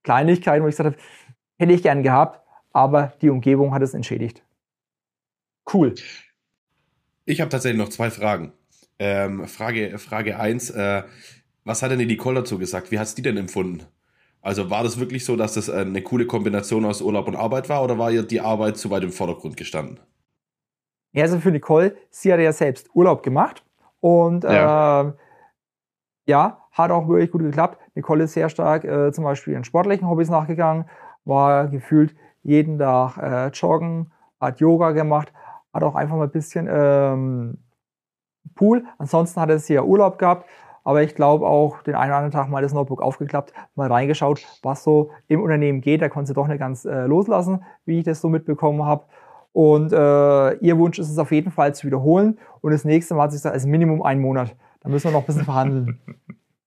Kleinigkeiten, 0.03 0.63
wo 0.63 0.67
ich 0.67 0.73
gesagt 0.75 0.95
habe, 0.95 1.03
hätte 1.59 1.73
ich 1.73 1.83
gern 1.83 2.03
gehabt, 2.03 2.41
aber 2.73 3.13
die 3.21 3.29
Umgebung 3.29 3.73
hat 3.73 3.81
es 3.81 3.93
entschädigt. 3.93 4.43
Cool. 5.71 5.95
Ich 7.25 7.41
habe 7.41 7.49
tatsächlich 7.49 7.79
noch 7.79 7.89
zwei 7.89 8.09
Fragen. 8.09 8.51
Ähm, 8.99 9.47
Frage, 9.47 9.97
Frage 9.97 10.39
1, 10.39 10.71
äh, 10.71 11.03
was 11.63 11.81
hat 11.81 11.91
denn 11.91 11.99
die 11.99 12.05
Nicole 12.05 12.41
dazu 12.41 12.57
gesagt? 12.57 12.91
Wie 12.91 12.99
hat 12.99 13.07
es 13.07 13.15
die 13.15 13.21
denn 13.21 13.37
empfunden? 13.37 13.85
Also 14.41 14.69
war 14.69 14.83
das 14.83 14.99
wirklich 14.99 15.23
so, 15.23 15.35
dass 15.35 15.53
das 15.53 15.69
äh, 15.69 15.73
eine 15.73 16.01
coole 16.01 16.25
Kombination 16.25 16.85
aus 16.85 17.01
Urlaub 17.01 17.27
und 17.27 17.35
Arbeit 17.35 17.69
war 17.69 17.83
oder 17.83 17.97
war 17.97 18.11
ihr 18.11 18.23
die 18.23 18.41
Arbeit 18.41 18.77
zu 18.77 18.89
weit 18.89 19.03
im 19.03 19.11
Vordergrund 19.11 19.57
gestanden? 19.57 19.99
Ja, 21.13 21.23
also 21.23 21.39
für 21.39 21.51
Nicole, 21.51 21.95
sie 22.09 22.31
hat 22.33 22.39
ja 22.39 22.53
selbst 22.53 22.89
Urlaub 22.93 23.21
gemacht 23.21 23.63
und 23.99 24.43
ja. 24.43 25.01
Äh, 25.01 25.13
ja, 26.27 26.65
hat 26.71 26.91
auch 26.91 27.07
wirklich 27.07 27.31
gut 27.31 27.41
geklappt. 27.41 27.77
Nicole 27.95 28.23
ist 28.23 28.33
sehr 28.33 28.49
stark 28.49 28.83
äh, 28.83 29.11
zum 29.11 29.23
Beispiel 29.23 29.53
in 29.53 29.63
sportlichen 29.63 30.07
Hobbys 30.07 30.29
nachgegangen, 30.29 30.85
war 31.25 31.67
gefühlt 31.67 32.15
jeden 32.43 32.79
Tag 32.79 33.17
äh, 33.17 33.47
joggen, 33.49 34.11
hat 34.39 34.59
Yoga 34.59 34.91
gemacht, 34.91 35.31
hat 35.73 35.83
auch 35.83 35.95
einfach 35.95 36.15
mal 36.15 36.23
ein 36.23 36.31
bisschen 36.31 36.67
ähm, 36.69 37.57
Pool. 38.55 38.85
Ansonsten 38.97 39.39
hat 39.39 39.59
sie 39.59 39.73
ja 39.73 39.83
Urlaub 39.83 40.17
gehabt. 40.17 40.45
Aber 40.83 41.03
ich 41.03 41.13
glaube 41.13 41.45
auch, 41.45 41.83
den 41.83 41.93
einen 41.93 42.09
oder 42.09 42.17
anderen 42.17 42.31
Tag 42.31 42.49
mal 42.49 42.63
das 42.63 42.73
Notebook 42.73 43.03
aufgeklappt, 43.03 43.53
mal 43.75 43.91
reingeschaut, 43.91 44.47
was 44.63 44.83
so 44.83 45.11
im 45.27 45.41
Unternehmen 45.41 45.81
geht. 45.81 46.01
Da 46.01 46.09
konnte 46.09 46.29
sie 46.29 46.33
doch 46.33 46.47
nicht 46.47 46.59
ganz 46.59 46.85
äh, 46.85 47.05
loslassen, 47.05 47.63
wie 47.85 47.99
ich 47.99 48.03
das 48.03 48.19
so 48.19 48.29
mitbekommen 48.29 48.83
habe. 48.83 49.05
Und 49.53 49.91
äh, 49.93 50.53
ihr 50.55 50.77
Wunsch 50.77 50.97
ist 50.97 51.11
es 51.11 51.19
auf 51.19 51.31
jeden 51.31 51.51
Fall 51.51 51.75
zu 51.75 51.85
wiederholen. 51.85 52.39
Und 52.61 52.71
das 52.71 52.83
nächste 52.83 53.13
Mal 53.13 53.23
hat 53.23 53.31
sie 53.31 53.37
gesagt, 53.37 53.53
als 53.53 53.65
Minimum 53.65 54.01
einen 54.01 54.21
Monat. 54.21 54.55
Da 54.79 54.89
müssen 54.89 55.09
wir 55.09 55.11
noch 55.11 55.21
ein 55.21 55.25
bisschen 55.25 55.45
verhandeln. 55.45 55.99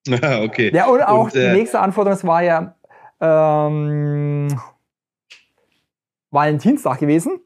Okay. 0.07 0.71
Ja, 0.75 0.87
und 0.89 1.01
auch 1.01 1.25
und, 1.25 1.35
äh, 1.35 1.49
die 1.49 1.57
nächste 1.61 1.81
Anforderung, 1.81 2.19
es 2.19 2.27
war 2.27 2.43
ja 2.43 2.75
ähm, 3.23 4.49
Valentinstag 6.35 6.99
gewesen. 6.99 7.41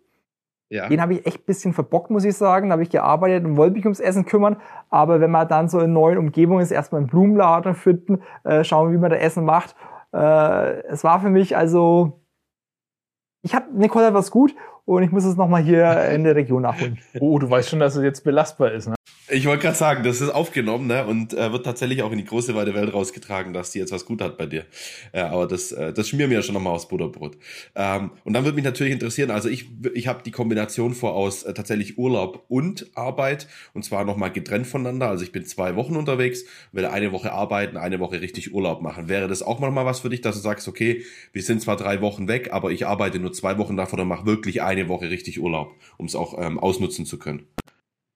Ja. 0.71 0.89
Den 0.89 1.01
habe 1.01 1.15
ich 1.15 1.27
echt 1.27 1.41
ein 1.41 1.47
bisschen 1.47 1.73
verbockt, 1.73 2.11
muss 2.11 2.25
ich 2.25 2.37
sagen. 2.37 2.69
Da 2.69 2.75
habe 2.75 2.83
ich 2.83 2.91
gearbeitet 2.91 3.45
und 3.45 3.57
wollte 3.57 3.77
mich 3.77 3.85
ums 3.85 4.01
Essen 4.01 4.27
kümmern. 4.27 4.57
Aber 4.91 5.21
wenn 5.21 5.31
man 5.31 5.49
dann 5.49 5.69
so 5.69 5.81
in 5.81 5.93
neuen 5.93 6.19
Umgebungen 6.19 6.61
ist, 6.61 6.71
erstmal 6.71 7.01
einen 7.01 7.09
Blumenladen 7.09 7.75
finden, 7.75 8.23
äh, 8.45 8.65
schauen, 8.65 8.93
wie 8.93 8.99
man 8.99 9.11
da 9.11 9.17
Essen 9.17 9.45
macht. 9.45 9.75
Äh, 10.13 10.83
es 10.89 11.05
war 11.05 11.21
für 11.21 11.31
mich 11.31 11.57
also, 11.57 12.21
ich 13.43 13.55
habe 13.55 13.67
Nicole 13.73 14.07
hat 14.07 14.15
was 14.15 14.31
gut 14.31 14.55
und 14.85 15.03
ich 15.03 15.11
muss 15.11 15.25
es 15.25 15.37
nochmal 15.37 15.63
hier 15.63 16.11
in 16.11 16.25
der 16.25 16.35
Region 16.35 16.63
nachholen. 16.63 16.99
Oh, 17.21 17.39
du 17.39 17.49
weißt 17.49 17.71
schon, 17.71 17.81
dass 17.81 17.97
es 17.97 18.03
jetzt 18.03 18.23
belastbar 18.25 18.73
ist, 18.73 18.89
ne? 18.89 18.98
Ich 19.31 19.45
wollte 19.45 19.63
gerade 19.63 19.77
sagen, 19.77 20.05
das 20.05 20.23
ist 20.23 20.31
aufgenommen 20.31 20.87
ne? 20.87 21.05
und 21.05 21.35
äh, 21.35 21.53
wird 21.53 21.65
tatsächlich 21.65 22.03
auch 22.03 22.13
in 22.13 22.19
die 22.19 22.25
große 22.25 22.55
weite 22.55 22.73
Welt 22.73 22.95
rausgetragen, 22.95 23.53
dass 23.53 23.73
die 23.73 23.79
jetzt 23.79 23.93
was 23.93 24.07
gut 24.07 24.23
hat 24.23 24.39
bei 24.39 24.47
dir. 24.47 24.65
Äh, 25.13 25.21
aber 25.21 25.47
das, 25.47 25.71
äh, 25.71 25.93
das 25.93 26.09
schmieren 26.09 26.31
wir 26.31 26.39
ja 26.39 26.43
schon 26.43 26.55
nochmal 26.55 26.73
aus 26.73 26.89
Butterbrot. 26.89 27.37
Ähm, 27.75 28.13
und 28.25 28.33
dann 28.33 28.45
würde 28.45 28.55
mich 28.55 28.65
natürlich 28.65 28.93
interessieren, 28.93 29.31
also 29.31 29.51
ich, 29.51 29.67
ich 29.93 30.07
habe 30.07 30.23
die 30.23 30.31
Kombination 30.31 30.95
vor 30.95 31.13
aus 31.13 31.43
äh, 31.43 31.53
tatsächlich 31.53 31.99
Urlaub 31.99 32.47
und 32.49 32.87
Arbeit 32.95 33.49
und 33.75 33.85
zwar 33.85 34.07
nochmal 34.07 34.33
getrennt 34.33 34.67
voneinander. 34.67 35.09
Also 35.09 35.25
ich 35.25 35.33
bin 35.33 35.45
zwei 35.45 35.77
Wochen 35.77 35.97
unterwegs, 35.97 36.45
werde 36.73 36.91
eine 36.91 37.13
Woche 37.13 37.31
arbeiten, 37.31 37.77
eine 37.77 38.01
Woche 38.01 38.23
richtig 38.23 38.55
Urlaub 38.55 38.81
machen. 38.81 39.11
Wäre 39.11 39.29
das 39.29 39.43
auch 39.43 39.59
mal 39.61 39.85
was 39.85 40.01
für 40.01 40.09
dich, 40.09 40.23
dass 40.23 40.37
du 40.37 40.41
sagst, 40.41 40.67
okay, 40.69 41.05
wir 41.35 41.43
sind 41.43 41.61
zwar 41.61 41.77
drei 41.77 42.01
Wochen 42.01 42.29
weg, 42.29 42.49
aber 42.53 42.71
ich 42.71 42.87
arbeite 42.87 43.19
nur 43.19 43.35
zwei 43.35 43.59
Wochen 43.59 43.77
davon 43.77 44.01
und 44.01 44.09
mache 44.09 44.25
wirklich 44.25 44.63
eine 44.63 44.89
Woche 44.89 45.11
richtig 45.11 45.39
Urlaub, 45.39 45.75
um 45.99 46.07
es 46.07 46.15
auch 46.15 46.39
ähm, 46.41 46.59
ausnutzen 46.59 47.05
zu 47.05 47.19
können? 47.19 47.47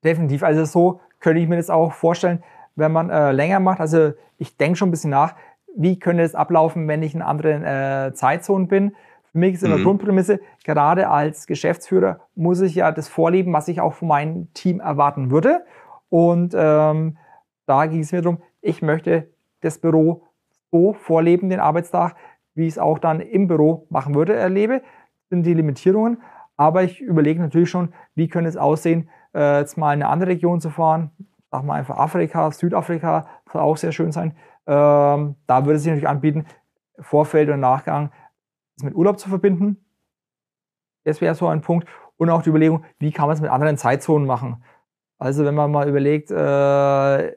Definitiv. 0.03 0.43
Also 0.43 0.65
so 0.65 0.99
könnte 1.19 1.41
ich 1.41 1.47
mir 1.47 1.57
das 1.57 1.69
auch 1.69 1.93
vorstellen, 1.93 2.43
wenn 2.75 2.91
man 2.91 3.09
äh, 3.09 3.31
länger 3.31 3.59
macht. 3.59 3.79
Also 3.79 4.13
ich 4.37 4.57
denke 4.57 4.77
schon 4.77 4.89
ein 4.89 4.91
bisschen 4.91 5.11
nach, 5.11 5.35
wie 5.75 5.99
könnte 5.99 6.23
es 6.23 6.35
ablaufen, 6.35 6.87
wenn 6.87 7.03
ich 7.03 7.15
in 7.15 7.21
anderen 7.21 7.63
äh, 7.63 8.13
Zeitzonen 8.13 8.67
bin. 8.67 8.95
Für 9.31 9.37
mich 9.39 9.55
ist 9.55 9.63
immer 9.63 9.77
mhm. 9.77 9.83
Grundprämisse, 9.83 10.39
gerade 10.63 11.09
als 11.09 11.47
Geschäftsführer 11.47 12.19
muss 12.35 12.61
ich 12.61 12.75
ja 12.75 12.91
das 12.91 13.07
vorleben, 13.07 13.51
was 13.53 13.67
ich 13.67 13.81
auch 13.81 13.93
von 13.93 14.07
meinem 14.07 14.53
Team 14.53 14.79
erwarten 14.79 15.31
würde. 15.31 15.63
Und 16.09 16.53
ähm, 16.55 17.17
da 17.65 17.85
ging 17.87 18.01
es 18.01 18.11
mir 18.11 18.21
darum, 18.21 18.39
ich 18.61 18.81
möchte 18.83 19.29
das 19.61 19.79
Büro 19.79 20.23
so 20.71 20.93
vorleben, 20.93 21.49
den 21.49 21.59
Arbeitstag, 21.59 22.15
wie 22.53 22.67
ich 22.67 22.73
es 22.73 22.79
auch 22.79 22.99
dann 22.99 23.19
im 23.19 23.47
Büro 23.47 23.87
machen 23.89 24.13
würde, 24.13 24.35
erlebe. 24.35 24.81
Das 24.81 25.29
sind 25.29 25.43
die 25.43 25.53
Limitierungen. 25.53 26.21
Aber 26.55 26.83
ich 26.83 27.01
überlege 27.01 27.41
natürlich 27.41 27.69
schon, 27.69 27.93
wie 28.13 28.27
könnte 28.27 28.49
es 28.49 28.57
aussehen, 28.57 29.09
äh, 29.33 29.59
jetzt 29.59 29.77
mal 29.77 29.93
in 29.93 30.01
eine 30.01 30.11
andere 30.11 30.31
Region 30.31 30.61
zu 30.61 30.69
fahren. 30.69 31.11
Sag 31.51 31.63
mal 31.63 31.75
einfach 31.75 31.97
Afrika, 31.97 32.51
Südafrika, 32.51 33.27
soll 33.51 33.61
auch 33.61 33.77
sehr 33.77 33.91
schön 33.91 34.11
sein. 34.11 34.35
Ähm, 34.65 35.35
da 35.45 35.65
würde 35.65 35.75
es 35.75 35.83
sich 35.83 35.91
natürlich 35.91 36.07
anbieten, 36.07 36.45
Vorfeld 36.99 37.49
und 37.49 37.59
Nachgang 37.59 38.11
das 38.75 38.83
mit 38.83 38.95
Urlaub 38.95 39.19
zu 39.19 39.29
verbinden. 39.29 39.77
Das 41.03 41.21
wäre 41.21 41.35
so 41.35 41.47
ein 41.47 41.61
Punkt. 41.61 41.87
Und 42.17 42.29
auch 42.29 42.41
die 42.41 42.49
Überlegung, 42.49 42.85
wie 42.99 43.11
kann 43.11 43.27
man 43.27 43.35
es 43.35 43.41
mit 43.41 43.51
anderen 43.51 43.77
Zeitzonen 43.77 44.27
machen. 44.27 44.63
Also 45.17 45.45
wenn 45.45 45.55
man 45.55 45.71
mal 45.71 45.87
überlegt, 45.87 46.31
äh, 46.31 47.29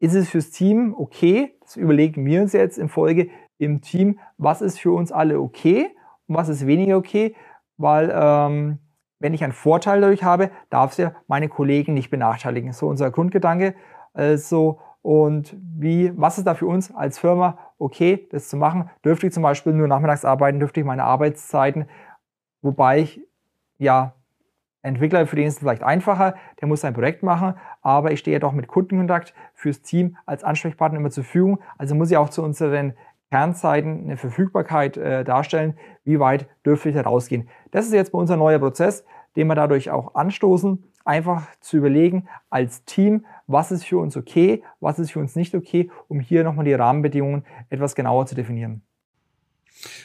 ist 0.00 0.14
es 0.14 0.28
fürs 0.28 0.50
Team 0.50 0.94
okay? 0.96 1.56
Das 1.60 1.76
überlegen 1.76 2.24
wir 2.26 2.42
uns 2.42 2.52
jetzt 2.52 2.78
in 2.78 2.88
Folge 2.88 3.30
im 3.58 3.80
Team, 3.80 4.18
was 4.36 4.60
ist 4.60 4.80
für 4.80 4.92
uns 4.92 5.12
alle 5.12 5.40
okay 5.40 5.90
und 6.26 6.36
was 6.36 6.48
ist 6.48 6.66
weniger 6.66 6.96
okay, 6.96 7.34
weil 7.76 8.12
ähm, 8.14 8.78
wenn 9.18 9.34
ich 9.34 9.44
einen 9.44 9.52
Vorteil 9.52 10.00
dadurch 10.00 10.24
habe, 10.24 10.50
darf 10.70 10.92
es 10.92 10.98
ja 10.98 11.12
meine 11.26 11.48
Kollegen 11.48 11.94
nicht 11.94 12.10
benachteiligen. 12.10 12.72
So 12.72 12.88
unser 12.88 13.10
Grundgedanke. 13.10 13.74
Also, 14.12 14.80
und 15.02 15.56
wie, 15.60 16.12
was 16.16 16.38
ist 16.38 16.46
da 16.46 16.54
für 16.54 16.66
uns 16.66 16.94
als 16.94 17.18
Firma 17.18 17.58
okay, 17.78 18.26
das 18.30 18.48
zu 18.48 18.56
machen? 18.56 18.90
Dürfte 19.04 19.26
ich 19.26 19.32
zum 19.32 19.42
Beispiel 19.42 19.72
nur 19.72 19.88
nachmittags 19.88 20.24
arbeiten, 20.24 20.60
dürfte 20.60 20.80
ich 20.80 20.86
meine 20.86 21.04
Arbeitszeiten, 21.04 21.86
wobei 22.62 23.00
ich, 23.00 23.20
ja, 23.78 24.14
Entwickler, 24.84 25.26
für 25.26 25.36
den 25.36 25.46
ist 25.46 25.54
es 25.54 25.60
vielleicht 25.60 25.82
einfacher, 25.82 26.34
der 26.60 26.68
muss 26.68 26.82
sein 26.82 26.92
Projekt 26.92 27.22
machen, 27.22 27.54
aber 27.80 28.12
ich 28.12 28.20
stehe 28.20 28.34
ja 28.34 28.38
doch 28.38 28.52
mit 28.52 28.68
Kundenkontakt 28.68 29.34
fürs 29.54 29.80
Team 29.80 30.16
als 30.26 30.44
Ansprechpartner 30.44 31.00
immer 31.00 31.10
zur 31.10 31.24
Verfügung. 31.24 31.60
Also 31.78 31.94
muss 31.94 32.10
ich 32.10 32.18
auch 32.18 32.28
zu 32.28 32.42
unseren 32.42 32.92
Kernzeiten 33.30 34.04
eine 34.04 34.16
Verfügbarkeit 34.16 34.96
äh, 34.96 35.24
darstellen, 35.24 35.76
wie 36.04 36.20
weit 36.20 36.46
dürfte 36.64 36.88
ich 36.90 36.94
da 36.94 37.02
rausgehen. 37.02 37.48
Das 37.70 37.86
ist 37.86 37.92
jetzt 37.92 38.12
bei 38.12 38.18
uns 38.18 38.30
ein 38.30 38.38
neuer 38.38 38.58
Prozess, 38.58 39.04
den 39.36 39.48
wir 39.48 39.54
dadurch 39.54 39.90
auch 39.90 40.14
anstoßen. 40.14 40.84
einfach 41.04 41.46
zu 41.60 41.76
überlegen 41.76 42.28
als 42.50 42.84
Team, 42.84 43.26
was 43.46 43.70
ist 43.72 43.84
für 43.84 43.98
uns 43.98 44.16
okay, 44.16 44.62
was 44.80 44.98
ist 44.98 45.12
für 45.12 45.20
uns 45.20 45.36
nicht 45.36 45.54
okay, 45.54 45.90
um 46.08 46.20
hier 46.20 46.44
nochmal 46.44 46.64
die 46.64 46.72
Rahmenbedingungen 46.72 47.44
etwas 47.68 47.94
genauer 47.94 48.26
zu 48.26 48.34
definieren. 48.34 48.82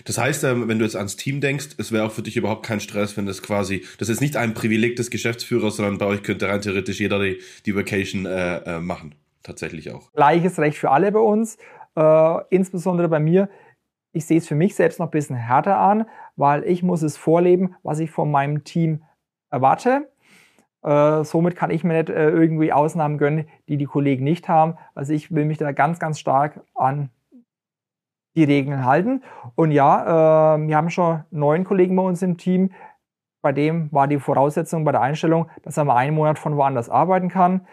Das 0.06 0.18
heißt, 0.18 0.44
ähm, 0.44 0.68
wenn 0.68 0.80
du 0.80 0.86
jetzt 0.86 0.96
ans 0.96 1.16
Team 1.16 1.42
denkst, 1.42 1.70
es 1.78 1.92
wäre 1.92 2.06
auch 2.06 2.12
für 2.12 2.22
dich 2.22 2.36
überhaupt 2.36 2.66
kein 2.66 2.80
Stress, 2.80 3.16
wenn 3.18 3.26
das 3.26 3.42
quasi, 3.42 3.86
das 3.98 4.10
ist 4.10 4.20
nicht 4.20 4.36
ein 4.36 4.54
Privileg 4.54 4.96
des 4.96 5.10
Geschäftsführers, 5.10 5.78
sondern 5.78 5.98
bei 5.98 6.06
euch 6.06 6.24
könnte 6.24 6.50
rein 6.50 6.62
theoretisch 6.62 7.00
jeder 7.00 7.22
die, 7.22 7.40
die 7.66 7.76
Vacation 7.76 8.26
äh, 8.26 8.58
äh, 8.58 8.80
machen. 8.80 9.16
Tatsächlich 9.42 9.92
auch. 9.92 10.12
Gleiches 10.14 10.60
Recht 10.60 10.78
für 10.78 10.92
alle 10.92 11.12
bei 11.12 11.20
uns. 11.20 11.58
Äh, 11.96 12.42
insbesondere 12.50 13.10
bei 13.10 13.20
mir. 13.20 13.50
Ich 14.12 14.26
sehe 14.26 14.40
es 14.40 14.48
für 14.48 14.56
mich 14.56 14.76
selbst 14.76 15.00
noch 15.00 15.08
ein 15.08 15.12
bisschen 15.12 15.36
härter 15.36 15.78
an, 15.78 16.06
weil 16.36 16.64
ich 16.64 16.82
muss 16.82 17.04
es 17.04 17.16
vorleben, 17.16 17.76
was 17.84 18.00
ich 18.00 18.10
von 18.10 18.32
meinem 18.32 18.64
Team 18.64 19.04
erwarte. 19.52 20.10
Äh, 20.82 21.24
somit 21.24 21.56
kann 21.56 21.72
ich 21.72 21.84
mir 21.84 21.94
nicht 21.94 22.10
äh, 22.10 22.30
irgendwie 22.30 22.72
Ausnahmen 22.72 23.18
gönnen, 23.18 23.48
die 23.68 23.78
die 23.78 23.86
Kollegen 23.86 24.24
nicht 24.24 24.50
haben. 24.50 24.78
Also 24.96 25.14
ich 25.14 25.34
will 25.34 25.46
mich 25.46 25.58
da 25.58 25.72
ganz, 25.74 26.00
ganz 26.00 26.20
stark 26.20 26.62
an 26.74 27.10
die 28.36 28.46
Regeln 28.46 28.86
halten. 28.86 29.24
Und 29.56 29.72
ja, 29.72 30.56
äh, 30.56 30.68
wir 30.68 30.76
haben 30.78 30.90
schon 30.90 31.24
neun 31.32 31.64
Kollegen 31.64 31.96
bei 31.96 32.04
uns 32.04 32.22
im 32.22 32.38
Team. 32.38 32.72
Bei 33.42 33.52
dem 33.52 33.92
war 33.92 34.08
die 34.08 34.20
Voraussetzung 34.20 34.84
bei 34.84 34.92
der 34.92 35.02
Einstellung, 35.02 35.50
dass 35.64 35.78
er 35.78 35.86
mal 35.86 35.96
einen 35.96 36.16
Monat 36.16 36.40
von 36.40 36.56
woanders 36.56 36.90
arbeiten 36.90 37.30
kann. 37.30 37.68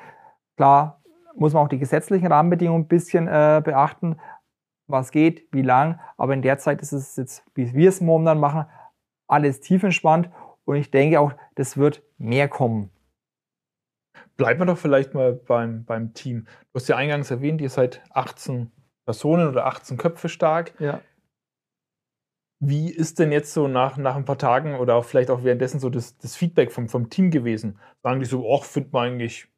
Klar 0.57 1.01
muss 1.37 1.53
man 1.53 1.65
auch 1.65 1.69
die 1.69 1.79
gesetzlichen 1.79 2.27
Rahmenbedingungen 2.27 2.85
ein 2.85 2.89
bisschen 2.89 3.29
äh, 3.29 3.63
beachten, 3.65 4.19
was 4.87 5.11
geht, 5.11 5.47
wie 5.53 5.63
lang. 5.63 6.01
Aber 6.17 6.35
in 6.35 6.43
der 6.43 6.59
Zeit 6.59 6.81
ist 6.81 6.93
es 6.93 7.17
jetzt, 7.17 7.45
wie 7.55 7.73
wir 7.75 7.89
es 7.89 8.01
momentan 8.01 8.39
machen, 8.39 8.67
alles 9.27 9.61
tief 9.61 9.83
entspannt. 9.83 10.31
Und 10.65 10.77
ich 10.77 10.91
denke 10.91 11.21
auch, 11.21 11.33
das 11.55 11.77
wird 11.77 12.03
mehr 12.19 12.49
kommen. 12.49 12.91
Bleiben 14.37 14.61
wir 14.61 14.67
doch 14.67 14.79
vielleicht 14.79 15.15
mal 15.15 15.33
beim, 15.33 15.85
beim 15.85 16.13
Team. 16.13 16.45
Du 16.45 16.75
hast 16.75 16.89
ja 16.89 16.97
eingangs 16.97 17.31
erwähnt, 17.31 17.61
ihr 17.61 17.71
seid 17.71 18.03
18 18.11 18.71
Personen 19.05 19.49
oder 19.49 19.67
18 19.67 19.97
Köpfe 19.97 20.29
stark. 20.29 20.79
Ja. 20.79 21.01
Wie 22.59 22.91
ist 22.91 23.19
denn 23.19 23.33
jetzt 23.33 23.53
so 23.53 23.69
nach, 23.69 23.97
nach 23.97 24.17
ein 24.17 24.25
paar 24.25 24.39
Tagen 24.39 24.77
oder 24.77 24.95
auch 24.95 25.05
vielleicht 25.05 25.31
auch 25.31 25.45
währenddessen 25.45 25.79
so 25.79 25.91
das, 25.91 26.17
das 26.19 26.37
Feedback 26.37 26.73
vom, 26.73 26.89
vom 26.89 27.09
Team 27.11 27.31
gewesen? 27.31 27.79
Sagen 28.03 28.21
die 28.21 28.27
so, 28.27 28.47
ach, 28.55 28.65
findet 28.65 28.93
man 28.93 29.13
eigentlich 29.13 29.49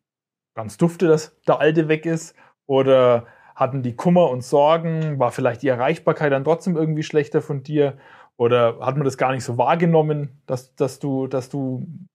ganz 0.59 0.76
dufte, 0.76 1.06
dass 1.06 1.40
der 1.46 1.61
Alte 1.61 1.86
weg 1.86 2.04
ist? 2.04 2.34
Oder 2.66 3.26
hatten 3.54 3.82
die 3.82 3.94
Kummer 3.94 4.28
und 4.28 4.42
Sorgen? 4.42 5.20
War 5.20 5.30
vielleicht 5.30 5.62
die 5.62 5.68
Erreichbarkeit 5.68 6.32
dann 6.32 6.42
trotzdem 6.42 6.76
irgendwie 6.76 7.04
schlechter 7.04 7.40
von 7.40 7.62
dir? 7.62 7.96
Oder 8.36 8.80
hat 8.80 8.96
man 8.96 9.04
das 9.04 9.16
gar 9.16 9.32
nicht 9.32 9.44
so 9.44 9.56
wahrgenommen, 9.56 10.42
dass, 10.46 10.74
dass 10.74 10.98
du, 10.98 11.28
dass 11.28 11.48
du 11.48 11.86
ein 11.86 12.09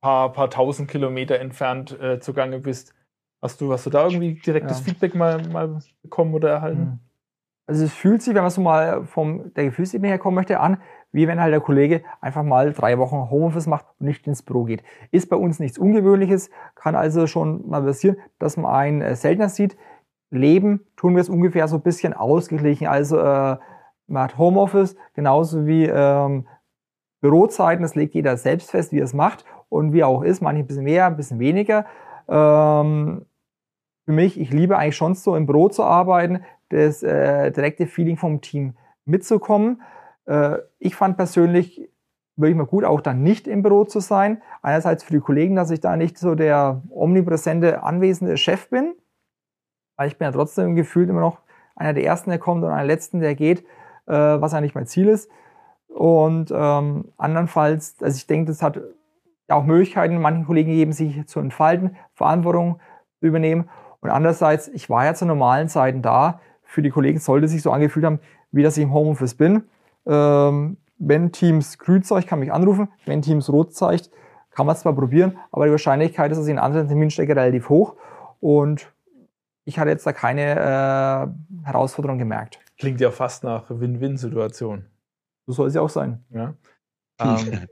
paar, 0.00 0.32
paar 0.32 0.48
tausend 0.48 0.90
Kilometer 0.90 1.38
entfernt 1.38 1.98
äh, 2.00 2.18
zugange 2.20 2.58
bist? 2.58 2.94
Hast 3.42 3.60
du, 3.60 3.70
hast 3.70 3.84
du 3.84 3.90
da 3.90 4.06
irgendwie 4.06 4.40
direktes 4.40 4.78
ja. 4.78 4.84
Feedback 4.84 5.14
mal, 5.14 5.46
mal 5.48 5.78
bekommen 6.02 6.32
oder 6.34 6.48
erhalten? 6.48 6.80
Mhm. 6.80 6.98
Also 7.66 7.84
es 7.84 7.92
fühlt 7.92 8.22
sich, 8.22 8.34
wenn 8.34 8.42
man 8.42 8.50
so 8.50 8.62
mal 8.62 9.04
vom 9.04 9.52
der 9.54 9.64
Gefühlsebene 9.64 10.08
herkommen 10.08 10.36
möchte, 10.36 10.58
an, 10.58 10.80
wie 11.12 11.26
wenn 11.26 11.40
halt 11.40 11.52
der 11.52 11.60
Kollege 11.60 12.02
einfach 12.20 12.42
mal 12.42 12.72
drei 12.72 12.98
Wochen 12.98 13.30
Homeoffice 13.30 13.66
macht 13.66 13.86
und 13.98 14.06
nicht 14.06 14.26
ins 14.26 14.42
Büro 14.42 14.64
geht. 14.64 14.82
Ist 15.10 15.28
bei 15.28 15.36
uns 15.36 15.58
nichts 15.58 15.78
Ungewöhnliches, 15.78 16.50
kann 16.74 16.94
also 16.94 17.26
schon 17.26 17.68
mal 17.68 17.82
passieren, 17.82 18.16
dass 18.38 18.56
man 18.56 18.72
einen 18.72 19.02
äh, 19.02 19.16
seltener 19.16 19.48
sieht. 19.48 19.76
Leben 20.30 20.86
tun 20.96 21.14
wir 21.14 21.20
es 21.20 21.28
ungefähr 21.28 21.66
so 21.66 21.76
ein 21.76 21.82
bisschen 21.82 22.12
ausgeglichen. 22.12 22.86
Also 22.86 23.18
äh, 23.18 23.56
man 24.06 24.22
hat 24.22 24.38
Homeoffice, 24.38 24.96
genauso 25.14 25.66
wie 25.66 25.86
ähm, 25.86 26.46
Bürozeiten, 27.20 27.82
das 27.82 27.94
legt 27.94 28.14
jeder 28.14 28.36
selbst 28.36 28.70
fest, 28.70 28.92
wie 28.92 29.00
er 29.00 29.04
es 29.04 29.14
macht 29.14 29.44
und 29.68 29.92
wie 29.92 30.04
auch 30.04 30.22
ist, 30.22 30.40
manche 30.40 30.62
ein 30.62 30.66
bisschen 30.66 30.84
mehr, 30.84 31.06
ein 31.06 31.16
bisschen 31.16 31.38
weniger. 31.38 31.86
Ähm, 32.28 33.26
für 34.04 34.12
mich, 34.12 34.40
ich 34.40 34.52
liebe 34.52 34.76
eigentlich 34.78 34.96
schon 34.96 35.14
so 35.14 35.36
im 35.36 35.46
Büro 35.46 35.68
zu 35.68 35.84
arbeiten, 35.84 36.42
das 36.70 37.02
äh, 37.02 37.50
direkte 37.50 37.86
Feeling 37.86 38.16
vom 38.16 38.40
Team 38.40 38.74
mitzukommen. 39.04 39.82
Äh, 40.30 40.58
ich 40.78 40.94
fand 40.94 41.16
persönlich 41.16 41.90
wirklich 42.36 42.56
mal 42.56 42.66
gut, 42.66 42.84
auch 42.84 43.00
dann 43.00 43.22
nicht 43.22 43.48
im 43.48 43.62
Büro 43.62 43.84
zu 43.84 44.00
sein. 44.00 44.40
Einerseits 44.62 45.02
für 45.04 45.12
die 45.12 45.20
Kollegen, 45.20 45.56
dass 45.56 45.70
ich 45.70 45.80
da 45.80 45.96
nicht 45.96 46.16
so 46.16 46.34
der 46.34 46.82
omnipräsente, 46.90 47.82
anwesende 47.82 48.36
Chef 48.36 48.70
bin, 48.70 48.94
weil 49.96 50.08
ich 50.08 50.16
bin 50.16 50.26
ja 50.26 50.32
trotzdem 50.32 50.76
gefühlt 50.76 51.10
immer 51.10 51.20
noch 51.20 51.40
einer 51.74 51.92
der 51.92 52.04
Ersten, 52.04 52.30
der 52.30 52.38
kommt 52.38 52.62
und 52.62 52.70
einer 52.70 52.78
der 52.78 52.86
Letzten, 52.86 53.20
der 53.20 53.34
geht, 53.34 53.60
äh, 54.06 54.12
was 54.12 54.54
eigentlich 54.54 54.74
mein 54.74 54.86
Ziel 54.86 55.08
ist. 55.08 55.28
Und 55.88 56.52
ähm, 56.54 57.12
andernfalls, 57.16 57.96
also 58.00 58.16
ich 58.16 58.26
denke, 58.26 58.46
das 58.46 58.62
hat 58.62 58.80
auch 59.48 59.64
Möglichkeiten, 59.64 60.20
manchen 60.20 60.46
Kollegen 60.46 60.70
gegeben, 60.70 60.92
sich 60.92 61.26
zu 61.26 61.40
entfalten, 61.40 61.96
Verantwortung 62.14 62.78
zu 63.18 63.26
übernehmen. 63.26 63.68
Und 64.00 64.10
andererseits, 64.10 64.68
ich 64.68 64.88
war 64.88 65.04
ja 65.04 65.14
zu 65.14 65.26
normalen 65.26 65.68
Zeiten 65.68 66.00
da. 66.00 66.40
Für 66.62 66.82
die 66.82 66.90
Kollegen 66.90 67.18
sollte 67.18 67.48
sich 67.48 67.62
so 67.62 67.72
angefühlt 67.72 68.06
haben, 68.06 68.20
wie 68.52 68.62
dass 68.62 68.76
ich 68.76 68.84
im 68.84 68.92
Homeoffice 68.92 69.34
bin. 69.34 69.64
Ähm, 70.06 70.76
wenn 70.98 71.32
Teams 71.32 71.78
grün 71.78 72.02
zeigt, 72.02 72.28
kann 72.28 72.40
mich 72.40 72.52
anrufen. 72.52 72.88
Wenn 73.06 73.22
Teams 73.22 73.48
rot 73.50 73.74
zeigt, 73.74 74.10
kann 74.50 74.66
man 74.66 74.74
es 74.74 74.82
zwar 74.82 74.94
probieren, 74.94 75.38
aber 75.52 75.64
die 75.66 75.70
Wahrscheinlichkeit, 75.70 76.30
dass 76.30 76.38
ich 76.38 76.44
in 76.44 76.58
einen 76.58 76.66
anderen 76.66 76.88
Termin 76.88 77.10
stecke, 77.10 77.34
relativ 77.34 77.68
hoch. 77.68 77.96
Und 78.40 78.92
ich 79.64 79.78
hatte 79.78 79.90
jetzt 79.90 80.06
da 80.06 80.12
keine 80.12 80.52
äh, 80.52 81.66
Herausforderung 81.66 82.18
gemerkt. 82.18 82.58
Klingt 82.78 83.00
ja 83.00 83.10
fast 83.10 83.44
nach 83.44 83.70
Win-Win-Situation. 83.70 84.86
So 85.46 85.52
soll 85.52 85.68
es 85.68 85.74
ja 85.74 85.80
auch 85.80 85.90
sein. 85.90 86.24
Ja. 86.30 86.54
Ähm, 87.22 87.68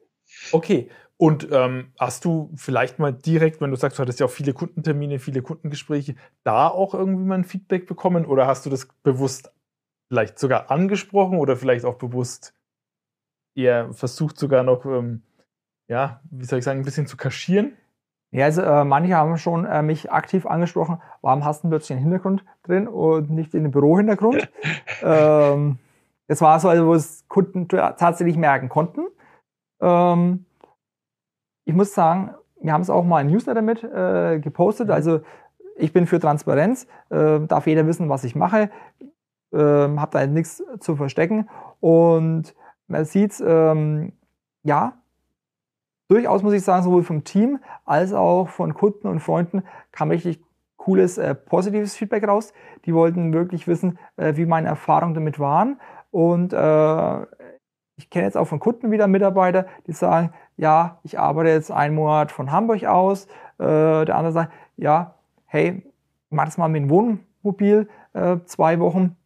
okay, 0.53 0.91
und 1.17 1.49
ähm, 1.51 1.93
hast 1.99 2.25
du 2.25 2.53
vielleicht 2.55 3.01
mal 3.01 3.13
direkt, 3.13 3.61
wenn 3.61 3.71
du 3.71 3.77
sagst, 3.77 3.99
du 3.99 4.03
hattest 4.03 4.21
ja 4.21 4.27
auch 4.27 4.31
viele 4.31 4.53
Kundentermine, 4.53 5.19
viele 5.19 5.43
Kundengespräche, 5.43 6.15
da 6.45 6.69
auch 6.69 6.95
irgendwie 6.95 7.25
mal 7.25 7.37
ein 7.37 7.45
Feedback 7.45 7.87
bekommen 7.87 8.25
oder 8.25 8.47
hast 8.47 8.67
du 8.67 8.71
das 8.71 8.87
bewusst 9.03 9.51
vielleicht 10.09 10.39
sogar 10.39 10.71
angesprochen 10.71 11.39
oder 11.39 11.57
vielleicht 11.57 11.85
auch 11.85 11.97
bewusst 11.97 12.55
eher 13.55 13.93
versucht 13.93 14.39
sogar 14.39 14.63
noch, 14.63 14.85
ähm, 14.87 15.23
ja, 15.89 16.21
wie 16.31 16.45
soll 16.45 16.61
ich 16.61 16.65
sagen, 16.65 16.81
ein 16.81 16.85
bisschen 16.85 17.07
zu 17.07 17.17
kaschieren? 17.17 17.77
Ja, 18.31 18.45
also 18.45 18.63
äh, 18.63 18.85
manche 18.85 19.17
haben 19.17 19.39
schon 19.39 19.65
äh, 19.65 19.83
mich 19.83 20.13
aktiv 20.13 20.47
angesprochen, 20.47 21.01
warum 21.23 21.45
hast 21.45 21.65
du 21.65 21.69
plötzlich 21.69 21.97
einen 21.97 22.05
Hintergrund 22.05 22.45
drin 22.63 22.87
und 22.87 23.31
nicht 23.31 23.55
in 23.55 23.63
den 23.63 23.73
Bürohintergrund? 23.73 24.51
ähm, 25.03 25.79
das 26.27 26.43
war 26.43 26.61
so, 26.61 26.69
also, 26.69 26.87
wo 26.87 26.95
es 26.95 27.27
Kunden 27.29 27.69
tatsächlich 27.69 28.37
merken 28.37 28.69
konnten. 28.69 29.07
Ähm, 29.81 30.45
ich 31.65 31.75
muss 31.75 31.95
sagen, 31.95 32.35
wir 32.61 32.73
haben 32.73 32.83
es 32.83 32.91
auch 32.91 33.05
mal 33.05 33.23
im 33.23 33.29
Newsletter 33.29 33.63
mit 33.63 33.83
äh, 33.83 34.39
gepostet. 34.41 34.89
Mhm. 34.89 34.93
Also 34.93 35.21
ich 35.77 35.93
bin 35.93 36.07
für 36.07 36.21
Transparenz, 36.21 36.87
äh, 37.09 37.41
darf 37.41 37.67
jeder 37.67 37.87
wissen, 37.87 38.11
was 38.11 38.25
ich 38.25 38.35
mache, 38.35 38.71
äh, 39.53 39.59
habe 39.59 40.11
da 40.13 40.27
nichts 40.27 40.63
zu 40.81 40.97
verstecken. 40.97 41.49
Und 41.81 42.55
man 42.87 43.05
sieht 43.05 43.43
ähm, 43.45 44.13
ja, 44.63 44.95
durchaus 46.09 46.43
muss 46.43 46.55
ich 46.55 46.63
sagen, 46.63 46.83
sowohl 46.83 47.03
vom 47.03 47.25
Team 47.25 47.61
als 47.85 48.13
auch 48.13 48.49
von 48.49 48.75
Kunden 48.75 49.09
und 49.09 49.21
Freunden 49.21 49.63
kam 49.93 50.11
richtig 50.11 50.41
cooles, 50.77 51.19
äh, 51.19 51.35
positives 51.35 51.97
Feedback 51.97 52.27
raus. 52.27 52.53
Die 52.85 52.95
wollten 52.95 53.33
wirklich 53.33 53.69
wissen, 53.69 53.99
äh, 54.17 54.37
wie 54.37 54.47
meine 54.47 54.69
Erfahrungen 54.69 55.15
damit 55.15 55.39
waren. 55.39 55.81
Und 56.11 56.53
äh, 56.53 57.23
ich 57.97 58.11
kenne 58.11 58.25
jetzt 58.25 58.37
auch 58.37 58.47
von 58.47 58.61
Kunden 58.61 58.91
wieder 58.91 59.07
Mitarbeiter, 59.07 59.67
die 59.87 59.93
sagen, 59.93 60.33
ja, 60.57 60.99
ich 61.03 61.19
arbeite 61.19 61.51
jetzt 61.51 61.71
einen 61.71 61.95
Monat 61.95 62.33
von 62.33 62.53
Hamburg 62.53 62.85
aus. 62.85 63.27
Äh, 63.59 64.05
der 64.05 64.17
andere 64.17 64.33
sagt, 64.33 64.53
ja, 64.77 65.15
hey, 65.47 65.83
mach 66.31 66.47
das 66.47 66.59
mal 66.59 66.69
mit 66.69 66.83
dem 66.83 66.91
Wohnmobil 66.91 67.89
äh, 68.15 68.37
zwei 68.47 68.81
Wochen. 68.81 69.17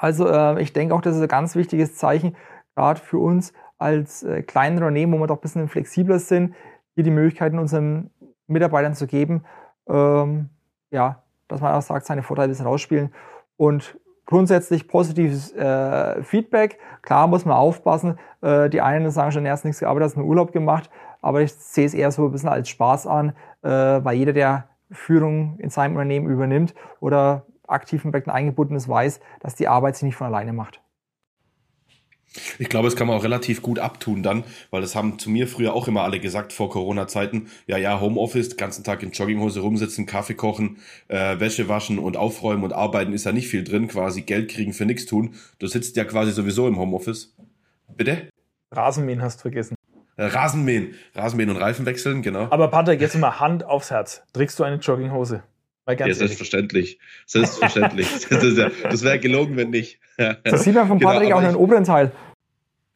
Also 0.00 0.26
äh, 0.26 0.62
ich 0.62 0.72
denke 0.72 0.94
auch, 0.94 1.02
das 1.02 1.14
ist 1.14 1.22
ein 1.22 1.28
ganz 1.28 1.54
wichtiges 1.56 1.94
Zeichen, 1.94 2.34
gerade 2.74 2.98
für 2.98 3.18
uns 3.18 3.52
als 3.76 4.22
äh, 4.22 4.42
kleine 4.42 4.76
Unternehmen, 4.76 5.12
wo 5.12 5.18
wir 5.18 5.26
doch 5.26 5.36
ein 5.36 5.42
bisschen 5.42 5.68
flexibler 5.68 6.18
sind, 6.18 6.54
hier 6.94 7.04
die 7.04 7.10
Möglichkeiten 7.10 7.58
unseren 7.58 8.10
Mitarbeitern 8.46 8.94
zu 8.94 9.06
geben, 9.06 9.44
ähm, 9.88 10.48
ja, 10.90 11.22
dass 11.48 11.60
man 11.60 11.74
auch 11.74 11.82
sagt, 11.82 12.06
seine 12.06 12.22
Vorteile 12.22 12.48
ein 12.48 12.50
bisschen 12.50 12.66
rausspielen. 12.66 13.12
Und 13.58 13.98
grundsätzlich 14.24 14.88
positives 14.88 15.52
äh, 15.52 16.22
Feedback. 16.22 16.78
Klar 17.02 17.26
muss 17.26 17.44
man 17.44 17.56
aufpassen. 17.56 18.18
Äh, 18.40 18.70
die 18.70 18.80
einen 18.80 19.10
sagen 19.10 19.32
schon 19.32 19.44
erst 19.44 19.66
nichts 19.66 19.80
gearbeitet, 19.80 20.10
hast 20.10 20.16
einen 20.16 20.26
Urlaub 20.26 20.52
gemacht. 20.52 20.88
Aber 21.20 21.42
ich 21.42 21.52
sehe 21.52 21.84
es 21.84 21.92
eher 21.92 22.10
so 22.10 22.24
ein 22.24 22.32
bisschen 22.32 22.48
als 22.48 22.70
Spaß 22.70 23.06
an, 23.06 23.34
äh, 23.62 23.68
weil 23.68 24.16
jeder, 24.16 24.32
der 24.32 24.68
Führung 24.90 25.58
in 25.58 25.68
seinem 25.68 25.92
Unternehmen 25.92 26.26
übernimmt 26.26 26.74
oder 27.00 27.44
aktiv 27.70 28.04
im 28.04 28.10
Projekten 28.10 28.30
eingebunden 28.30 28.76
ist, 28.76 28.88
weiß, 28.88 29.20
dass 29.40 29.54
die 29.54 29.68
Arbeit 29.68 29.96
sich 29.96 30.04
nicht 30.04 30.16
von 30.16 30.26
alleine 30.26 30.52
macht. 30.52 30.80
Ich 32.58 32.68
glaube, 32.68 32.86
es 32.86 32.94
kann 32.94 33.08
man 33.08 33.16
auch 33.16 33.24
relativ 33.24 33.60
gut 33.60 33.80
abtun 33.80 34.22
dann, 34.22 34.44
weil 34.70 34.80
das 34.82 34.94
haben 34.94 35.18
zu 35.18 35.30
mir 35.30 35.48
früher 35.48 35.74
auch 35.74 35.88
immer 35.88 36.02
alle 36.02 36.20
gesagt 36.20 36.52
vor 36.52 36.70
Corona-Zeiten. 36.70 37.48
Ja, 37.66 37.76
ja, 37.76 38.00
Homeoffice, 38.00 38.56
ganzen 38.56 38.84
Tag 38.84 39.02
in 39.02 39.10
Jogginghose 39.10 39.60
rumsitzen, 39.60 40.06
Kaffee 40.06 40.34
kochen, 40.34 40.78
äh, 41.08 41.40
Wäsche 41.40 41.68
waschen 41.68 41.98
und 41.98 42.16
aufräumen 42.16 42.62
und 42.62 42.72
arbeiten 42.72 43.12
ist 43.12 43.24
ja 43.24 43.32
nicht 43.32 43.48
viel 43.48 43.64
drin, 43.64 43.88
quasi 43.88 44.22
Geld 44.22 44.48
kriegen 44.48 44.72
für 44.72 44.86
nichts 44.86 45.06
tun. 45.06 45.34
Du 45.58 45.66
sitzt 45.66 45.96
ja 45.96 46.04
quasi 46.04 46.30
sowieso 46.30 46.68
im 46.68 46.78
Homeoffice. 46.78 47.34
Bitte? 47.96 48.28
Rasenmähen 48.70 49.22
hast 49.22 49.38
du 49.38 49.42
vergessen. 49.42 49.74
Äh, 50.16 50.26
Rasenmähen. 50.26 50.94
Rasenmähen 51.14 51.50
und 51.50 51.56
Reifen 51.56 51.84
wechseln, 51.84 52.22
genau. 52.22 52.46
Aber 52.50 52.68
Patrick, 52.68 53.00
jetzt 53.00 53.16
mal 53.16 53.40
Hand 53.40 53.64
aufs 53.64 53.90
Herz. 53.90 54.22
Trägst 54.32 54.56
du 54.60 54.62
eine 54.62 54.76
Jogginghose? 54.76 55.42
Ja, 55.98 56.14
selbstverständlich. 56.14 56.98
Selbstverständlich. 57.26 58.08
das, 58.30 58.56
ja, 58.56 58.70
das 58.82 59.02
wäre 59.02 59.18
gelogen, 59.18 59.56
wenn 59.56 59.70
nicht. 59.70 59.98
das 60.16 60.64
sieht 60.64 60.74
man 60.74 60.88
von 60.88 60.98
genau, 60.98 61.10
Patrick 61.10 61.28
genau, 61.28 61.38
auch 61.38 61.42
in 61.42 61.48
den 61.48 61.56
oberen 61.56 61.84
Teil. 61.84 62.12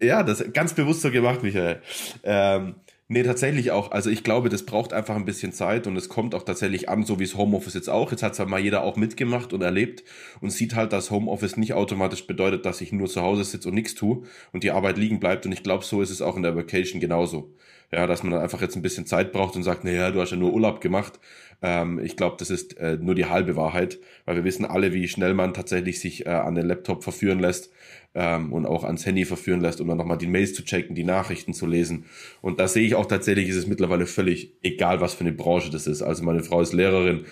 Ja, 0.01 0.22
das 0.22 0.40
ist 0.40 0.55
ganz 0.55 0.74
bewusst 0.74 1.03
so 1.03 1.11
gemacht, 1.11 1.42
Michael. 1.42 1.80
Ähm, 2.22 2.74
Nee, 3.07 3.22
tatsächlich 3.22 3.70
auch. 3.70 3.90
Also 3.90 4.09
ich 4.09 4.24
glaube, 4.24 4.49
das 4.49 4.64
braucht 4.64 4.95
einfach 4.95 5.14
ein 5.14 5.26
bisschen 5.26 5.53
Zeit 5.53 5.86
und 5.86 5.95
es 5.95 6.09
kommt 6.09 6.34
auch 6.34 6.42
tatsächlich 6.42 6.88
an, 6.88 7.05
so 7.05 7.18
wie 7.18 7.24
es 7.24 7.36
Homeoffice 7.36 7.74
jetzt 7.74 7.90
auch. 7.90 8.11
Jetzt 8.11 8.22
hat 8.22 8.32
es 8.32 8.47
mal 8.47 8.61
jeder 8.61 8.82
auch 8.82 8.97
mitgemacht 8.97 9.53
und 9.53 9.61
erlebt 9.61 10.05
und 10.40 10.51
sieht 10.51 10.74
halt, 10.74 10.95
dass 10.95 11.11
Homeoffice 11.11 11.59
nicht 11.59 11.74
automatisch 11.74 12.26
bedeutet, 12.26 12.64
dass 12.64 12.80
ich 12.80 12.92
nur 12.92 13.07
zu 13.09 13.20
Hause 13.20 13.45
sitze 13.45 13.68
und 13.68 13.74
nichts 13.74 13.95
tue 13.95 14.22
und 14.53 14.64
die 14.64 14.70
Arbeit 14.70 14.97
liegen 14.97 15.20
bleibt. 15.20 15.45
Und 15.45 15.53
ich 15.53 15.62
glaube, 15.62 15.84
so 15.84 16.01
ist 16.01 16.09
es 16.09 16.22
auch 16.22 16.36
in 16.36 16.42
der 16.42 16.57
Vacation 16.57 16.99
genauso. 16.99 17.55
Ja, 17.92 18.07
dass 18.07 18.22
man 18.22 18.32
dann 18.32 18.40
einfach 18.40 18.62
jetzt 18.62 18.74
ein 18.74 18.82
bisschen 18.82 19.05
Zeit 19.05 19.32
braucht 19.32 19.55
und 19.55 19.64
sagt, 19.64 19.84
naja, 19.84 20.11
du 20.11 20.20
hast 20.22 20.30
ja 20.30 20.38
nur 20.38 20.55
Urlaub 20.55 20.80
gemacht. 20.80 21.20
Ähm, 21.62 21.98
ich 21.98 22.16
glaube, 22.16 22.36
das 22.38 22.50
ist 22.50 22.76
äh, 22.78 22.98
nur 23.00 23.14
die 23.14 23.26
halbe 23.26 23.57
Wahrheit, 23.57 23.98
weil 24.24 24.36
wir 24.36 24.44
wissen 24.44 24.64
alle, 24.64 24.92
wie 24.92 25.09
schnell 25.09 25.34
man 25.34 25.55
tatsächlich 25.55 26.00
sich 26.00 26.26
äh, 26.26 26.30
an 26.30 26.55
den 26.55 26.66
Laptop 26.66 27.02
verführen 27.02 27.40
lässt 27.40 27.70
ähm, 28.14 28.52
und 28.52 28.66
auch 28.66 28.84
ans 28.84 29.05
Handy 29.07 29.24
verführen 29.24 29.61
lässt, 29.61 29.80
um 29.80 29.88
dann 29.88 29.98
nochmal 29.98 30.18
die 30.18 30.26
Mails 30.26 30.55
zu 30.55 30.64
checken, 30.64 30.94
die 30.94 31.05
Nachrichten 31.05 31.52
zu 31.55 31.66
lesen. 31.66 32.07
Und 32.40 32.61
da 32.61 32.68
sehe 32.68 32.86
ich 32.86 32.94
auch 32.94 33.07
tatsächlich, 33.07 33.48
ist 33.48 33.57
es 33.57 33.66
mittlerweile 33.66 34.07
völlig 34.07 34.55
egal, 34.62 35.00
was 35.00 35.14
für 35.14 35.24
eine 35.24 35.32
Branche 35.32 35.70
das 35.70 35.86
ist. 35.86 36.02
Also 36.02 36.22
meine 36.24 36.42
Frau 36.42 36.61
ist 36.61 36.72
Lehrerin 36.72 37.26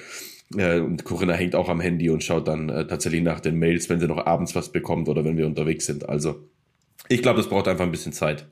äh, 0.56 0.80
und 0.80 1.04
Corinna 1.04 1.34
hängt 1.34 1.54
auch 1.54 1.68
am 1.68 1.80
Handy 1.80 2.10
und 2.10 2.22
schaut 2.24 2.48
dann 2.48 2.68
äh, 2.68 2.86
tatsächlich 2.86 3.22
nach 3.22 3.40
den 3.40 3.58
Mails, 3.58 3.88
wenn 3.88 4.00
sie 4.00 4.08
noch 4.08 4.26
abends 4.26 4.54
was 4.54 4.70
bekommt 4.70 5.08
oder 5.08 5.24
wenn 5.24 5.36
wir 5.36 5.46
unterwegs 5.46 5.86
sind. 5.86 6.08
Also 6.08 6.48
ich 7.08 7.22
glaube, 7.22 7.38
das 7.38 7.48
braucht 7.48 7.68
einfach 7.68 7.84
ein 7.84 7.90
bisschen 7.90 8.12
Zeit. 8.12 8.46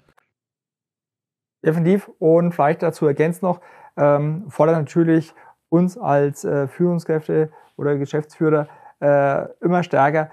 Definitiv. 1.64 2.10
Und 2.18 2.52
vielleicht 2.52 2.82
dazu 2.82 3.06
ergänzt 3.06 3.42
noch, 3.42 3.60
ähm, 3.96 4.44
fordert 4.48 4.76
natürlich 4.76 5.32
uns 5.70 5.96
als 5.96 6.44
äh, 6.44 6.68
Führungskräfte 6.68 7.50
oder 7.76 7.96
Geschäftsführer 7.96 8.68
äh, 9.00 9.46
immer 9.64 9.82
stärker 9.82 10.30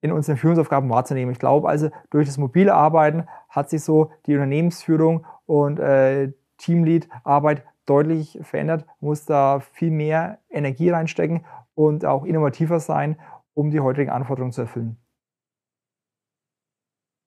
in 0.00 0.12
unseren 0.12 0.36
Führungsaufgaben 0.36 0.88
wahrzunehmen. 0.88 1.32
Ich 1.32 1.38
glaube 1.38 1.68
also, 1.68 1.90
durch 2.10 2.26
das 2.26 2.38
mobile 2.38 2.72
Arbeiten 2.72 3.26
hat 3.48 3.68
sich 3.68 3.82
so 3.82 4.10
die 4.26 4.34
Unternehmensführung 4.34 5.26
und 5.44 5.78
äh, 5.78 6.32
Teamlead-Arbeit 6.58 7.64
deutlich 7.86 8.38
verändert, 8.42 8.86
muss 9.00 9.24
da 9.24 9.60
viel 9.60 9.90
mehr 9.90 10.38
Energie 10.50 10.90
reinstecken 10.90 11.44
und 11.74 12.04
auch 12.04 12.24
innovativer 12.24 12.80
sein, 12.80 13.18
um 13.54 13.70
die 13.70 13.80
heutigen 13.80 14.10
Anforderungen 14.10 14.52
zu 14.52 14.62
erfüllen. 14.62 14.98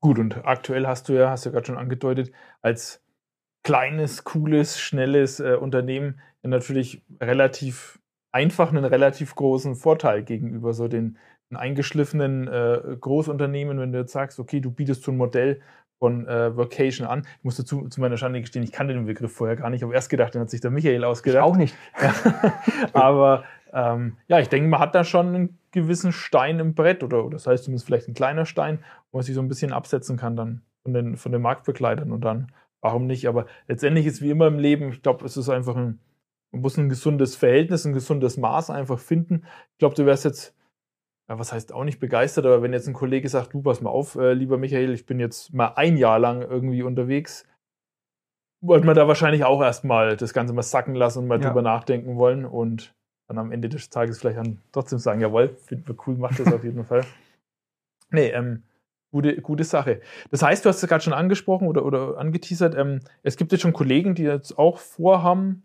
Gut, 0.02 0.18
und 0.18 0.45
aktuell 0.45 0.88
hast 0.88 1.10
du 1.10 1.14
ja, 1.14 1.30
hast 1.30 1.45
du 1.45 1.49
ja 1.49 1.54
gerade 1.54 1.68
schon 1.68 1.78
angedeutet, 1.78 2.32
als 2.62 3.04
kleines, 3.64 4.24
cooles, 4.24 4.80
schnelles 4.80 5.39
äh, 5.39 5.56
Unternehmen 5.56 6.20
natürlich 6.50 7.04
relativ 7.20 8.00
einfach 8.32 8.70
einen 8.70 8.86
relativ 8.86 9.36
großen 9.36 9.76
Vorteil 9.76 10.24
gegenüber 10.24 10.74
so 10.74 10.88
den 10.88 11.18
eingeschliffenen 11.54 12.48
äh, 12.48 12.98
Großunternehmen, 13.00 13.80
wenn 13.80 13.92
du 13.92 14.00
jetzt 14.00 14.14
sagst, 14.14 14.39
okay, 14.39 14.62
du 14.62 14.72
bietest 14.72 15.04
so 15.04 15.12
ein 15.12 15.18
Modell 15.18 15.60
von 16.00 16.28
äh, 16.28 16.56
Vocation 16.56 17.06
an. 17.06 17.28
Ich 17.39 17.44
musste 17.44 17.66
zu, 17.66 17.88
zu 17.89 18.02
meiner 18.02 18.18
Schande 18.18 18.42
gestehen, 18.42 18.64
ich 18.64 18.72
kannte 18.72 18.94
den 18.94 19.06
Begriff 19.06 19.34
vorher 19.34 19.56
gar 19.56 19.70
nicht. 19.70 19.80
Ich 19.80 19.84
habe 19.84 19.94
erst 19.94 20.10
gedacht, 20.10 20.34
den 20.34 20.42
hat 20.42 20.50
sich 20.50 20.62
der 20.62 20.72
Michael 20.72 21.04
ausgedacht. 21.04 21.46
Ich 21.46 21.52
auch 21.52 21.58
nicht. 21.58 21.76
Aber 22.94 23.44
ähm, 23.74 24.18
ja, 24.28 24.39
ich 24.39 24.50
denke, 24.50 24.68
man 24.70 24.80
hat 24.80 24.96
da 24.96 25.04
schon 25.04 25.28
einen 25.28 25.60
gewissen 25.72 26.12
Stein 26.12 26.60
im 26.60 26.74
Brett 26.74 27.04
oder, 27.04 27.24
oder 27.24 27.36
das 27.36 27.48
heißt 27.48 27.66
zumindest 27.66 27.86
vielleicht 27.86 28.08
ein 28.08 28.14
kleiner 28.14 28.46
Stein, 28.46 28.80
wo 29.12 29.20
man 29.20 29.24
sich 29.24 29.36
so 29.36 29.42
ein 29.42 29.48
bisschen 29.48 29.74
absetzen 29.74 30.18
kann 30.18 30.36
dann 30.36 30.62
von 30.84 30.94
den, 30.94 31.18
von 31.18 31.32
den 31.32 31.42
Marktbegleitern 31.42 32.12
und 32.12 32.22
dann, 32.22 32.52
warum 32.82 33.06
nicht? 33.06 33.28
Aber 33.28 33.46
letztendlich 33.68 34.06
ist 34.06 34.22
wie 34.22 34.32
immer 34.32 34.48
im 34.48 34.58
Leben, 34.58 34.89
ich 34.89 35.04
glaube, 35.04 35.24
es 35.26 35.38
ist 35.38 35.50
einfach 35.50 35.76
ein, 35.76 36.00
man 36.52 36.62
muss 36.62 36.78
ein 36.78 36.89
gesundes 36.89 37.36
Verhältnis, 37.36 37.86
ein 37.86 37.93
gesundes 37.93 38.38
Maß 38.38 38.70
einfach 38.70 38.99
finden. 38.99 39.45
Ich 39.74 39.78
glaube, 39.80 39.95
du 39.95 40.06
wärst 40.06 40.26
jetzt 40.26 40.56
ja, 41.32 41.39
was 41.39 41.54
heißt 41.54 41.72
auch 41.72 41.86
nicht 41.86 42.02
begeistert, 42.02 42.45
aber 42.45 42.62
wenn 42.62 42.74
jetzt 42.74 42.89
ein 42.89 42.93
Kollege 42.93 43.30
sagt, 43.30 43.54
du 43.54 43.62
pass 43.62 43.80
mal 43.80 43.89
auf, 43.89 44.16
äh, 44.16 44.34
lieber 44.34 44.58
Michael, 44.58 44.93
ich 44.93 45.06
bin 45.06 45.18
jetzt 45.18 45.54
mal 45.54 45.74
ein 45.78 45.95
Jahr 45.95 46.20
lang 46.20 46.41
irgendwie 46.41 46.84
unterwegs, 46.84 47.47
wollte 48.60 48.86
man 48.86 48.97
da 48.97 49.08
wahrscheinlich 49.08 49.45
auch 49.45 49.62
erstmal 49.62 50.18
das 50.18 50.34
Ganze 50.34 50.54
mal 50.54 50.62
sacken 50.62 50.93
lassen 50.93 51.20
und 51.20 51.28
mal 51.28 51.41
ja. 51.41 51.47
drüber 51.47 51.62
nachdenken 51.62 52.18
wollen 52.18 52.43
und 52.43 52.93
dann 53.30 53.38
am 53.38 53.54
Ende 53.54 53.70
des 53.70 53.89
Tages 53.89 54.20
vielleicht 54.20 54.39
dann 54.39 54.60
trotzdem 54.74 54.99
sagen, 54.99 55.22
jawohl, 55.22 55.56
finden 55.56 55.88
wir 55.88 55.95
cool, 56.06 56.18
macht 56.18 56.38
das 56.38 56.52
auf 56.52 56.64
jeden 56.64 56.84
Fall. 56.86 57.06
Nee, 58.14 58.28
ähm, 58.32 58.64
gute, 59.10 59.41
gute 59.41 59.64
Sache. 59.64 60.02
Das 60.32 60.43
heißt, 60.43 60.66
du 60.66 60.70
hast 60.70 60.84
es 60.84 60.89
gerade 60.89 61.02
schon 61.02 61.14
angesprochen 61.14 61.70
oder, 61.70 61.86
oder 61.86 62.18
angeteasert, 62.18 62.76
ähm, 62.76 62.99
es 63.24 63.38
gibt 63.38 63.54
jetzt 63.54 63.62
schon 63.62 63.72
Kollegen, 63.72 64.16
die 64.16 64.24
jetzt 64.24 64.60
auch 64.60 64.80
vorhaben, 64.80 65.64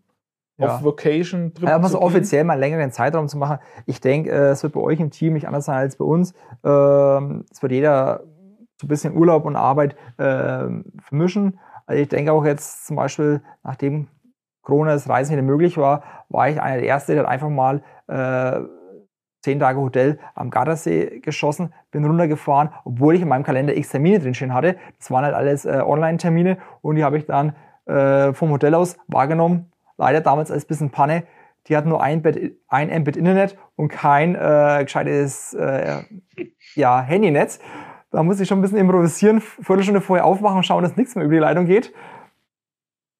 ja. 0.57 0.75
auf 0.75 0.83
Vocation 0.83 1.53
drin. 1.53 1.67
Ja, 1.67 1.81
so 1.87 2.01
offiziell 2.01 2.43
mal 2.43 2.53
einen 2.53 2.61
längeren 2.61 2.91
Zeitraum 2.91 3.27
zu 3.27 3.37
machen. 3.37 3.59
Ich 3.85 4.01
denke, 4.01 4.31
äh, 4.31 4.49
es 4.49 4.63
wird 4.63 4.73
bei 4.73 4.81
euch 4.81 4.99
im 4.99 5.11
Team 5.11 5.33
nicht 5.33 5.47
anders 5.47 5.65
sein 5.65 5.77
als 5.77 5.97
bei 5.97 6.05
uns. 6.05 6.33
Ähm, 6.63 7.45
es 7.51 7.61
wird 7.61 7.71
jeder 7.71 8.23
so 8.79 8.85
ein 8.85 8.89
bisschen 8.89 9.15
Urlaub 9.15 9.45
und 9.45 9.55
Arbeit 9.55 9.95
ähm, 10.19 10.85
vermischen. 10.99 11.59
Also 11.85 12.01
ich 12.01 12.09
denke 12.09 12.31
auch 12.31 12.45
jetzt 12.45 12.85
zum 12.85 12.95
Beispiel, 12.95 13.41
nachdem 13.63 14.07
Corona 14.61 14.91
das 14.91 15.07
Reisen 15.07 15.31
wieder 15.31 15.43
möglich 15.43 15.77
war, 15.77 16.03
war 16.29 16.49
ich 16.49 16.61
einer 16.61 16.77
der 16.77 16.87
Ersten, 16.87 17.15
der 17.15 17.27
einfach 17.27 17.49
mal 17.49 17.81
äh, 18.07 18.59
zehn 19.41 19.59
Tage 19.59 19.79
Hotel 19.79 20.19
am 20.35 20.49
Gardasee 20.49 21.21
geschossen, 21.21 21.73
bin 21.91 22.03
runtergefahren, 22.03 22.69
obwohl 22.83 23.15
ich 23.15 23.21
in 23.21 23.29
meinem 23.29 23.43
Kalender 23.43 23.77
x 23.77 23.89
Termine 23.89 24.19
drinstehen 24.19 24.53
hatte. 24.53 24.75
Das 24.99 25.09
waren 25.09 25.23
halt 25.23 25.35
alles 25.35 25.65
äh, 25.65 25.81
Online-Termine 25.85 26.57
und 26.81 26.97
die 26.97 27.03
habe 27.03 27.17
ich 27.17 27.25
dann 27.25 27.55
äh, 27.85 28.33
vom 28.33 28.51
Hotel 28.51 28.75
aus 28.75 28.97
wahrgenommen, 29.07 29.71
leider 29.97 30.21
damals 30.21 30.51
als 30.51 30.65
bisschen 30.65 30.91
Panne. 30.91 31.27
Die 31.67 31.75
hatten 31.75 31.89
nur 31.89 32.01
ein, 32.01 32.21
Bit, 32.21 32.59
ein 32.67 33.01
Mbit 33.01 33.17
Internet 33.17 33.57
und 33.75 33.89
kein 33.89 34.35
äh, 34.35 34.83
gescheites 34.83 35.53
äh, 35.53 36.03
ja, 36.75 37.01
Handynetz. 37.01 37.59
Da 38.09 38.23
muss 38.23 38.39
ich 38.39 38.47
schon 38.47 38.59
ein 38.59 38.61
bisschen 38.61 38.77
improvisieren, 38.77 39.41
Viertelstunde 39.41 39.99
vorher 39.99 40.25
aufmachen 40.25 40.57
und 40.57 40.63
schauen, 40.63 40.83
dass 40.83 40.95
nichts 40.95 41.15
mehr 41.15 41.25
über 41.25 41.33
die 41.33 41.41
Leitung 41.41 41.65
geht. 41.65 41.93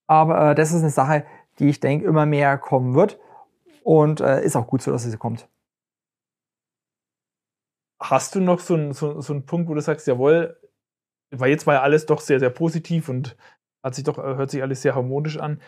Aber 0.07 0.51
äh, 0.51 0.55
das 0.55 0.71
ist 0.71 0.81
eine 0.81 0.89
Sache, 0.89 1.25
die 1.59 1.67
ich 1.67 1.81
denke 1.81 2.05
immer 2.05 2.25
mehr 2.25 2.57
kommen 2.57 2.95
wird. 2.95 3.19
Und 3.83 4.21
äh, 4.21 4.43
ist 4.43 4.55
auch 4.55 4.67
gut 4.67 4.81
so, 4.81 4.91
dass 4.91 5.03
sie 5.03 5.17
kommt. 5.17 5.49
Hast 7.99 8.35
du 8.35 8.39
noch 8.39 8.59
so 8.59 8.75
einen 8.75 8.93
so, 8.93 9.21
so 9.21 9.33
einen 9.33 9.45
Punkt, 9.45 9.69
wo 9.69 9.73
du 9.73 9.81
sagst, 9.81 10.07
jawohl, 10.07 10.57
weil 11.31 11.49
jetzt 11.49 11.67
war 11.67 11.75
ja 11.75 11.81
alles 11.81 12.05
doch 12.05 12.21
sehr, 12.21 12.39
sehr 12.39 12.49
positiv 12.49 13.09
und 13.09 13.35
hat 13.83 13.95
sich 13.95 14.03
doch, 14.03 14.17
hört 14.17 14.51
sich 14.51 14.61
alles 14.61 14.81
sehr 14.81 14.95
harmonisch 14.95 15.37
an 15.37 15.61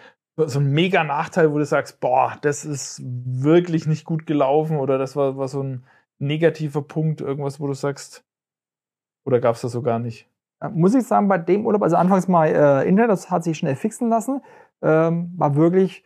so 0.47 0.59
ein 0.59 0.71
mega 0.71 1.03
Nachteil, 1.03 1.51
wo 1.51 1.57
du 1.57 1.65
sagst, 1.65 1.99
boah, 1.99 2.37
das 2.41 2.65
ist 2.65 3.01
wirklich 3.03 3.87
nicht 3.87 4.05
gut 4.05 4.25
gelaufen 4.25 4.77
oder 4.77 4.97
das 4.97 5.15
war, 5.15 5.37
war 5.37 5.47
so 5.47 5.61
ein 5.61 5.83
negativer 6.19 6.81
Punkt, 6.81 7.21
irgendwas, 7.21 7.59
wo 7.59 7.67
du 7.67 7.73
sagst, 7.73 8.23
oder 9.25 9.39
gab 9.39 9.55
es 9.55 9.61
das 9.61 9.71
so 9.71 9.81
gar 9.81 9.99
nicht? 9.99 10.29
Muss 10.71 10.93
ich 10.93 11.03
sagen, 11.03 11.27
bei 11.27 11.37
dem 11.37 11.65
Urlaub, 11.65 11.83
also 11.83 11.95
anfangs 11.95 12.27
mal 12.27 12.47
äh, 12.47 12.87
Internet, 12.87 13.11
das 13.11 13.31
hat 13.31 13.43
sich 13.43 13.57
schnell 13.57 13.75
fixen 13.75 14.09
lassen, 14.09 14.41
ähm, 14.81 15.31
war 15.37 15.55
wirklich 15.55 16.03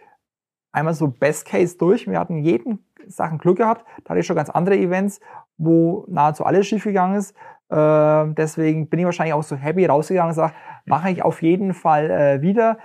einmal 0.71 0.93
so 0.93 1.07
Best 1.07 1.45
Case 1.45 1.77
durch. 1.77 2.07
Wir 2.07 2.19
hatten 2.19 2.37
jeden 2.37 2.85
Sachen 3.07 3.37
Glück 3.37 3.57
gehabt. 3.57 3.85
Da 4.03 4.11
hatte 4.11 4.19
ich 4.19 4.25
schon 4.25 4.35
ganz 4.35 4.49
andere 4.49 4.77
Events, 4.77 5.19
wo 5.57 6.05
nahezu 6.07 6.45
alles 6.45 6.67
schief 6.67 6.83
gegangen 6.83 7.15
ist. 7.15 7.35
Äh, 7.69 8.33
deswegen 8.33 8.89
bin 8.89 8.99
ich 8.99 9.05
wahrscheinlich 9.05 9.33
auch 9.33 9.43
so 9.43 9.55
happy 9.55 9.85
rausgegangen 9.85 10.29
und 10.29 10.35
sage, 10.35 10.53
mache 10.85 11.09
ich 11.09 11.23
auf 11.23 11.41
jeden 11.41 11.73
Fall 11.73 12.11
äh, 12.11 12.41
wieder. 12.41 12.77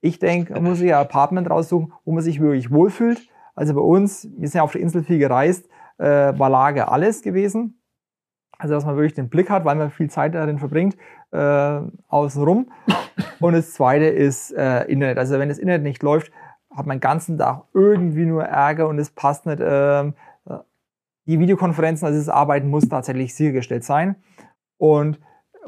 Ich 0.00 0.18
denke, 0.18 0.52
man 0.54 0.64
muss 0.64 0.78
sich 0.78 0.92
ein 0.92 1.00
Apartment 1.00 1.50
raussuchen, 1.50 1.92
wo 2.04 2.12
man 2.12 2.22
sich 2.22 2.40
wirklich 2.40 2.70
wohlfühlt. 2.70 3.20
Also 3.54 3.74
bei 3.74 3.80
uns, 3.80 4.28
wir 4.36 4.48
sind 4.48 4.58
ja 4.58 4.62
auf 4.62 4.72
der 4.72 4.80
Insel 4.80 5.02
viel 5.02 5.18
gereist, 5.18 5.68
äh, 5.98 6.04
war 6.04 6.50
Lage 6.50 6.88
alles 6.88 7.22
gewesen. 7.22 7.80
Also 8.58 8.74
dass 8.74 8.84
man 8.84 8.96
wirklich 8.96 9.14
den 9.14 9.28
Blick 9.28 9.50
hat, 9.50 9.64
weil 9.64 9.76
man 9.76 9.90
viel 9.90 10.08
Zeit 10.08 10.34
darin 10.34 10.58
verbringt, 10.58 10.96
äh, 11.32 11.80
außenrum. 12.08 12.70
Und 13.40 13.52
das 13.52 13.72
zweite 13.72 14.06
ist 14.06 14.52
äh, 14.52 14.84
Internet. 14.84 15.18
Also 15.18 15.38
wenn 15.38 15.48
das 15.48 15.58
Internet 15.58 15.82
nicht 15.82 16.02
läuft, 16.02 16.32
hat 16.74 16.86
man 16.86 16.96
den 16.96 17.00
ganzen 17.02 17.38
Tag 17.38 17.64
irgendwie 17.74 18.26
nur 18.26 18.44
Ärger 18.44 18.88
und 18.88 18.98
es 18.98 19.10
passt 19.10 19.46
nicht. 19.46 19.60
Äh, 19.60 20.12
die 21.26 21.40
Videokonferenzen, 21.40 22.06
also 22.06 22.18
das 22.18 22.28
Arbeiten 22.28 22.70
muss 22.70 22.88
tatsächlich 22.88 23.34
sichergestellt 23.34 23.84
sein. 23.84 24.16
Und 24.78 25.18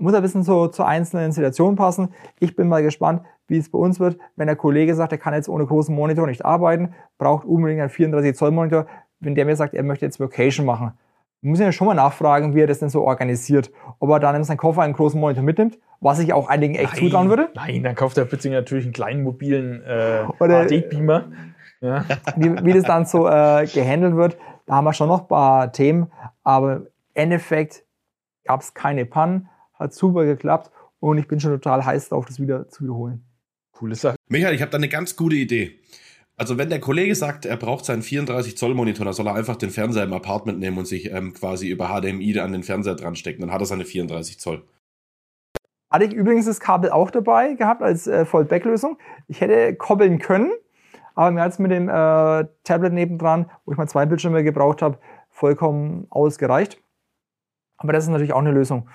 muss 0.01 0.15
ein 0.15 0.23
bisschen 0.23 0.43
so 0.43 0.69
zur 0.69 0.87
einzelnen 0.87 1.33
Situation 1.33 1.77
passen. 1.77 2.09
Ich 2.41 2.57
bin 2.57 2.69
mal 2.69 2.83
gespannt, 2.83 3.23
wie 3.47 3.59
es 3.59 3.71
bei 3.71 3.79
uns 3.79 3.99
wird. 4.01 4.19
Wenn 4.37 4.47
der 4.47 4.57
Kollege 4.57 4.95
sagt, 4.95 5.13
er 5.13 5.19
kann 5.19 5.35
jetzt 5.35 5.49
ohne 5.49 5.67
großen 5.67 5.95
Monitor 5.95 6.27
nicht 6.27 6.45
arbeiten, 6.45 6.95
braucht 7.19 7.45
unbedingt 7.47 7.81
einen 7.81 7.91
34 7.91 8.37
Zoll 8.37 8.51
Monitor. 8.51 8.87
Wenn 9.21 9.35
der 9.35 9.45
mir 9.45 9.57
sagt, 9.57 9.75
er 9.75 9.83
möchte 9.83 10.05
jetzt 10.05 10.21
Vocation 10.21 10.67
machen, 10.67 10.93
muss 11.41 11.61
ich 11.61 11.65
ja 11.65 11.73
schon 11.73 11.87
mal 11.87 11.95
nachfragen, 11.95 12.55
wie 12.55 12.63
er 12.63 12.67
das 12.67 12.81
denn 12.81 12.89
so 12.89 13.03
organisiert. 13.03 13.71
Ob 13.99 14.11
er 14.11 14.21
dann 14.21 14.37
in 14.37 14.45
seinen 14.45 14.57
Koffer 14.57 14.83
einen 14.83 14.95
großen 14.95 15.19
Monitor 15.19 15.43
mitnimmt, 15.43 15.79
was 16.01 16.19
ich 16.19 16.33
auch 16.33 16.49
einigen 16.49 16.75
echt 16.75 16.95
nein, 16.95 17.03
zutrauen 17.03 17.29
würde. 17.29 17.49
Nein, 17.55 17.83
dann 17.83 17.95
kauft 17.95 18.17
der 18.17 18.25
Pitzing 18.25 18.53
natürlich 18.53 18.85
einen 18.85 18.93
kleinen 18.93 19.23
mobilen 19.23 19.83
äh, 19.83 20.25
HD-Beamer. 20.39 21.25
Ja. 21.81 22.05
Wie, 22.37 22.65
wie 22.65 22.73
das 22.73 22.83
dann 22.83 23.07
so 23.07 23.29
äh, 23.29 23.65
gehandelt 23.67 24.17
wird, 24.17 24.37
da 24.67 24.75
haben 24.75 24.85
wir 24.85 24.93
schon 24.93 25.07
noch 25.07 25.23
ein 25.23 25.29
paar 25.29 25.71
Themen. 25.71 26.11
Aber 26.43 26.77
im 26.77 26.87
Endeffekt 27.15 27.85
gab 28.45 28.63
es 28.63 28.75
keine 28.75 29.05
Pannen, 29.05 29.49
hat 29.79 29.95
super 29.95 30.25
geklappt 30.25 30.71
und 31.01 31.19
ich 31.19 31.29
bin 31.29 31.41
schon 31.41 31.53
total 31.53 31.85
heiß 31.85 32.09
darauf, 32.09 32.27
das 32.27 32.41
wieder 32.41 32.69
zu 32.69 32.85
wiederholen. 32.85 33.25
Coole 33.73 33.95
Sache. 33.95 34.17
Michael, 34.29 34.55
ich 34.55 34.63
habe 34.63 34.71
da 34.71 34.79
eine 34.79 34.89
ganz 34.89 35.17
gute 35.17 35.37
Idee. 35.37 35.81
Also 36.37 36.57
wenn 36.57 36.69
der 36.69 36.81
Kollege 36.81 37.15
sagt, 37.15 37.47
er 37.47 37.57
braucht 37.57 37.85
seinen 37.85 38.03
34 38.03 38.57
Zoll 38.57 38.75
Monitor, 38.75 39.05
dann 39.05 39.15
soll 39.15 39.27
er 39.27 39.35
einfach 39.35 39.57
den 39.57 39.71
Fernseher 39.71 40.05
im 40.05 40.13
Apartment 40.13 40.61
nehmen 40.61 40.79
und 40.79 40.87
sich 40.87 41.11
ähm, 41.13 41.35
quasi 41.35 41.69
über 41.69 41.89
HDMI 41.89 42.39
an 42.39 42.53
den 42.53 42.63
Fernseher 42.63 42.95
dran 42.95 43.17
stecken. 43.17 43.41
Dann 43.41 43.53
hat 43.53 43.61
er 43.61 43.67
seine 43.67 43.85
34 43.85 44.39
Zoll. 44.39 44.63
Hatte 45.91 46.05
ich 46.05 46.13
übrigens 46.13 46.47
das 46.47 46.61
Kabel 46.61 46.91
auch 46.91 47.11
dabei 47.11 47.55
gehabt 47.55 47.83
als 47.83 48.07
äh, 48.07 48.25
Vollback-Lösung. 48.25 48.99
Ich 49.27 49.41
hätte 49.41 49.75
koppeln 49.75 50.19
können, 50.19 50.53
aber 51.17 51.33
mir 51.33 51.41
hat 51.41 51.53
es 51.53 51.59
mit 51.59 51.73
dem 51.73 51.89
äh, 51.89 52.47
Tablet 52.63 52.93
nebendran, 52.93 53.51
wo 53.65 53.73
ich 53.73 53.79
mal 53.79 53.89
zwei 53.89 54.07
Bildschirme 54.07 54.45
gebraucht 54.45 54.83
habe, 54.83 54.99
vollkommen 55.31 56.07
ausgereicht. 56.11 56.81
Aber 57.79 57.93
das 57.93 58.05
ist 58.05 58.11
natürlich 58.11 58.33
auch 58.33 58.41
eine 58.41 58.53
Lösung. 58.53 58.89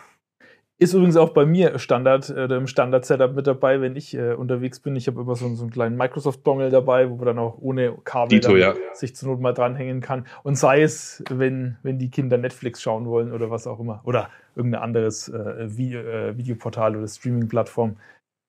Ist 0.84 0.94
übrigens 0.94 1.16
auch 1.16 1.30
bei 1.30 1.46
mir 1.46 1.80
Standard, 1.80 2.30
äh, 2.30 2.44
im 2.44 2.68
Standard-Setup 2.68 3.34
mit 3.34 3.48
dabei, 3.48 3.80
wenn 3.80 3.96
ich 3.96 4.14
äh, 4.16 4.34
unterwegs 4.34 4.82
bin. 4.82 4.98
Ich 4.98 5.08
habe 5.08 5.22
immer 5.22 5.34
so, 5.34 5.48
so 5.56 5.64
einen 5.64 5.72
kleinen 5.72 5.96
Microsoft-Dongle 5.96 6.72
dabei, 6.72 7.10
wo 7.10 7.16
man 7.16 7.26
dann 7.26 7.40
auch 7.40 7.58
ohne 7.62 7.98
Kabel 8.04 8.38
Dito, 8.38 8.58
ja. 8.58 8.74
sich 8.92 9.16
zur 9.16 9.30
Not 9.30 9.40
mal 9.40 9.54
dranhängen 9.54 10.02
kann. 10.02 10.28
Und 10.44 10.58
sei 10.58 10.82
es, 10.82 11.24
wenn, 11.30 11.78
wenn 11.84 12.00
die 12.00 12.10
Kinder 12.10 12.38
Netflix 12.38 12.82
schauen 12.82 13.06
wollen 13.06 13.32
oder 13.32 13.50
was 13.50 13.66
auch 13.66 13.80
immer. 13.80 14.02
Oder 14.04 14.30
irgendein 14.58 14.82
anderes 14.82 15.30
äh, 15.30 15.78
Video, 15.78 16.02
äh, 16.02 16.38
Videoportal 16.38 16.98
oder 16.98 17.08
Streaming-Plattform. 17.08 17.96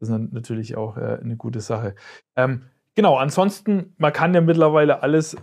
Das 0.00 0.08
ist 0.08 0.32
natürlich 0.32 0.76
auch 0.76 0.96
äh, 0.96 1.20
eine 1.22 1.36
gute 1.36 1.60
Sache. 1.60 1.94
Ähm, 2.34 2.62
genau, 2.96 3.16
ansonsten, 3.16 3.94
man 3.98 4.12
kann 4.12 4.34
ja 4.34 4.40
mittlerweile 4.40 5.04
alles 5.04 5.36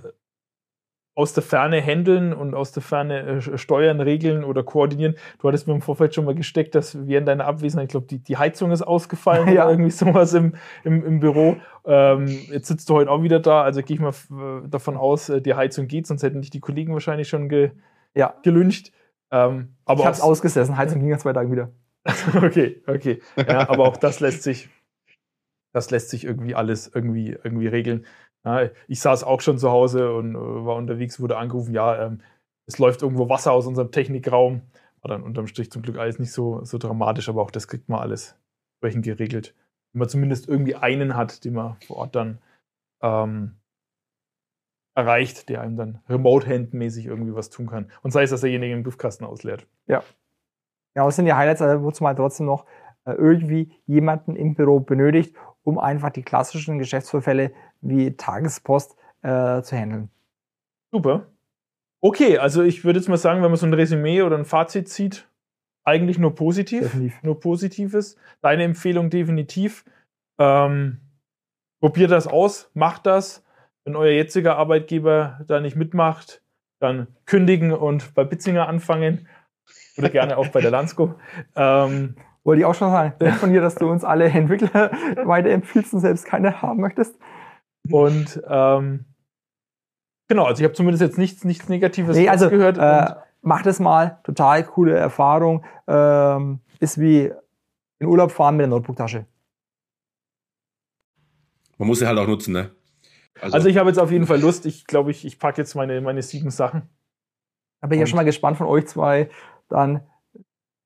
aus 1.13 1.33
der 1.33 1.43
Ferne 1.43 1.81
handeln 1.81 2.33
und 2.33 2.55
aus 2.55 2.71
der 2.71 2.81
Ferne 2.81 3.19
äh, 3.21 3.57
steuern, 3.57 3.99
regeln 3.99 4.43
oder 4.43 4.63
koordinieren. 4.63 5.15
Du 5.39 5.47
hattest 5.47 5.67
mir 5.67 5.73
im 5.73 5.81
Vorfeld 5.81 6.15
schon 6.15 6.25
mal 6.25 6.35
gesteckt, 6.35 6.73
dass 6.73 7.05
während 7.05 7.27
deiner 7.27 7.45
Abwesenheit, 7.45 7.87
ich 7.87 7.91
glaube, 7.91 8.07
die, 8.07 8.19
die 8.19 8.37
Heizung 8.37 8.71
ist 8.71 8.81
ausgefallen 8.81 9.47
ja. 9.53 9.63
oder 9.63 9.71
irgendwie 9.71 9.91
sowas 9.91 10.33
im, 10.33 10.55
im, 10.83 11.05
im 11.05 11.19
Büro. 11.19 11.57
Ähm, 11.85 12.27
jetzt 12.27 12.67
sitzt 12.67 12.89
du 12.89 12.95
heute 12.95 13.11
auch 13.11 13.23
wieder 13.23 13.39
da, 13.39 13.61
also 13.63 13.81
gehe 13.81 13.95
ich 13.95 14.01
mal 14.01 14.13
äh, 14.63 14.67
davon 14.69 14.95
aus, 14.95 15.29
äh, 15.29 15.41
die 15.41 15.53
Heizung 15.53 15.87
geht, 15.87 16.07
sonst 16.07 16.23
hätten 16.23 16.41
dich 16.41 16.49
die 16.49 16.61
Kollegen 16.61 16.93
wahrscheinlich 16.93 17.27
schon 17.27 17.49
ge, 17.49 17.71
ja. 18.15 18.35
gelünscht. 18.43 18.93
Ähm, 19.31 19.75
aber 19.85 19.99
ich 19.99 20.05
habe 20.05 20.15
es 20.15 20.21
ausgesessen, 20.21 20.77
Heizung 20.77 20.99
ging 20.99 21.09
nach 21.09 21.19
zwei 21.19 21.33
Tagen 21.33 21.51
wieder. 21.51 21.71
okay, 22.41 22.81
okay. 22.87 23.21
Ja, 23.35 23.69
aber 23.69 23.85
auch 23.85 23.97
das 23.97 24.19
lässt 24.21 24.43
sich, 24.43 24.69
das 25.73 25.91
lässt 25.91 26.09
sich 26.09 26.23
irgendwie 26.23 26.55
alles 26.55 26.89
irgendwie, 26.93 27.37
irgendwie 27.43 27.67
regeln. 27.67 28.05
Ja, 28.43 28.69
ich 28.87 28.99
saß 28.99 29.23
auch 29.23 29.41
schon 29.41 29.57
zu 29.59 29.69
Hause 29.69 30.13
und 30.13 30.35
äh, 30.35 30.37
war 30.37 30.75
unterwegs, 30.75 31.19
wurde 31.19 31.37
angerufen, 31.37 31.73
ja, 31.73 32.05
ähm, 32.05 32.21
es 32.65 32.79
läuft 32.79 33.01
irgendwo 33.01 33.29
Wasser 33.29 33.51
aus 33.51 33.67
unserem 33.67 33.91
Technikraum. 33.91 34.61
War 35.01 35.09
dann 35.09 35.23
unterm 35.23 35.47
Strich 35.47 35.71
zum 35.71 35.81
Glück 35.81 35.97
alles 35.97 36.19
nicht 36.19 36.31
so, 36.31 36.63
so 36.63 36.77
dramatisch, 36.77 37.27
aber 37.27 37.41
auch 37.41 37.51
das 37.51 37.67
kriegt 37.67 37.89
man 37.89 37.99
alles 37.99 38.37
entsprechend 38.75 39.05
geregelt. 39.05 39.55
Wenn 39.93 39.99
man 39.99 40.09
zumindest 40.09 40.47
irgendwie 40.47 40.75
einen 40.75 41.15
hat, 41.15 41.43
den 41.43 41.53
man 41.53 41.75
vor 41.87 41.97
Ort 41.97 42.15
dann 42.15 42.39
ähm, 43.01 43.55
erreicht, 44.95 45.49
der 45.49 45.61
einem 45.61 45.75
dann 45.75 45.99
remote-handmäßig 46.07 47.07
irgendwie 47.07 47.35
was 47.35 47.49
tun 47.49 47.67
kann. 47.67 47.91
Und 48.03 48.11
sei 48.11 48.23
es, 48.23 48.29
dass 48.29 48.41
derjenige 48.41 48.73
den 48.73 48.83
Briefkasten 48.83 49.25
ausleert. 49.25 49.67
Ja. 49.87 50.03
Ja, 50.95 51.05
das 51.05 51.15
sind 51.15 51.25
die 51.25 51.33
Highlights, 51.33 51.61
also 51.61 51.83
wozu 51.83 52.03
man 52.03 52.15
trotzdem 52.15 52.45
noch 52.45 52.65
äh, 53.05 53.13
irgendwie 53.13 53.71
jemanden 53.85 54.35
im 54.35 54.55
Büro 54.55 54.81
benötigt, 54.81 55.35
um 55.63 55.79
einfach 55.79 56.09
die 56.09 56.23
klassischen 56.23 56.79
Geschäftsvorfälle 56.79 57.53
wie 57.81 58.15
Tagespost 58.15 58.95
äh, 59.21 59.61
zu 59.61 59.75
handeln. 59.75 60.09
Super. 60.91 61.27
Okay, 62.01 62.37
also 62.37 62.63
ich 62.63 62.83
würde 62.83 62.99
jetzt 62.99 63.09
mal 63.09 63.17
sagen, 63.17 63.43
wenn 63.43 63.51
man 63.51 63.57
so 63.57 63.65
ein 63.65 63.73
Resümee 63.73 64.23
oder 64.23 64.37
ein 64.37 64.45
Fazit 64.45 64.89
zieht, 64.89 65.27
eigentlich 65.83 66.17
nur 66.17 66.35
positiv, 66.35 66.81
definitiv. 66.81 67.23
nur 67.23 67.39
Positives. 67.39 68.17
Deine 68.41 68.63
Empfehlung 68.63 69.09
definitiv. 69.09 69.85
Ähm, 70.39 70.99
probiert 71.79 72.11
das 72.11 72.27
aus, 72.27 72.69
macht 72.73 73.05
das. 73.05 73.43
Wenn 73.83 73.95
euer 73.95 74.11
jetziger 74.11 74.57
Arbeitgeber 74.57 75.41
da 75.47 75.59
nicht 75.59 75.75
mitmacht, 75.75 76.41
dann 76.79 77.07
kündigen 77.25 77.71
und 77.71 78.13
bei 78.13 78.23
Bitzinger 78.23 78.67
anfangen. 78.67 79.27
Oder 79.97 80.09
gerne 80.09 80.37
auch 80.37 80.47
bei 80.47 80.61
der 80.61 80.71
Landsco. 80.71 81.15
Ähm, 81.55 82.15
wollte 82.43 82.61
ich 82.61 82.65
auch 82.65 82.73
schon 82.73 82.89
sagen. 82.89 83.13
Nett 83.19 83.35
von 83.35 83.51
dir, 83.51 83.61
dass 83.61 83.75
du 83.75 83.89
uns 83.89 84.03
alle 84.03 84.25
Entwickler 84.25 84.91
weiterempfiehlst 85.23 85.93
und 85.93 85.99
selbst 85.99 86.25
keine 86.25 86.61
haben 86.61 86.79
möchtest. 86.79 87.19
Und 87.93 88.41
ähm, 88.47 89.05
genau, 90.27 90.45
also 90.45 90.61
ich 90.61 90.63
habe 90.65 90.73
zumindest 90.73 91.01
jetzt 91.01 91.17
nichts, 91.17 91.43
nichts 91.43 91.69
Negatives 91.69 92.15
nee, 92.15 92.29
also, 92.29 92.49
gehört. 92.49 92.77
Äh, 92.77 93.15
mach 93.41 93.63
das 93.63 93.79
mal, 93.79 94.19
total 94.23 94.63
coole 94.63 94.95
Erfahrung. 94.95 95.65
Ähm, 95.87 96.59
ist 96.79 96.99
wie 96.99 97.31
in 97.99 98.07
Urlaub 98.07 98.31
fahren 98.31 98.57
mit 98.57 98.63
der 98.63 98.69
Notebook-Tasche. 98.69 99.25
Man 101.77 101.87
muss 101.87 101.99
sie 101.99 102.07
halt 102.07 102.17
auch 102.17 102.27
nutzen, 102.27 102.53
ne? 102.53 102.71
Also, 103.39 103.55
also 103.55 103.69
ich 103.69 103.77
habe 103.77 103.89
jetzt 103.89 103.97
auf 103.97 104.11
jeden 104.11 104.27
Fall 104.27 104.39
Lust. 104.39 104.65
Ich 104.65 104.85
glaube, 104.85 105.11
ich, 105.11 105.25
ich 105.25 105.39
packe 105.39 105.61
jetzt 105.61 105.73
meine, 105.75 105.99
meine 106.01 106.21
sieben 106.21 106.51
Sachen. 106.51 106.83
Da 107.81 107.87
bin 107.87 107.97
ich 107.97 108.01
ja 108.01 108.07
schon 108.07 108.17
mal 108.17 108.23
gespannt 108.23 108.57
von 108.57 108.67
euch 108.67 108.87
zwei, 108.87 109.29
dann 109.67 110.01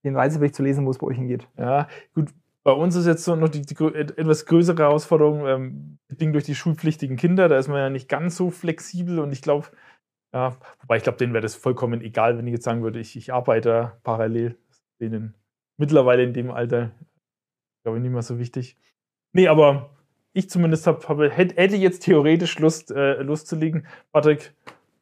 den 0.06 0.16
Reisebericht 0.16 0.56
zu 0.56 0.64
lesen, 0.64 0.86
wo 0.86 0.91
es 0.91 0.97
bei 0.97 1.08
euch 1.08 1.18
hingeht. 1.18 1.47
Ja, 1.58 1.88
gut. 2.14 2.30
Bei 2.66 2.72
uns 2.72 2.95
ist 2.95 3.05
jetzt 3.05 3.24
so 3.24 3.36
noch 3.36 3.49
die, 3.49 3.61
die 3.61 3.76
etwas 3.76 4.47
größere 4.47 4.82
Herausforderung, 4.82 5.45
ähm, 5.47 5.99
bedingt 6.07 6.34
durch 6.34 6.45
die 6.45 6.55
schulpflichtigen 6.55 7.16
Kinder. 7.16 7.47
Da 7.47 7.59
ist 7.59 7.68
man 7.68 7.78
ja 7.78 7.89
nicht 7.91 8.09
ganz 8.09 8.36
so 8.36 8.49
flexibel 8.49 9.20
und 9.20 9.32
ich 9.32 9.43
glaube, 9.43 9.68
ja, 10.34 10.57
wobei 10.82 10.97
ich 10.97 11.03
glaube, 11.03 11.20
denen 11.20 11.34
wäre 11.34 11.43
das 11.43 11.55
vollkommen 11.55 12.01
egal, 12.01 12.38
wenn 12.38 12.47
ich 12.47 12.53
jetzt 12.53 12.66
sagen 12.66 12.82
würde, 12.82 12.99
ich, 12.99 13.16
ich 13.16 13.32
arbeite 13.32 13.93
parallel. 14.03 14.57
Denen 14.99 15.36
mittlerweile 15.78 16.24
in 16.24 16.34
dem 16.34 16.49
Alter, 16.49 16.91
glaube 17.84 17.99
ich, 17.99 18.03
nicht 18.03 18.11
mehr 18.11 18.24
so 18.24 18.39
wichtig. 18.39 18.78
Nee, 19.32 19.47
aber 19.47 19.91
ich 20.34 20.49
zumindest 20.49 20.88
hab, 20.88 21.07
hab, 21.07 21.20
hätte 21.20 21.76
jetzt 21.76 22.03
theoretisch 22.03 22.57
Lust, 22.59 22.89
äh, 22.89 23.22
Lust 23.22 23.47
zu 23.47 23.55
liegen. 23.57 23.86
Patrick, 24.11 24.55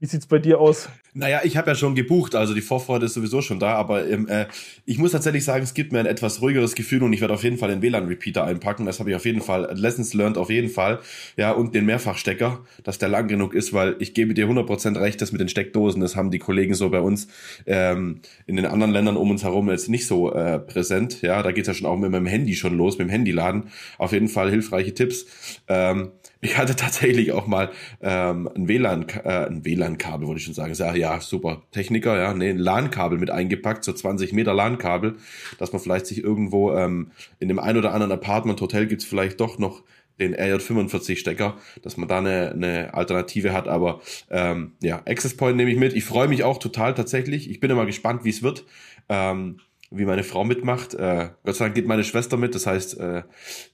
wie 0.04 0.08
sieht's 0.08 0.26
bei 0.26 0.38
dir 0.38 0.60
aus? 0.60 0.90
Naja, 1.14 1.40
ich 1.46 1.56
habe 1.56 1.72
ja 1.72 1.76
schon 1.76 1.96
gebucht, 1.96 2.36
also 2.36 2.54
die 2.54 2.60
Vorfreude 2.60 3.06
ist 3.06 3.14
sowieso 3.14 3.42
schon 3.42 3.58
da, 3.58 3.76
aber 3.76 4.06
ähm, 4.06 4.28
äh, 4.28 4.48
ich 4.84 4.98
muss 4.98 5.14
tatsächlich 5.14 5.46
sagen, 5.46 5.64
es 5.64 5.74
gibt 5.74 5.94
mir 5.94 6.00
ein 6.00 6.06
etwas 6.06 6.42
ruhigeres 6.42 6.76
Gefühl 6.76 7.04
und 7.04 7.14
ich 7.14 7.22
werde 7.22 7.34
auf 7.34 7.46
jeden 7.46 7.58
Fall 7.58 7.70
den 7.70 7.82
WLAN-Repeater 7.82 8.44
einpacken. 8.44 8.86
Das 8.86 9.00
habe 9.00 9.12
ich 9.12 9.16
auf 9.16 9.24
jeden 9.24 9.40
Fall, 9.40 9.72
Lessons 9.74 10.14
learned 10.14 10.38
auf 10.38 10.50
jeden 10.50 10.68
Fall. 10.68 11.00
Ja, 11.38 11.52
und 11.54 11.74
den 11.74 11.86
Mehrfachstecker, 11.86 12.66
dass 12.84 12.98
der 12.98 13.08
lang 13.08 13.30
genug 13.30 13.54
ist, 13.54 13.72
weil 13.72 13.96
ich 14.00 14.14
gebe 14.14 14.34
dir 14.34 14.46
100% 14.46 15.00
recht, 15.00 15.22
das 15.22 15.32
mit 15.32 15.40
den 15.40 15.48
Steckdosen, 15.48 16.02
das 16.02 16.18
haben 16.18 16.32
die 16.32 16.40
Kollegen 16.40 16.74
so 16.74 16.90
bei 16.90 17.00
uns 17.00 17.30
ähm, 17.66 18.20
in 18.46 18.58
den 18.58 18.66
anderen 18.66 18.92
Ländern 18.92 19.16
um 19.16 19.32
uns 19.32 19.46
herum 19.46 19.70
jetzt 19.70 19.88
nicht 19.88 20.06
so 20.06 20.34
äh, 20.34 20.60
präsent. 20.60 21.22
Ja, 21.22 21.42
da 21.44 21.54
geht's 21.54 21.70
ja 21.70 21.74
schon 21.74 21.88
auch 21.88 21.98
mit 21.98 22.12
meinem 22.12 22.26
Handy 22.26 22.56
schon 22.56 22.76
los, 22.76 22.98
mit 22.98 23.08
dem 23.08 23.10
Handyladen. 23.10 23.70
Auf 23.98 24.12
jeden 24.12 24.28
Fall 24.28 24.50
hilfreiche 24.50 24.94
Tipps. 24.94 25.28
Ähm, 25.70 26.12
ich 26.44 26.58
hatte 26.58 26.76
tatsächlich 26.76 27.32
auch 27.32 27.48
mal 27.48 27.72
ähm, 28.02 28.50
ein 28.56 28.68
WLAN, 28.68 29.08
äh, 29.24 29.48
ein 29.48 29.66
WLAN-Kabel, 29.66 30.28
wollte 30.28 30.40
ich 30.40 30.46
schon 30.46 30.54
sagen. 30.54 30.74
Ja, 30.74 30.94
ja, 30.96 31.20
super 31.20 31.64
Techniker, 31.72 32.18
ja, 32.18 32.34
nee, 32.34 32.50
ein 32.50 32.58
LAN-Kabel 32.58 33.18
mit 33.18 33.30
eingepackt, 33.30 33.84
so 33.84 33.94
20 33.94 34.34
Meter 34.34 34.54
LAN-Kabel, 34.54 35.16
dass 35.58 35.72
man 35.72 35.82
vielleicht 35.82 36.06
sich 36.06 36.24
irgendwo 36.24 36.74
ähm, 36.74 37.12
in 37.40 37.48
dem 37.48 37.60
ein 37.60 37.78
oder 37.78 37.94
anderen 37.94 38.12
Apartment-Hotel 38.12 38.88
gibt's 38.88 39.06
vielleicht 39.06 39.40
doch 39.40 39.58
noch 39.58 39.84
den 40.20 40.36
RJ45-Stecker, 40.36 41.58
dass 41.82 41.98
man 41.98 42.08
da 42.08 42.20
eine, 42.20 42.52
eine 42.52 42.94
Alternative 42.94 43.54
hat. 43.54 43.68
Aber 43.68 44.02
ähm, 44.30 44.74
ja, 44.82 45.02
Access 45.06 45.36
Point 45.36 45.58
nehme 45.58 45.72
ich 45.72 45.78
mit. 45.78 45.94
Ich 45.94 46.06
freue 46.06 46.28
mich 46.28 46.44
auch 46.44 46.60
total 46.60 46.94
tatsächlich. 46.94 47.50
Ich 47.50 47.60
bin 47.60 47.72
immer 47.72 47.86
gespannt, 47.86 48.24
wie 48.24 48.30
es 48.30 48.44
wird. 48.44 48.66
Ähm, 49.10 49.60
wie 49.94 50.06
meine 50.06 50.24
Frau 50.24 50.44
mitmacht. 50.44 50.94
Äh, 50.94 51.30
Gott 51.44 51.56
sei 51.56 51.66
Dank 51.66 51.76
geht 51.76 51.88
meine 51.88 52.04
Schwester 52.04 52.38
mit. 52.38 52.56
Das 52.56 52.66
heißt, 52.66 53.00
äh, 53.00 53.24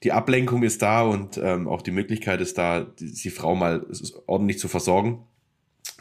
die 0.03 0.11
Ablenkung 0.11 0.63
ist 0.63 0.81
da 0.81 1.01
und 1.01 1.39
ähm, 1.41 1.67
auch 1.67 1.81
die 1.81 1.91
Möglichkeit 1.91 2.41
ist 2.41 2.57
da, 2.57 2.81
die, 2.81 3.11
die 3.11 3.29
Frau 3.29 3.55
mal 3.55 3.85
ordentlich 4.27 4.59
zu 4.59 4.67
versorgen. 4.67 5.25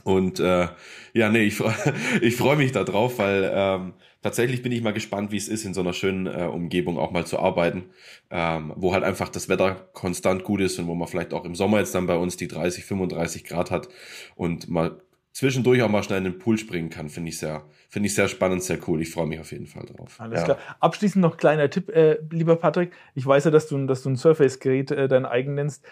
Und 0.04 0.40
äh, 0.40 0.68
ja, 1.12 1.28
nee, 1.28 1.44
ich, 1.44 1.60
ich 2.20 2.36
freue 2.36 2.56
mich 2.56 2.72
da 2.72 2.84
drauf, 2.84 3.18
weil 3.18 3.50
ähm, 3.52 3.94
tatsächlich 4.22 4.62
bin 4.62 4.72
ich 4.72 4.82
mal 4.82 4.92
gespannt, 4.92 5.32
wie 5.32 5.36
es 5.36 5.48
ist, 5.48 5.64
in 5.64 5.74
so 5.74 5.80
einer 5.80 5.92
schönen 5.92 6.26
äh, 6.26 6.44
Umgebung 6.44 6.98
auch 6.98 7.10
mal 7.10 7.26
zu 7.26 7.38
arbeiten, 7.38 7.90
ähm, 8.30 8.72
wo 8.76 8.92
halt 8.92 9.04
einfach 9.04 9.28
das 9.28 9.48
Wetter 9.48 9.88
konstant 9.92 10.44
gut 10.44 10.60
ist 10.60 10.78
und 10.78 10.86
wo 10.86 10.94
man 10.94 11.08
vielleicht 11.08 11.34
auch 11.34 11.44
im 11.44 11.54
Sommer 11.54 11.78
jetzt 11.78 11.94
dann 11.94 12.06
bei 12.06 12.16
uns 12.16 12.36
die 12.36 12.48
30, 12.48 12.84
35 12.84 13.44
Grad 13.44 13.70
hat 13.70 13.88
und 14.36 14.68
mal 14.68 15.00
zwischendurch 15.32 15.82
auch 15.82 15.88
mal 15.88 16.02
schnell 16.02 16.18
in 16.18 16.24
den 16.24 16.38
Pool 16.38 16.58
springen 16.58 16.90
kann, 16.90 17.08
finde 17.08 17.30
ich 17.30 17.38
sehr, 17.38 17.64
finde 17.88 18.06
ich 18.06 18.14
sehr 18.14 18.28
spannend, 18.28 18.62
sehr 18.62 18.78
cool. 18.86 19.00
Ich 19.02 19.10
freue 19.10 19.26
mich 19.26 19.40
auf 19.40 19.50
jeden 19.50 19.66
Fall 19.66 19.86
drauf. 19.86 20.20
Alles 20.20 20.40
ja. 20.40 20.44
klar. 20.44 20.58
Abschließend 20.80 21.22
noch 21.22 21.36
kleiner 21.36 21.68
Tipp, 21.70 21.88
äh, 21.88 22.18
lieber 22.30 22.56
Patrick. 22.56 22.92
Ich 23.14 23.26
weiß 23.26 23.44
ja, 23.44 23.50
dass 23.50 23.66
du, 23.66 23.86
dass 23.86 24.02
du 24.02 24.10
ein 24.10 24.16
Surface-Gerät 24.16 24.90
äh, 24.90 25.08
dein 25.08 25.26
eigen 25.26 25.54
nennst. 25.54 25.84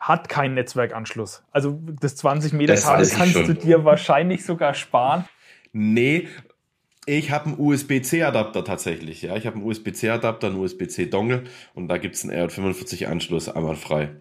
Hat 0.00 0.28
keinen 0.28 0.54
Netzwerkanschluss. 0.54 1.44
Also 1.52 1.80
das 2.00 2.16
20 2.16 2.54
Meter 2.54 2.74
Kabel 2.74 3.08
kannst 3.08 3.32
schon. 3.34 3.46
du 3.46 3.54
dir 3.54 3.84
wahrscheinlich 3.84 4.44
sogar 4.44 4.74
sparen. 4.74 5.24
Nee, 5.72 6.28
ich 7.06 7.30
habe 7.30 7.46
einen 7.46 7.58
USB-C-Adapter 7.58 8.64
tatsächlich. 8.64 9.22
Ja, 9.22 9.36
ich 9.36 9.46
habe 9.46 9.56
einen 9.56 9.64
USB-C-Adapter, 9.64 10.48
einen 10.48 10.56
USB-C-Dongle 10.56 11.44
und 11.74 11.88
da 11.88 11.98
gibt 11.98 12.16
es 12.16 12.24
einen 12.24 12.32
R45-Anschluss 12.32 13.48
einmal 13.48 13.76
frei. 13.76 14.16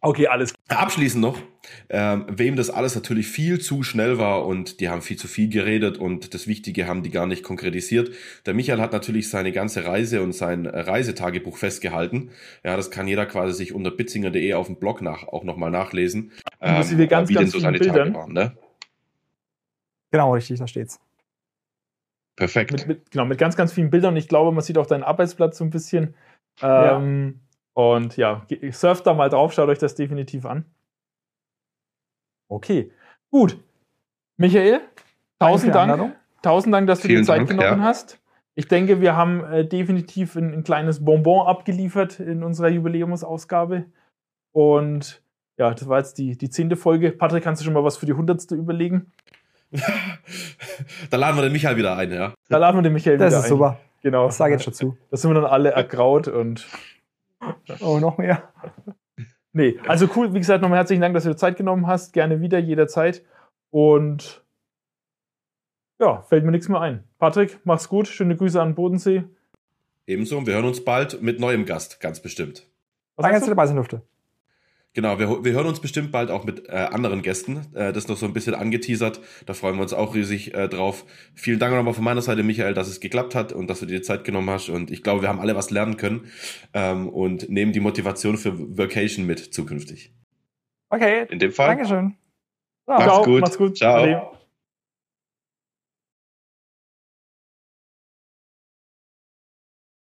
Okay, 0.00 0.28
alles. 0.28 0.54
Abschließend 0.68 1.20
noch, 1.20 1.38
ähm, 1.88 2.24
wem 2.28 2.54
das 2.54 2.70
alles 2.70 2.94
natürlich 2.94 3.26
viel 3.26 3.60
zu 3.60 3.82
schnell 3.82 4.16
war 4.16 4.46
und 4.46 4.78
die 4.78 4.88
haben 4.88 5.02
viel 5.02 5.16
zu 5.16 5.26
viel 5.26 5.48
geredet 5.48 5.98
und 5.98 6.34
das 6.34 6.46
Wichtige 6.46 6.86
haben 6.86 7.02
die 7.02 7.10
gar 7.10 7.26
nicht 7.26 7.42
konkretisiert. 7.42 8.12
Der 8.46 8.54
Michael 8.54 8.80
hat 8.80 8.92
natürlich 8.92 9.28
seine 9.28 9.50
ganze 9.50 9.84
Reise 9.84 10.22
und 10.22 10.32
sein 10.32 10.66
Reisetagebuch 10.66 11.56
festgehalten. 11.56 12.30
Ja, 12.62 12.76
das 12.76 12.92
kann 12.92 13.08
jeder 13.08 13.26
quasi 13.26 13.54
sich 13.54 13.74
unter 13.74 13.90
bitzinger.de 13.90 14.54
auf 14.54 14.66
dem 14.66 14.76
Blog 14.76 15.02
nach, 15.02 15.24
auch 15.24 15.42
nochmal 15.42 15.72
nachlesen. 15.72 16.30
Ähm, 16.60 16.96
wir 16.96 17.06
ganz, 17.08 17.28
wie 17.28 17.34
ganz 17.34 17.50
denn 17.50 17.50
so 17.50 17.58
seine 17.58 17.78
Bildern. 17.78 18.12
Tage 18.12 18.14
waren, 18.14 18.32
ne? 18.32 18.56
Genau, 20.12 20.32
richtig, 20.32 20.60
da 20.60 20.68
steht's. 20.68 21.00
Perfekt. 22.36 22.70
Mit, 22.70 22.86
mit, 22.86 23.10
genau, 23.10 23.24
mit 23.24 23.38
ganz, 23.38 23.56
ganz 23.56 23.72
vielen 23.72 23.90
Bildern. 23.90 24.16
Ich 24.16 24.28
glaube, 24.28 24.52
man 24.52 24.62
sieht 24.62 24.78
auch 24.78 24.86
deinen 24.86 25.02
Arbeitsplatz 25.02 25.58
so 25.58 25.64
ein 25.64 25.70
bisschen. 25.70 26.14
Ähm, 26.62 27.40
ja 27.40 27.47
und 27.78 28.16
ja, 28.16 28.44
surft 28.72 29.06
da 29.06 29.14
mal 29.14 29.30
drauf, 29.30 29.52
schaut 29.52 29.68
euch 29.68 29.78
das 29.78 29.94
definitiv 29.94 30.44
an. 30.46 30.64
Okay, 32.48 32.90
gut. 33.30 33.56
Michael, 34.36 34.80
tausend 35.38 35.76
Dank. 35.76 36.16
Tausend 36.42 36.74
Dank, 36.74 36.88
dass 36.88 37.02
du 37.02 37.06
Vielen 37.06 37.22
dir 37.22 37.26
Zeit 37.26 37.38
Dank, 37.38 37.50
genommen 37.50 37.78
ja. 37.78 37.84
hast. 37.84 38.18
Ich 38.56 38.66
denke, 38.66 39.00
wir 39.00 39.14
haben 39.14 39.44
äh, 39.44 39.64
definitiv 39.64 40.34
ein, 40.34 40.54
ein, 40.54 40.64
kleines 40.64 41.04
Bonbon 41.04 41.46
abgeliefert 41.46 42.18
in 42.18 42.42
unserer 42.42 42.68
Jubiläumsausgabe. 42.68 43.84
Und 44.50 45.22
ja, 45.56 45.72
das 45.72 45.88
war 45.88 45.98
jetzt 45.98 46.18
die, 46.18 46.36
die 46.36 46.50
zehnte 46.50 46.74
Folge. 46.74 47.12
Patrick, 47.12 47.44
kannst 47.44 47.60
du 47.60 47.64
schon 47.64 47.74
mal 47.74 47.84
was 47.84 47.96
für 47.96 48.06
die 48.06 48.14
hundertste 48.14 48.56
überlegen? 48.56 49.12
da 51.10 51.16
laden 51.16 51.36
wir 51.36 51.42
den 51.42 51.52
Michael 51.52 51.76
wieder 51.76 51.96
ein, 51.96 52.10
ja. 52.10 52.34
Da 52.48 52.58
laden 52.58 52.78
wir 52.78 52.82
den 52.82 52.94
Michael 52.94 53.18
das 53.18 53.28
wieder 53.28 53.36
ein. 53.36 53.42
Das 53.42 53.44
ist 53.44 53.50
super. 53.50 53.78
Genau. 54.02 54.26
Das 54.26 54.36
sage 54.36 54.54
ich 54.54 54.56
jetzt 54.56 54.64
schon 54.64 54.74
zu. 54.74 54.96
Da 55.12 55.16
sind 55.16 55.30
wir 55.30 55.40
dann 55.40 55.48
alle 55.48 55.70
ergraut 55.70 56.26
und 56.26 56.66
Oh, 57.80 57.98
noch 57.98 58.18
mehr. 58.18 58.52
Nee, 59.52 59.78
also 59.86 60.08
cool, 60.14 60.34
wie 60.34 60.38
gesagt, 60.38 60.62
nochmal 60.62 60.78
herzlichen 60.78 61.00
Dank, 61.00 61.14
dass 61.14 61.24
du 61.24 61.30
dir 61.30 61.36
Zeit 61.36 61.56
genommen 61.56 61.86
hast. 61.86 62.12
Gerne 62.12 62.40
wieder, 62.40 62.58
jederzeit. 62.58 63.24
Und 63.70 64.44
ja, 65.98 66.22
fällt 66.22 66.44
mir 66.44 66.52
nichts 66.52 66.68
mehr 66.68 66.80
ein. 66.80 67.04
Patrick, 67.18 67.58
mach's 67.64 67.88
gut. 67.88 68.06
Schöne 68.06 68.36
Grüße 68.36 68.60
an 68.60 68.74
Bodensee. 68.74 69.24
Ebenso. 70.06 70.46
Wir 70.46 70.54
hören 70.54 70.64
uns 70.64 70.84
bald 70.84 71.22
mit 71.22 71.40
neuem 71.40 71.66
Gast, 71.66 72.00
ganz 72.00 72.20
bestimmt. 72.20 72.66
Was 73.16 73.24
Danke, 73.24 73.38
dass 73.38 73.44
du 73.44 73.50
dabei 73.50 73.66
sein 73.66 73.76
durfte. 73.76 74.02
Genau, 74.94 75.18
wir, 75.18 75.44
wir 75.44 75.52
hören 75.52 75.66
uns 75.66 75.80
bestimmt 75.80 76.10
bald 76.10 76.30
auch 76.30 76.44
mit 76.44 76.68
äh, 76.68 76.72
anderen 76.72 77.22
Gästen. 77.22 77.66
Äh, 77.74 77.92
das 77.92 78.04
ist 78.04 78.08
noch 78.08 78.16
so 78.16 78.26
ein 78.26 78.32
bisschen 78.32 78.54
angeteasert. 78.54 79.20
Da 79.46 79.54
freuen 79.54 79.76
wir 79.76 79.82
uns 79.82 79.92
auch 79.92 80.14
riesig 80.14 80.54
äh, 80.54 80.68
drauf. 80.68 81.04
Vielen 81.34 81.58
Dank 81.58 81.74
nochmal 81.74 81.94
von 81.94 82.04
meiner 82.04 82.22
Seite, 82.22 82.42
Michael, 82.42 82.74
dass 82.74 82.88
es 82.88 82.98
geklappt 82.98 83.34
hat 83.34 83.52
und 83.52 83.68
dass 83.68 83.80
du 83.80 83.86
dir 83.86 84.02
Zeit 84.02 84.24
genommen 84.24 84.50
hast. 84.50 84.68
Und 84.70 84.90
ich 84.90 85.02
glaube, 85.02 85.22
wir 85.22 85.28
haben 85.28 85.40
alle 85.40 85.54
was 85.54 85.70
lernen 85.70 85.98
können 85.98 86.26
ähm, 86.74 87.08
und 87.08 87.48
nehmen 87.48 87.72
die 87.72 87.80
Motivation 87.80 88.38
für 88.38 88.54
Vacation 88.76 89.26
mit 89.26 89.38
zukünftig. 89.38 90.12
Okay. 90.90 91.26
In 91.30 91.38
dem 91.38 91.52
Fall. 91.52 91.68
Dankeschön. 91.68 92.16
Macht's 92.86 93.04
Ciao. 93.04 93.24
gut. 93.24 93.40
Macht's 93.42 93.58
gut. 93.58 93.76
Ciao. 93.76 94.02
Ade. 94.02 94.37